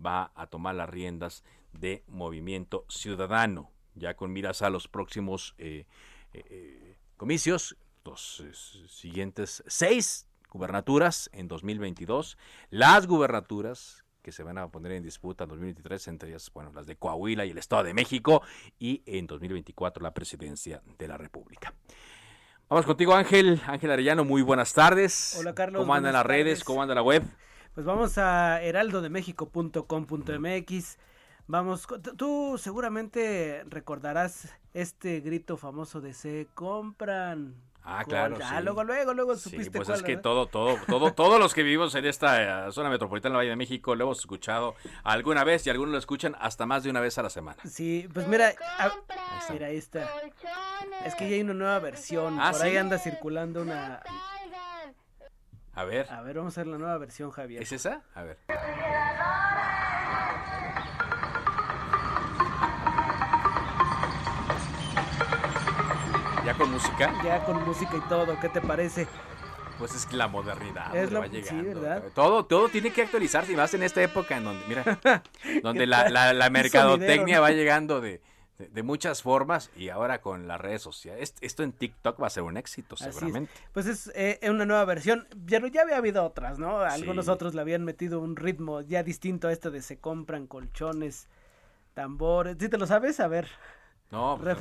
va 0.00 0.30
a 0.36 0.46
tomar 0.46 0.76
las 0.76 0.88
riendas 0.88 1.42
de 1.72 2.04
Movimiento 2.06 2.84
Ciudadano, 2.88 3.72
ya 3.96 4.14
con 4.14 4.32
miras 4.32 4.62
a 4.62 4.70
los 4.70 4.86
próximos 4.86 5.56
eh, 5.58 5.86
eh, 6.34 6.44
eh, 6.48 6.96
comicios, 7.16 7.76
los 8.04 8.44
siguientes 8.86 9.64
seis 9.66 10.28
gubernaturas 10.52 11.30
en 11.32 11.48
2022, 11.48 12.38
las 12.70 13.08
gubernaturas 13.08 14.04
que 14.22 14.32
se 14.32 14.42
van 14.42 14.58
a 14.58 14.68
poner 14.68 14.92
en 14.92 15.02
disputa 15.02 15.44
en 15.44 15.50
2023, 15.50 16.08
entre 16.08 16.30
ellas, 16.30 16.50
bueno, 16.52 16.72
las 16.74 16.86
de 16.86 16.96
Coahuila 16.96 17.44
y 17.44 17.50
el 17.50 17.58
Estado 17.58 17.84
de 17.84 17.94
México, 17.94 18.42
y 18.78 19.02
en 19.06 19.26
2024 19.26 20.02
la 20.02 20.12
presidencia 20.12 20.82
de 20.98 21.08
la 21.08 21.16
República. 21.16 21.72
Vamos 22.68 22.86
contigo, 22.86 23.14
Ángel. 23.14 23.60
Ángel 23.66 23.90
Arellano, 23.90 24.24
muy 24.24 24.42
buenas 24.42 24.72
tardes. 24.72 25.36
Hola, 25.38 25.54
Carlos. 25.54 25.80
¿Cómo 25.80 25.92
andan 25.92 26.12
las 26.12 26.24
redes? 26.24 26.62
¿Cómo 26.62 26.82
anda 26.82 26.94
la 26.94 27.02
web? 27.02 27.24
Pues 27.74 27.84
vamos 27.84 28.16
a 28.18 28.62
heraldodemexico.com.mx. 28.62 30.98
Vamos, 31.48 31.88
tú 32.16 32.56
seguramente 32.58 33.64
recordarás 33.68 34.54
este 34.72 35.18
grito 35.18 35.56
famoso 35.56 36.00
de 36.00 36.14
se 36.14 36.46
compran 36.54 37.56
Ah, 37.82 38.04
claro. 38.06 38.36
Ah, 38.44 38.60
luego, 38.60 38.84
luego, 38.84 39.14
luego 39.14 39.36
supiste 39.36 39.70
pues 39.78 39.88
es 39.88 40.02
que 40.02 40.16
todo, 40.16 40.46
todo, 40.46 40.76
todo, 40.86 41.12
todos 41.12 41.40
los 41.40 41.54
que 41.54 41.62
vivimos 41.62 41.94
en 41.94 42.04
esta 42.04 42.66
eh, 42.68 42.72
zona 42.72 42.90
metropolitana 42.90 43.32
del 43.32 43.38
Valle 43.38 43.50
de 43.50 43.56
México 43.56 43.94
lo 43.94 44.04
hemos 44.04 44.20
escuchado 44.20 44.74
alguna 45.02 45.44
vez 45.44 45.66
y 45.66 45.70
algunos 45.70 45.92
lo 45.92 45.98
escuchan 45.98 46.36
hasta 46.40 46.66
más 46.66 46.82
de 46.82 46.90
una 46.90 47.00
vez 47.00 47.16
a 47.18 47.22
la 47.22 47.30
semana. 47.30 47.56
Sí, 47.64 48.08
pues 48.12 48.26
mira, 48.28 48.52
mira, 49.50 49.66
ahí 49.66 49.76
está. 49.76 50.08
Es 51.04 51.14
que 51.14 51.28
ya 51.28 51.36
hay 51.36 51.40
una 51.42 51.54
nueva 51.54 51.78
versión. 51.78 52.38
Ah, 52.38 52.52
Por 52.52 52.62
ahí 52.62 52.76
anda 52.76 52.98
circulando 52.98 53.62
una. 53.62 54.02
A 55.72 55.84
ver. 55.84 56.10
A 56.10 56.20
ver, 56.20 56.36
vamos 56.36 56.56
a 56.58 56.60
ver 56.60 56.68
la 56.68 56.78
nueva 56.78 56.98
versión, 56.98 57.30
Javier. 57.30 57.62
¿Es 57.62 57.72
esa? 57.72 58.02
A 58.14 58.22
ver. 58.22 58.38
Con 66.60 66.72
música? 66.72 67.14
Ya 67.24 67.42
con 67.46 67.64
música 67.64 67.96
y 67.96 68.08
todo, 68.08 68.38
¿qué 68.38 68.50
te 68.50 68.60
parece? 68.60 69.06
Pues 69.78 69.94
es 69.94 70.04
que 70.04 70.14
la 70.14 70.28
modernidad 70.28 70.94
es 70.94 71.10
la, 71.10 71.20
va 71.20 71.26
Sí, 71.26 71.62
¿verdad? 71.62 72.04
Todo, 72.14 72.44
todo 72.44 72.68
tiene 72.68 72.92
que 72.92 73.00
actualizarse 73.00 73.52
y 73.52 73.56
más 73.56 73.72
en 73.72 73.82
esta 73.82 74.02
época 74.02 74.36
en 74.36 74.44
donde, 74.44 74.66
mira, 74.68 75.00
donde 75.62 75.86
la, 75.86 76.10
la, 76.10 76.50
mercadotecnia 76.50 77.40
va 77.40 77.50
llegando 77.52 78.02
de, 78.02 78.20
de, 78.58 78.82
muchas 78.82 79.22
formas 79.22 79.70
y 79.74 79.88
ahora 79.88 80.20
con 80.20 80.48
las 80.48 80.60
redes 80.60 80.82
sociales. 80.82 81.34
Esto 81.40 81.62
en 81.62 81.72
TikTok 81.72 82.22
va 82.22 82.26
a 82.26 82.30
ser 82.30 82.42
un 82.42 82.58
éxito, 82.58 82.94
seguramente. 82.94 83.50
Pues 83.72 83.86
es 83.86 84.12
eh, 84.14 84.38
una 84.50 84.66
nueva 84.66 84.84
versión. 84.84 85.26
Ya, 85.46 85.66
ya 85.66 85.80
había 85.80 85.96
habido 85.96 86.22
otras, 86.26 86.58
¿no? 86.58 86.80
Algunos 86.80 87.28
otros 87.28 87.54
le 87.54 87.62
habían 87.62 87.84
metido 87.84 88.20
un 88.20 88.36
ritmo 88.36 88.82
ya 88.82 89.02
distinto 89.02 89.48
a 89.48 89.52
este 89.52 89.70
de 89.70 89.80
se 89.80 89.98
compran 89.98 90.46
colchones, 90.46 91.26
tambores. 91.94 92.58
¿Sí 92.60 92.68
te 92.68 92.76
lo 92.76 92.86
sabes? 92.86 93.18
A 93.20 93.28
ver. 93.28 93.48
No, 94.10 94.40
pues 94.42 94.58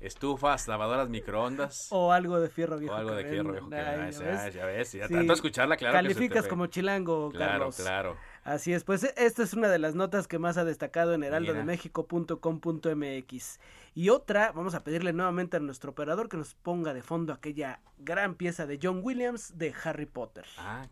estufas, 0.00 0.66
lavadoras, 0.66 1.10
microondas. 1.10 1.88
O 1.90 2.10
algo 2.10 2.40
de 2.40 2.48
fierro 2.48 2.78
viejo. 2.78 2.94
O 2.94 2.96
algo 2.96 3.14
de 3.14 3.24
fierro 3.24 3.52
viejo. 3.52 3.68
ya, 3.70 3.96
ves, 3.96 4.18
ya 4.54 4.64
ves, 4.64 4.92
ya 4.92 5.08
tanto 5.08 5.34
escucharla, 5.34 5.76
claro. 5.76 5.92
Calificas 5.94 6.48
como 6.48 6.66
chilango, 6.66 7.30
Claro, 7.30 7.70
claro. 7.70 8.16
Así 8.42 8.72
es, 8.72 8.82
pues 8.84 9.04
esta 9.04 9.42
es 9.42 9.52
una 9.54 9.68
de 9.68 9.78
las 9.78 9.94
notas 9.94 10.26
que 10.26 10.38
más 10.38 10.56
ha 10.56 10.64
destacado 10.64 11.12
en 11.14 11.22
heraldodemexico.com.mx. 11.22 13.60
Y 13.94 14.08
otra, 14.08 14.52
vamos 14.52 14.74
a 14.74 14.82
pedirle 14.84 15.12
nuevamente 15.12 15.58
a 15.58 15.60
nuestro 15.60 15.90
operador 15.92 16.28
que 16.28 16.36
nos 16.36 16.54
ponga 16.54 16.92
de 16.94 17.02
fondo 17.02 17.32
aquella 17.32 17.80
gran 17.98 18.34
pieza 18.34 18.66
de 18.66 18.78
John 18.82 19.00
Williams 19.02 19.56
de 19.56 19.72
Harry 19.84 20.06
Potter. 20.06 20.44
Ah. 20.58 20.82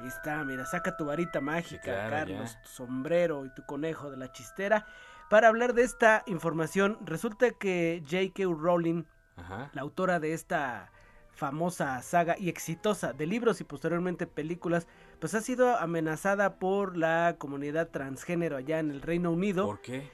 Ahí 0.00 0.08
está, 0.08 0.42
mira, 0.44 0.66
saca 0.66 0.96
tu 0.96 1.04
varita 1.06 1.40
mágica, 1.40 2.10
Carlos, 2.10 2.58
tu 2.62 2.68
sombrero 2.68 3.46
y 3.46 3.54
tu 3.54 3.64
conejo 3.64 4.10
de 4.10 4.16
la 4.18 4.30
chistera 4.32 4.84
para 5.30 5.48
hablar 5.48 5.74
de 5.74 5.82
esta 5.82 6.22
información. 6.26 6.98
Resulta 7.04 7.50
que 7.50 8.02
J.K. 8.04 8.44
Rowling, 8.54 9.04
Ajá. 9.36 9.70
la 9.74 9.82
autora 9.82 10.20
de 10.20 10.32
esta 10.32 10.90
famosa 11.32 12.00
saga 12.02 12.36
y 12.38 12.48
exitosa 12.48 13.12
de 13.12 13.26
libros 13.26 13.60
y 13.60 13.64
posteriormente 13.64 14.26
películas, 14.26 14.86
pues 15.20 15.34
ha 15.34 15.40
sido 15.42 15.76
amenazada 15.76 16.58
por 16.58 16.96
la 16.96 17.36
comunidad 17.38 17.88
transgénero 17.88 18.56
allá 18.56 18.78
en 18.78 18.90
el 18.90 19.02
Reino 19.02 19.30
Unido. 19.32 19.66
¿Por 19.66 19.80
qué? 19.80 20.08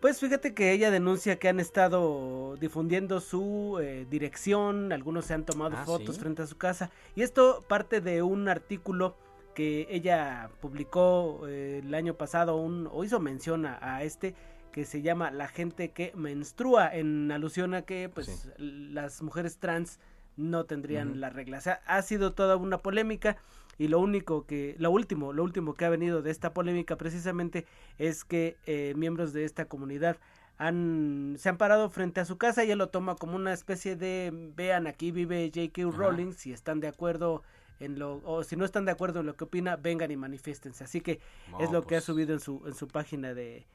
Pues 0.00 0.18
fíjate 0.20 0.54
que 0.54 0.72
ella 0.72 0.90
denuncia 0.90 1.38
que 1.38 1.48
han 1.48 1.60
estado 1.60 2.56
difundiendo 2.58 3.20
su 3.20 3.78
eh, 3.82 4.06
dirección, 4.08 4.92
algunos 4.92 5.26
se 5.26 5.34
han 5.34 5.44
tomado 5.44 5.76
Ah, 5.76 5.84
fotos 5.84 6.14
¿sí? 6.14 6.20
frente 6.22 6.42
a 6.42 6.46
su 6.46 6.56
casa 6.56 6.90
y 7.16 7.22
esto 7.22 7.62
parte 7.68 8.00
de 8.00 8.22
un 8.22 8.48
artículo 8.48 9.16
que 9.54 9.86
ella 9.90 10.50
publicó 10.60 11.46
eh, 11.48 11.80
el 11.84 11.94
año 11.94 12.14
pasado 12.14 12.56
un, 12.56 12.88
o 12.92 13.04
hizo 13.04 13.20
mención 13.20 13.66
a, 13.66 13.78
a 13.80 14.02
este 14.04 14.34
que 14.72 14.84
se 14.84 15.02
llama 15.02 15.30
La 15.30 15.48
gente 15.48 15.90
que 15.90 16.12
menstrua 16.14 16.94
en 16.94 17.30
alusión 17.32 17.74
a 17.74 17.82
que 17.82 18.08
pues 18.08 18.50
las 18.58 19.22
mujeres 19.22 19.58
trans 19.58 19.98
no 20.36 20.64
tendrían 20.64 21.10
Ujú. 21.10 21.18
la 21.18 21.30
regla. 21.30 21.58
O 21.58 21.60
sea, 21.60 21.80
ha 21.86 22.00
sido 22.02 22.32
toda 22.32 22.56
una 22.56 22.78
polémica 22.78 23.36
y 23.78 23.88
lo 23.88 23.98
único 23.98 24.46
que, 24.46 24.76
lo 24.78 24.90
último, 24.90 25.32
lo 25.32 25.42
último 25.42 25.74
que 25.74 25.84
ha 25.84 25.90
venido 25.90 26.22
de 26.22 26.30
esta 26.30 26.52
polémica 26.52 26.96
precisamente 26.96 27.66
es 27.98 28.24
que 28.24 28.56
eh, 28.66 28.94
miembros 28.96 29.32
de 29.32 29.44
esta 29.44 29.64
comunidad 29.66 30.18
han, 30.58 31.36
se 31.38 31.48
han 31.48 31.56
parado 31.56 31.88
frente 31.88 32.20
a 32.20 32.26
su 32.26 32.36
casa 32.36 32.64
y 32.64 32.70
él 32.70 32.78
lo 32.78 32.90
toma 32.90 33.16
como 33.16 33.36
una 33.36 33.52
especie 33.52 33.96
de, 33.96 34.30
vean, 34.54 34.86
aquí 34.86 35.10
vive 35.10 35.50
J.K. 35.54 35.90
Rowling, 35.96 36.32
si 36.32 36.52
están 36.52 36.80
de 36.80 36.88
acuerdo 36.88 37.42
en 37.80 37.98
lo, 37.98 38.20
o 38.24 38.44
si 38.44 38.56
no 38.56 38.64
están 38.64 38.84
de 38.84 38.92
acuerdo 38.92 39.20
en 39.20 39.26
lo 39.26 39.34
que 39.36 39.44
opina, 39.44 39.76
vengan 39.76 40.10
y 40.10 40.16
manifiéstense. 40.16 40.84
Así 40.84 41.00
que 41.00 41.18
No, 41.50 41.60
es 41.60 41.70
lo 41.72 41.82
que 41.86 41.96
ha 41.96 41.98
pues. 41.98 42.04
subido 42.04 42.32
en 42.34 42.40
su, 42.40 42.62
en 42.66 42.74
su 42.74 42.86
página 42.88 43.34
de, 43.34 43.66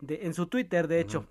de- 0.00 0.20
en 0.26 0.34
su 0.34 0.46
Twitter, 0.46 0.88
de 0.88 1.00
hecho. 1.00 1.26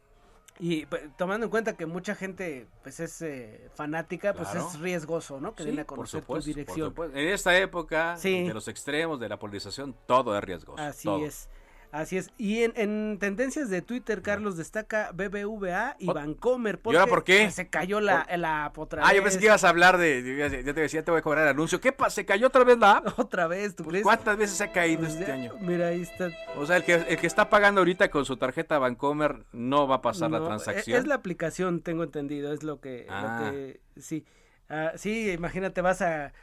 Y 0.62 0.86
pues, 0.88 1.04
tomando 1.18 1.46
en 1.46 1.50
cuenta 1.50 1.78
que 1.78 1.86
mucha 1.86 2.16
gente 2.16 2.68
pues 2.84 3.00
es 3.00 3.22
eh, 3.22 3.70
fanática, 3.76 4.34
pues 4.34 4.50
Claro. 4.50 4.68
es 4.68 4.80
riesgoso, 4.80 5.40
¿no? 5.40 5.56
Que 5.56 5.64
Sí, 5.64 5.70
den 5.70 5.80
a 5.80 5.84
por 5.86 5.96
conocer 5.98 6.20
supuesto, 6.22 6.52
tu 6.52 6.56
dirección. 6.58 6.94
En 7.14 7.28
esta 7.30 7.58
época 7.58 8.18
Sí. 8.18 8.44
de 8.48 8.54
los 8.54 8.68
extremos 8.68 9.20
de 9.22 9.30
la 9.30 9.40
polarización, 9.40 9.96
todo 10.06 10.38
es 10.38 10.44
riesgoso. 10.44 10.82
Así 10.84 11.06
todo. 11.06 11.26
es. 11.26 11.50
Así 11.92 12.18
es. 12.18 12.30
Y 12.38 12.62
en, 12.64 12.74
en 12.76 13.18
tendencias 13.20 13.70
de 13.72 13.82
Twitter, 13.82 14.22
Carlos 14.22 14.58
destaca 14.58 15.12
BBVA 15.12 15.96
y 15.98 16.06
Vancomer. 16.06 16.80
¿Y 16.86 16.90
ahora 16.96 17.08
por 17.08 17.24
qué? 17.24 17.40
pues, 17.46 17.56
Se 17.56 17.68
cayó 17.68 18.00
la, 18.00 18.28
la 18.38 18.66
app 18.66 18.78
otra 18.78 19.02
Ah, 19.08 19.14
yo 19.16 19.24
pensé 19.24 19.40
que 19.40 19.46
ibas 19.46 19.64
a 19.64 19.70
hablar 19.70 19.98
de. 19.98 20.62
Ya 20.64 20.74
te 20.74 20.82
decía, 20.82 21.04
te 21.04 21.10
voy 21.10 21.20
a 21.20 21.24
cobrar 21.24 21.46
el 21.46 21.50
anuncio. 21.50 21.82
¿Qué 21.82 21.92
pasa? 21.92 22.12
¿Se 22.18 22.26
cayó 22.26 22.46
otra 22.48 22.64
vez 22.64 22.78
la 22.78 22.98
app? 22.98 23.08
Otra 23.20 23.48
vez, 23.48 23.76
¿tú 23.76 23.84
crees? 23.86 24.04
¿Cuántas 24.04 24.38
veces 24.38 24.58
se 24.58 24.66
ha 24.66 24.72
caído 24.72 25.00
Pues 25.02 25.14
este 25.14 25.26
ya, 25.28 25.34
año? 25.34 25.54
Mira, 25.62 25.88
ahí 25.88 26.02
está. 26.02 26.30
O 26.58 26.66
sea, 26.68 26.78
el 26.78 26.84
que, 26.84 26.94
el 26.94 27.18
que 27.18 27.26
está 27.28 27.50
pagando 27.50 27.82
ahorita 27.82 28.10
con 28.12 28.24
su 28.24 28.38
tarjeta 28.38 28.78
Bancomer 28.78 29.46
no 29.52 29.88
va 29.88 29.96
a 29.96 30.02
pasar 30.04 30.30
la 30.30 30.40
No, 30.40 30.46
transacción. 30.46 31.00
Es 31.00 31.08
la 31.08 31.16
aplicación, 31.16 31.82
tengo 31.82 32.04
entendido, 32.04 32.54
es 32.54 32.62
lo 32.62 32.80
que, 32.82 33.06
lo 33.08 33.14
Ah. 33.16 33.50
que 33.52 33.80
sí. 33.98 34.26
Ah, 34.70 34.92
sí, 34.96 35.32
imagínate, 35.32 35.82
vas 35.82 36.04
a, 36.04 36.34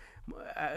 a- 0.57 0.73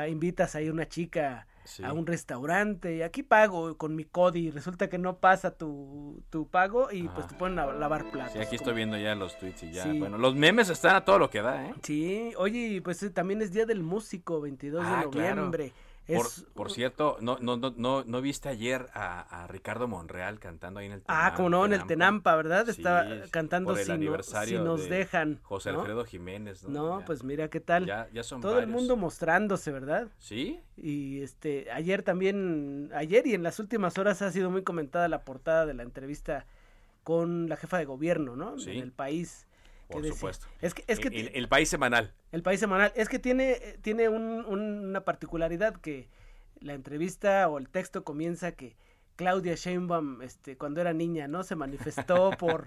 a- 0.00 0.08
invitas 0.08 0.54
ahí 0.54 0.70
una 0.70 0.88
chica 0.88 1.46
Sí. 1.64 1.82
a 1.82 1.92
un 1.92 2.06
restaurante 2.06 2.96
y 2.96 3.02
aquí 3.02 3.22
pago 3.22 3.76
con 3.76 3.96
mi 3.96 4.04
CODI, 4.04 4.50
resulta 4.50 4.88
que 4.88 4.98
no 4.98 5.18
pasa 5.18 5.56
tu, 5.56 6.22
tu 6.30 6.46
pago 6.48 6.92
y 6.92 7.08
pues 7.08 7.26
te 7.26 7.34
ponen 7.34 7.58
a 7.58 7.66
lavar 7.72 8.10
platos. 8.10 8.32
Sí, 8.34 8.38
aquí 8.38 8.56
estoy 8.56 8.74
viendo 8.74 8.96
ya 8.98 9.14
los 9.14 9.38
tweets 9.38 9.62
y 9.64 9.72
ya. 9.72 9.84
Sí. 9.84 9.98
Bueno, 9.98 10.18
los 10.18 10.34
memes 10.34 10.68
están 10.68 10.94
a 10.96 11.04
todo 11.04 11.18
lo 11.18 11.30
que 11.30 11.40
da, 11.42 11.66
¿eh? 11.66 11.74
Sí, 11.82 12.32
oye, 12.36 12.80
pues 12.82 13.02
eh, 13.02 13.10
también 13.10 13.40
es 13.42 13.52
Día 13.52 13.66
del 13.66 13.82
Músico, 13.82 14.40
22 14.40 14.84
Ah, 14.86 15.02
de 15.04 15.10
claro. 15.10 15.34
noviembre. 15.36 15.72
Es, 16.06 16.44
por 16.52 16.70
cierto, 16.70 17.16
no, 17.20 17.38
no, 17.40 17.56
no, 17.56 17.72
no, 17.76 18.04
¿no 18.04 18.20
viste 18.20 18.50
ayer 18.50 18.88
a, 18.92 19.42
a 19.44 19.46
Ricardo 19.46 19.88
Monreal 19.88 20.38
cantando 20.38 20.80
ahí 20.80 20.86
en 20.86 20.92
el 20.92 21.02
ah, 21.06 21.32
como 21.34 21.48
no, 21.48 21.64
en 21.64 21.72
el 21.72 21.86
Tenampa, 21.86 22.36
¿verdad? 22.36 22.66
Sí, 22.66 22.72
Estaba 22.72 23.06
cantando 23.30 23.74
si, 23.74 23.88
no- 23.88 23.94
aniversario 23.94 24.58
si 24.58 24.64
nos 24.64 24.82
de 24.82 24.96
dejan. 24.96 25.40
José. 25.42 25.70
Alfredo 25.70 26.04
Jiménez, 26.04 26.62
¿no? 26.68 27.00
Ya- 27.00 27.06
pues 27.06 27.24
mira 27.24 27.48
qué 27.48 27.60
tal. 27.60 27.86
Ya, 27.86 28.08
ya 28.12 28.22
son 28.22 28.42
Todo 28.42 28.58
el 28.58 28.66
mundo 28.66 28.96
mostrándose, 28.96 29.72
¿verdad? 29.72 30.08
¿Sí? 30.18 30.60
Y 30.76 31.22
este, 31.22 31.70
ayer 31.72 32.02
también, 32.02 32.90
ayer 32.94 33.26
y 33.26 33.32
en 33.34 33.42
las 33.42 33.58
últimas 33.58 33.96
horas 33.96 34.20
ha 34.20 34.30
sido 34.30 34.50
muy 34.50 34.62
comentada 34.62 35.08
la 35.08 35.22
portada 35.24 35.64
de 35.64 35.72
la 35.72 35.84
entrevista 35.84 36.44
con 37.02 37.48
la 37.48 37.56
jefa 37.56 37.78
de 37.78 37.84
gobierno, 37.86 38.36
¿no? 38.36 38.58
Sí. 38.58 38.72
En 38.72 38.82
el 38.82 38.92
país. 38.92 39.46
Por 39.88 40.06
supuesto. 40.06 40.46
Es 40.60 40.74
que, 40.74 40.84
es 40.86 40.98
que 40.98 41.08
el, 41.34 41.48
país 41.48 41.68
semanal. 41.68 42.12
el 42.32 42.42
país 42.42 42.58
semanal, 42.60 42.92
es 42.96 43.08
que 43.08 43.18
tiene, 43.18 43.52
eh, 43.52 43.78
tiene 43.82 44.08
un- 44.08 44.44
un- 44.46 44.88
una 44.88 45.04
particularidad 45.04 45.74
que 45.76 46.08
la 46.60 46.72
entrevista 46.74 47.48
o 47.48 47.58
el 47.58 47.68
texto 47.68 48.02
comienza 48.04 48.52
que 48.52 48.76
Claudia 49.16 49.54
Sheinbaum, 49.54 50.22
este, 50.22 50.56
cuando 50.56 50.80
era 50.80 50.92
niña, 50.92 51.28
¿no? 51.28 51.44
Se 51.44 51.54
manifestó 51.54 52.30
por 52.38 52.66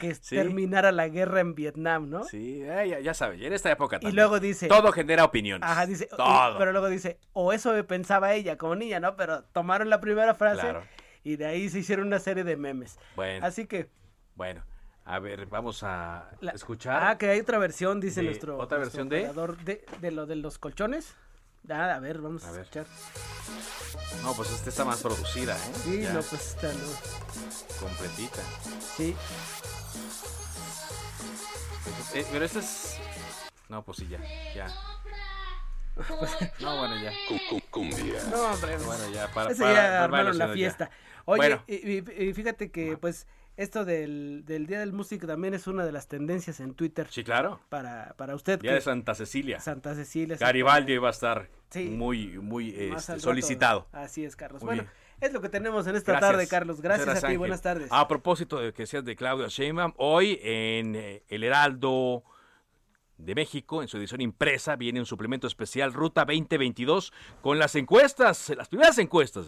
que 0.00 0.14
Sí. 0.14 0.36
terminara 0.36 0.90
la 0.92 1.08
guerra 1.08 1.40
en 1.40 1.54
Vietnam, 1.54 2.08
¿no? 2.08 2.24
Sí, 2.24 2.62
eh, 2.62 2.88
ya, 2.88 3.00
ya 3.00 3.12
sabes, 3.12 3.42
en 3.42 3.52
esta 3.52 3.70
época 3.70 3.96
Y 3.96 4.00
también. 4.00 4.16
luego 4.16 4.40
dice- 4.40 4.68
Todo 4.68 4.90
genera 4.92 5.24
opiniones. 5.24 5.68
Ajá, 5.68 5.84
dice, 5.84 6.08
y- 6.10 6.16
Todo. 6.16 6.56
pero 6.56 6.72
luego 6.72 6.88
dice, 6.88 7.18
o 7.34 7.52
eso 7.52 7.74
pensaba 7.86 8.32
ella 8.32 8.56
como 8.56 8.74
niña, 8.76 9.00
¿no? 9.00 9.16
Pero 9.16 9.44
tomaron 9.52 9.90
la 9.90 10.00
primera 10.00 10.34
frase 10.34 10.62
Claro. 10.62 10.82
y 11.24 11.36
de 11.36 11.44
ahí 11.44 11.68
se 11.68 11.80
hicieron 11.80 12.06
una 12.06 12.20
serie 12.20 12.44
de 12.44 12.56
memes. 12.56 12.98
Bueno. 13.16 13.44
Así 13.44 13.66
que, 13.66 13.90
Bueno, 14.34 14.64
a 15.04 15.18
ver, 15.18 15.46
vamos 15.46 15.82
a 15.82 16.30
la- 16.40 16.52
escuchar. 16.52 17.02
ah, 17.02 17.18
que 17.18 17.28
hay 17.30 17.40
otra 17.40 17.58
versión, 17.58 18.00
dice 18.00 18.20
de- 18.20 18.26
nuestro, 18.26 18.58
¿otra 18.58 18.78
nuestro 18.78 19.04
versión 19.04 19.08
de? 19.08 19.20
operador 19.28 19.56
de? 19.64 19.84
de 20.00 20.10
lo 20.10 20.26
de 20.26 20.36
los 20.36 20.58
colchones. 20.58 21.14
Ah, 21.70 21.94
a 21.94 22.00
ver, 22.00 22.18
vamos 22.20 22.44
a, 22.44 22.48
A 22.48 22.52
ver. 22.52 22.62
escuchar. 22.62 22.86
No, 24.22 24.34
pues 24.34 24.50
esta 24.50 24.68
está 24.70 24.84
más 24.84 25.00
producida, 25.00 25.56
¿eh? 25.56 25.72
Sí, 25.84 26.02
Ya, 26.02 26.12
no, 26.12 26.20
pues 26.22 26.32
está, 26.54 26.72
no. 26.72 27.78
Completita. 27.80 28.42
Sí, 28.96 29.14
Eh, 32.14 32.26
pero 32.30 32.44
esta 32.44 32.58
es... 32.58 32.98
No, 33.68 33.82
pues 33.82 33.98
sí, 33.98 34.06
ya, 34.08 34.18
ya. 34.54 34.66
No, 36.60 36.78
bueno, 36.78 36.94
ya. 37.02 37.10
Cumbia. 37.70 38.22
no, 38.30 38.42
hombre. 38.52 38.76
Bueno, 38.78 39.08
ya, 39.10 39.28
para... 39.32 39.48
Para- 39.48 39.54
ya 39.54 39.56
para- 39.56 40.04
armaron 40.04 40.38
la 40.38 40.48
ya. 40.48 40.52
fiesta. 40.54 40.90
Oye, 41.24 41.36
Bueno. 41.38 41.62
y, 41.66 41.74
y- 41.98 42.04
y 42.28 42.34
fíjate 42.34 42.70
que, 42.70 42.96
pues, 42.98 43.26
esto 43.56 43.84
del, 43.84 44.44
del 44.46 44.66
Día 44.66 44.80
del 44.80 44.92
Músico 44.92 45.26
también 45.26 45.54
es 45.54 45.66
una 45.66 45.84
de 45.84 45.92
las 45.92 46.08
tendencias 46.08 46.60
en 46.60 46.74
Twitter. 46.74 47.06
Sí, 47.10 47.22
claro. 47.24 47.60
Para, 47.68 48.14
para 48.16 48.34
usted. 48.34 48.58
Día 48.60 48.70
que- 48.72 48.74
de 48.76 48.80
Santa 48.80 49.14
Cecilia. 49.14 49.60
Santa 49.60 49.94
Cecilia. 49.94 50.36
Garibaldi 50.38 50.96
va 50.98 51.08
a 51.08 51.12
estar 51.12 51.48
Sí. 51.70 51.84
muy, 51.88 52.38
muy 52.38 52.70
este, 52.76 53.18
solicitado. 53.20 53.86
Así 53.92 54.24
es, 54.24 54.36
Carlos. 54.36 54.62
Muy 54.62 54.66
bueno, 54.76 54.82
bien. 54.82 54.92
es 55.20 55.32
lo 55.32 55.40
que 55.40 55.48
tenemos 55.48 55.86
en 55.86 55.96
esta 55.96 56.12
Gracias. 56.12 56.30
tarde, 56.32 56.46
Carlos. 56.48 56.80
Gracias, 56.82 57.06
Muchas 57.08 57.24
a 57.24 57.28
ti. 57.28 57.36
Buenas 57.36 57.62
tardes. 57.62 57.88
A 57.90 58.06
propósito 58.08 58.58
de 58.60 58.72
que 58.72 58.86
seas 58.86 59.04
de 59.04 59.16
Claudia 59.16 59.48
Sheinbaum, 59.48 59.92
hoy 59.96 60.38
en 60.42 60.94
eh, 60.96 61.22
El 61.28 61.44
Heraldo 61.44 62.24
de 63.24 63.34
México, 63.34 63.82
en 63.82 63.88
su 63.88 63.98
edición 63.98 64.20
impresa, 64.20 64.76
viene 64.76 64.98
un 64.98 65.06
suplemento 65.06 65.46
especial 65.46 65.92
Ruta 65.92 66.24
2022 66.24 67.12
con 67.40 67.58
las 67.58 67.76
encuestas, 67.76 68.52
las 68.56 68.68
primeras 68.68 68.98
encuestas 68.98 69.46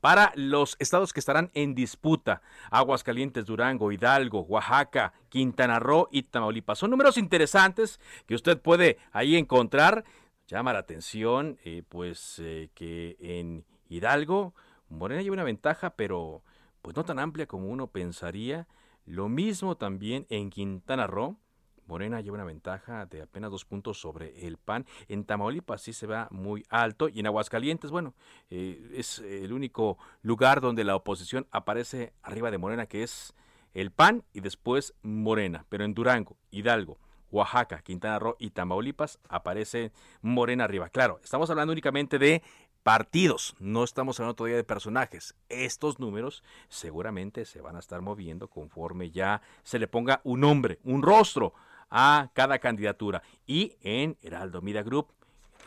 para 0.00 0.32
los 0.36 0.76
estados 0.78 1.12
que 1.12 1.20
estarán 1.20 1.50
en 1.54 1.74
disputa. 1.74 2.42
Aguascalientes, 2.70 3.46
Durango, 3.46 3.90
Hidalgo, 3.90 4.40
Oaxaca, 4.40 5.14
Quintana 5.30 5.78
Roo 5.78 6.08
y 6.10 6.24
Tamaulipas. 6.24 6.78
Son 6.78 6.90
números 6.90 7.16
interesantes 7.16 8.00
que 8.26 8.34
usted 8.34 8.60
puede 8.60 8.98
ahí 9.12 9.36
encontrar. 9.36 10.04
Llama 10.46 10.74
la 10.74 10.80
atención, 10.80 11.58
eh, 11.64 11.82
pues, 11.88 12.38
eh, 12.38 12.70
que 12.74 13.16
en 13.18 13.64
Hidalgo, 13.88 14.54
Morena 14.88 15.22
lleva 15.22 15.34
una 15.34 15.44
ventaja, 15.44 15.90
pero 15.96 16.42
pues 16.82 16.94
no 16.94 17.04
tan 17.04 17.18
amplia 17.18 17.46
como 17.46 17.68
uno 17.68 17.88
pensaría. 17.88 18.68
Lo 19.06 19.28
mismo 19.28 19.76
también 19.76 20.26
en 20.28 20.50
Quintana 20.50 21.06
Roo. 21.06 21.38
Morena 21.86 22.20
lleva 22.20 22.34
una 22.34 22.44
ventaja 22.44 23.06
de 23.06 23.22
apenas 23.22 23.50
dos 23.50 23.64
puntos 23.64 24.00
sobre 24.00 24.46
el 24.46 24.56
PAN. 24.56 24.86
En 25.08 25.24
Tamaulipas 25.24 25.82
sí 25.82 25.92
se 25.92 26.06
va 26.06 26.28
muy 26.30 26.64
alto. 26.68 27.08
Y 27.08 27.20
en 27.20 27.26
Aguascalientes, 27.26 27.90
bueno, 27.90 28.14
eh, 28.50 28.92
es 28.94 29.18
el 29.20 29.52
único 29.52 29.98
lugar 30.22 30.60
donde 30.60 30.84
la 30.84 30.96
oposición 30.96 31.46
aparece 31.50 32.12
arriba 32.22 32.50
de 32.50 32.58
Morena, 32.58 32.86
que 32.86 33.02
es 33.02 33.34
el 33.74 33.90
PAN 33.90 34.24
y 34.32 34.40
después 34.40 34.94
Morena. 35.02 35.64
Pero 35.68 35.84
en 35.84 35.94
Durango, 35.94 36.36
Hidalgo, 36.50 36.98
Oaxaca, 37.30 37.82
Quintana 37.82 38.18
Roo 38.18 38.36
y 38.38 38.50
Tamaulipas 38.50 39.18
aparece 39.28 39.92
Morena 40.22 40.64
arriba. 40.64 40.88
Claro, 40.88 41.20
estamos 41.22 41.50
hablando 41.50 41.72
únicamente 41.72 42.18
de 42.18 42.42
partidos, 42.86 43.56
no 43.58 43.82
estamos 43.82 44.20
hablando 44.20 44.36
todavía 44.36 44.56
de 44.56 44.62
personajes. 44.62 45.34
Estos 45.48 45.98
números 45.98 46.44
seguramente 46.68 47.44
se 47.44 47.60
van 47.60 47.74
a 47.74 47.80
estar 47.80 48.00
moviendo 48.00 48.48
conforme 48.48 49.10
ya 49.10 49.42
se 49.64 49.80
le 49.80 49.88
ponga 49.88 50.20
un 50.22 50.40
nombre, 50.42 50.78
un 50.84 51.02
rostro 51.02 51.52
a 51.90 52.30
cada 52.34 52.58
candidatura. 52.58 53.22
Y 53.46 53.76
en 53.82 54.16
Heraldo 54.22 54.62
Media 54.62 54.82
Group, 54.82 55.12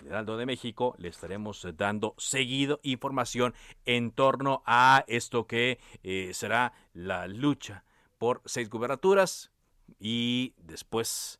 Heraldo 0.05 0.37
de 0.37 0.45
México, 0.45 0.95
le 0.97 1.09
estaremos 1.09 1.67
dando 1.75 2.15
seguido 2.17 2.79
información 2.83 3.53
en 3.85 4.11
torno 4.11 4.63
a 4.65 5.03
esto 5.07 5.47
que 5.47 5.79
eh, 6.03 6.31
será 6.33 6.73
la 6.93 7.27
lucha 7.27 7.83
por 8.17 8.41
seis 8.45 8.69
gubernaturas 8.69 9.51
y 9.99 10.53
después 10.57 11.39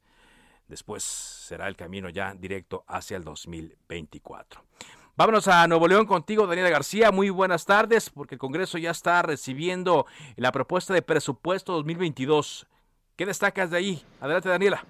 después 0.68 1.04
será 1.04 1.68
el 1.68 1.76
camino 1.76 2.10
ya 2.10 2.34
directo 2.34 2.84
hacia 2.88 3.18
el 3.18 3.24
2024. 3.24 4.64
Vámonos 5.16 5.50
a 5.50 5.68
Nuevo 5.68 5.88
León 5.88 6.06
contigo, 6.06 6.48
Daniela 6.48 6.70
García. 6.70 7.12
Muy 7.12 7.30
buenas 7.30 7.66
tardes, 7.66 8.10
porque 8.10 8.36
el 8.36 8.40
Congreso 8.40 8.78
ya 8.78 8.92
está 8.92 9.22
recibiendo 9.22 10.06
la 10.38 10.54
propuesta 10.54 10.94
de 10.94 11.02
presupuesto 11.02 11.74
2022. 11.74 12.68
¿Qué 13.20 13.26
destacas 13.26 13.70
de 13.70 13.76
ahí? 13.76 14.02
Adelante, 14.22 14.48
Daniela. 14.48 14.82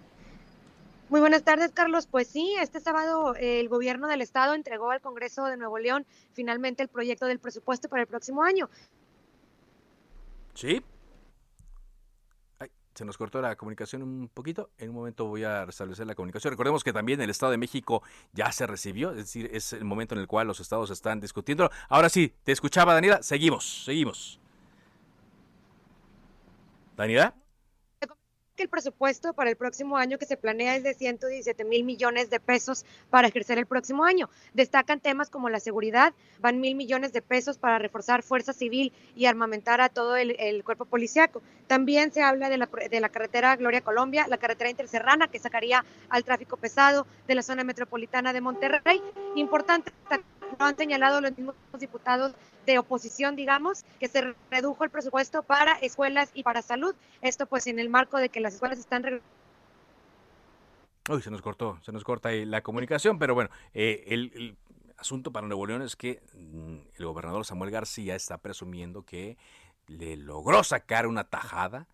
Muy 1.09 1.19
buenas 1.19 1.41
tardes, 1.41 1.71
Carlos. 1.71 2.05
Pues 2.05 2.27
sí, 2.27 2.55
este 2.61 2.79
sábado 2.79 3.33
el 3.33 3.67
gobierno 3.69 4.07
del 4.07 4.21
estado 4.21 4.53
entregó 4.53 4.91
al 4.91 5.01
Congreso 5.01 5.45
de 5.45 5.57
Nuevo 5.57 5.79
León 5.79 6.05
finalmente 6.33 6.83
el 6.83 6.89
proyecto 6.89 7.25
del 7.25 7.39
presupuesto 7.39 7.89
para 7.89 8.03
el 8.03 8.07
próximo 8.07 8.43
año. 8.43 8.69
Sí. 10.53 10.83
se 12.93 13.03
nos 13.03 13.17
cortó 13.17 13.41
la 13.41 13.55
comunicación 13.55 14.03
un 14.03 14.29
poquito. 14.31 14.69
En 14.77 14.89
un 14.89 14.95
momento 14.97 15.25
voy 15.25 15.43
a 15.43 15.65
restablecer 15.65 16.05
la 16.05 16.13
comunicación. 16.13 16.51
Recordemos 16.51 16.83
que 16.83 16.93
también 16.93 17.19
el 17.21 17.31
Estado 17.31 17.53
de 17.53 17.57
México 17.57 18.03
ya 18.33 18.51
se 18.51 18.67
recibió, 18.67 19.09
es 19.09 19.17
decir, 19.17 19.49
es 19.51 19.73
el 19.73 19.85
momento 19.85 20.13
en 20.13 20.21
el 20.21 20.27
cual 20.27 20.45
los 20.45 20.59
estados 20.59 20.91
están 20.91 21.19
discutiendo. 21.19 21.71
Ahora 21.87 22.09
sí, 22.09 22.35
te 22.43 22.51
escuchaba, 22.51 22.93
Daniela. 22.93 23.23
Seguimos, 23.23 23.85
seguimos. 23.85 24.39
Daniela 26.95 27.33
que 28.59 28.63
el 28.63 28.69
presupuesto 28.69 29.31
para 29.31 29.49
el 29.49 29.55
próximo 29.55 29.95
año 29.95 30.17
que 30.17 30.25
se 30.25 30.35
planea 30.35 30.75
es 30.75 30.83
de 30.83 30.93
117 30.93 31.63
mil 31.63 31.85
millones 31.85 32.29
de 32.29 32.41
pesos 32.41 32.85
para 33.09 33.29
ejercer 33.29 33.57
el 33.57 33.65
próximo 33.65 34.03
año. 34.03 34.29
Destacan 34.53 34.99
temas 34.99 35.29
como 35.29 35.47
la 35.47 35.61
seguridad, 35.61 36.13
van 36.41 36.59
mil 36.59 36.75
millones 36.75 37.13
de 37.13 37.21
pesos 37.21 37.57
para 37.57 37.79
reforzar 37.79 38.21
fuerza 38.21 38.51
civil 38.51 38.91
y 39.15 39.27
armamentar 39.27 39.79
a 39.79 39.87
todo 39.87 40.17
el, 40.17 40.61
cuerpo 40.65 40.83
policiaco. 40.83 41.41
También 41.67 42.11
se 42.11 42.21
habla 42.21 42.49
de 42.49 42.57
la, 42.57 42.65
de 42.65 42.99
la 42.99 43.07
carretera 43.07 43.55
Gloria 43.55 43.79
Colombia, 43.79 44.27
la 44.27 44.37
carretera 44.37 44.69
interserrana 44.69 45.29
que 45.29 45.39
sacaría 45.39 45.85
al 46.09 46.25
tráfico 46.25 46.57
pesado 46.57 47.07
de 47.29 47.35
la 47.35 47.43
zona 47.43 47.63
metropolitana 47.63 48.33
de 48.33 48.41
Monterrey. 48.41 49.01
Importante 49.35 49.93
lo 50.59 50.65
han 50.65 50.75
señalado 50.75 51.21
los 51.21 51.31
mismos 51.37 51.55
diputados 51.79 52.33
de 52.69 52.77
oposición, 52.77 53.35
digamos, 53.35 53.83
que 53.99 54.07
se 54.07 54.35
redujo 54.51 54.83
el 54.83 54.91
presupuesto 54.91 55.41
para 55.41 55.73
escuelas 55.79 56.29
y 56.35 56.43
para 56.43 56.61
salud. 56.61 56.95
Esto 57.21 57.47
pues 57.47 57.65
en 57.65 57.79
el 57.79 57.89
marco 57.89 58.17
de 58.17 58.29
que 58.29 58.39
las 58.39 58.53
escuelas 58.53 58.77
están... 58.77 59.21
Uy, 61.09 61.21
se 61.23 61.31
nos 61.31 61.41
cortó, 61.41 61.79
se 61.81 61.91
nos 61.91 62.03
corta 62.03 62.29
ahí 62.29 62.45
la 62.45 62.61
comunicación, 62.61 63.17
pero 63.17 63.33
bueno, 63.33 63.49
eh, 63.73 64.03
el, 64.07 64.55
asunto 64.97 65.31
para 65.31 65.47
Nuevo 65.47 65.65
León 65.65 65.81
es 65.81 65.95
que 65.95 66.21
mm, 66.33 66.77
el 66.97 67.05
gobernador 67.05 67.45
Samuel 67.45 67.71
García 67.71 68.15
está 68.15 68.37
presumiendo 68.37 69.03
que 69.03 69.37
le 69.87 70.15
logró 70.15 70.63
sacar 70.63 71.07
una 71.07 71.23
tajada 71.23 71.87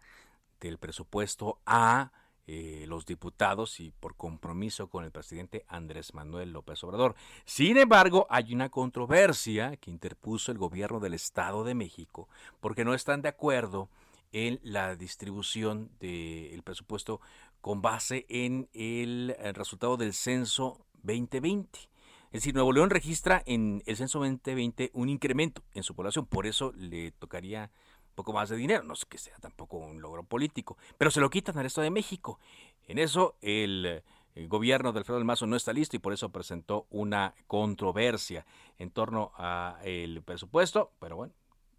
del 0.59 0.78
presupuesto 0.78 1.59
a 1.65 2.11
eh, 2.47 2.85
los 2.87 3.05
diputados 3.05 3.79
y 3.79 3.91
por 3.91 4.15
compromiso 4.15 4.87
con 4.87 5.03
el 5.03 5.11
presidente 5.11 5.65
Andrés 5.67 6.13
Manuel 6.13 6.51
López 6.51 6.83
Obrador. 6.83 7.15
Sin 7.43 7.77
embargo, 7.77 8.27
hay 8.29 8.53
una 8.53 8.69
controversia 8.69 9.77
que 9.77 9.89
interpuso 9.89 10.51
el 10.51 10.59
gobierno 10.59 10.99
del 10.99 11.15
Estado 11.15 11.63
de 11.63 11.73
México 11.73 12.29
porque 12.59 12.85
no 12.85 12.93
están 12.93 13.23
de 13.23 13.29
acuerdo 13.29 13.89
en 14.31 14.59
la 14.61 14.95
distribución 14.95 15.89
del 15.99 16.61
presupuesto 16.61 17.19
con 17.61 17.81
base 17.81 18.25
en 18.29 18.69
el, 18.73 19.35
el 19.39 19.55
resultado 19.55 19.97
del 19.97 20.13
censo 20.13 20.85
2020. 21.01 21.79
Es 21.79 22.41
decir, 22.41 22.53
Nuevo 22.53 22.73
León 22.73 22.89
registra 22.89 23.41
en 23.45 23.81
el 23.85 23.95
censo 23.95 24.19
2020 24.19 24.91
un 24.93 25.09
incremento 25.09 25.63
en 25.73 25.83
su 25.83 25.95
población, 25.95 26.25
por 26.25 26.45
eso 26.45 26.73
le 26.75 27.11
tocaría 27.11 27.71
poco 28.16 28.34
más 28.34 28.49
de 28.49 28.55
dinero, 28.55 28.84
no 28.84 28.93
es 28.93 29.05
que 29.05 29.18
sea 29.18 29.38
tampoco 29.39 29.78
un 29.78 30.01
logro 30.01 30.24
político, 30.24 30.78
pero 30.97 31.11
se 31.11 31.20
lo 31.20 31.30
quitan 31.30 31.57
al 31.57 31.66
Estado 31.66 31.84
de 31.84 31.91
México. 31.91 32.39
En 32.88 32.97
eso 32.97 33.36
el, 33.41 34.03
gobierno 34.47 34.91
del 34.91 34.99
Alfredo 34.99 35.18
del 35.18 35.26
Mazo 35.26 35.45
no 35.47 35.55
está 35.55 35.72
listo 35.72 35.95
y 35.95 35.99
por 35.99 36.11
eso 36.11 36.30
presentó 36.30 36.88
una 36.89 37.34
controversia 37.47 38.45
en 38.78 38.91
torno 38.91 39.32
al 39.36 40.22
presupuesto, 40.24 40.91
pero 40.99 41.16
bueno, 41.16 41.34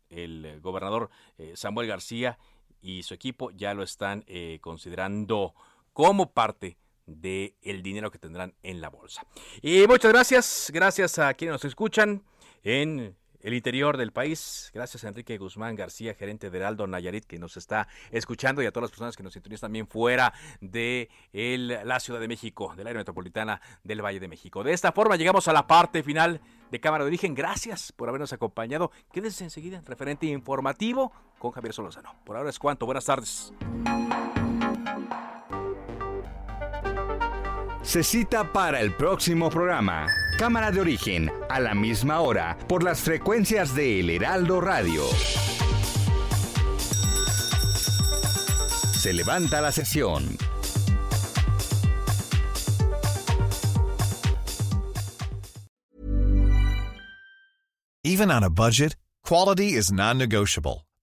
el 0.08 0.60
gobernador 0.62 1.10
eh, 1.36 1.52
Samuel 1.54 1.88
García 1.88 2.38
y 2.80 3.02
su 3.02 3.14
equipo 3.14 3.50
ya 3.50 3.74
lo 3.74 3.82
están 3.82 4.24
eh, 4.26 4.58
considerando 4.62 5.54
como 5.92 6.32
parte 6.32 6.78
del 7.06 7.54
el 7.62 7.82
dinero 7.82 8.10
que 8.10 8.18
tendrán 8.18 8.54
en 8.62 8.80
la 8.80 8.90
bolsa. 8.90 9.26
Y 9.62 9.86
muchas 9.86 10.12
gracias, 10.12 10.70
gracias 10.72 11.18
a 11.18 11.34
quienes 11.34 11.54
nos 11.54 11.64
escuchan 11.64 12.22
en 12.62 13.16
el 13.46 13.54
interior 13.54 13.96
del 13.96 14.10
país. 14.10 14.72
Gracias 14.74 15.04
a 15.04 15.08
Enrique 15.08 15.38
Guzmán 15.38 15.76
García, 15.76 16.14
gerente 16.14 16.50
de 16.50 16.58
Heraldo 16.58 16.88
Nayarit, 16.88 17.24
que 17.26 17.38
nos 17.38 17.56
está 17.56 17.86
escuchando 18.10 18.60
y 18.60 18.66
a 18.66 18.72
todas 18.72 18.82
las 18.82 18.90
personas 18.90 19.16
que 19.16 19.22
nos 19.22 19.34
sintonizan 19.34 19.68
también 19.68 19.86
fuera 19.86 20.34
de 20.60 21.08
la 21.32 22.00
Ciudad 22.00 22.18
de 22.18 22.26
México, 22.26 22.74
del 22.76 22.88
área 22.88 22.98
metropolitana 22.98 23.60
del 23.84 24.04
Valle 24.04 24.18
de 24.18 24.26
México. 24.26 24.64
De 24.64 24.72
esta 24.72 24.90
forma 24.90 25.14
llegamos 25.14 25.46
a 25.46 25.52
la 25.52 25.68
parte 25.68 26.02
final 26.02 26.40
de 26.72 26.80
Cámara 26.80 27.04
de 27.04 27.08
Origen. 27.08 27.36
Gracias 27.36 27.92
por 27.92 28.08
habernos 28.08 28.32
acompañado. 28.32 28.90
Quédense 29.12 29.44
enseguida, 29.44 29.80
referente 29.86 30.26
informativo 30.26 31.12
con 31.38 31.52
Javier 31.52 31.72
Solozano. 31.72 32.16
Por 32.24 32.36
ahora 32.36 32.50
es 32.50 32.58
cuanto. 32.58 32.84
Buenas 32.84 33.04
tardes. 33.04 33.52
Se 37.82 38.02
cita 38.02 38.52
para 38.52 38.80
el 38.80 38.92
próximo 38.96 39.50
programa. 39.50 40.08
Cámara 40.38 40.70
de 40.70 40.80
origen, 40.80 41.32
a 41.48 41.60
la 41.60 41.74
misma 41.74 42.20
hora, 42.20 42.58
por 42.68 42.82
las 42.82 43.00
frecuencias 43.00 43.74
de 43.74 44.00
El 44.00 44.10
Heraldo 44.10 44.60
Radio. 44.60 45.02
Se 48.92 49.14
levanta 49.14 49.62
la 49.62 49.72
sesión. 49.72 50.36
Even 58.04 58.30
on 58.30 58.44
a 58.44 58.50
budget, 58.50 58.94
quality 59.24 59.72
is 59.72 59.90
non-negotiable. 59.90 60.85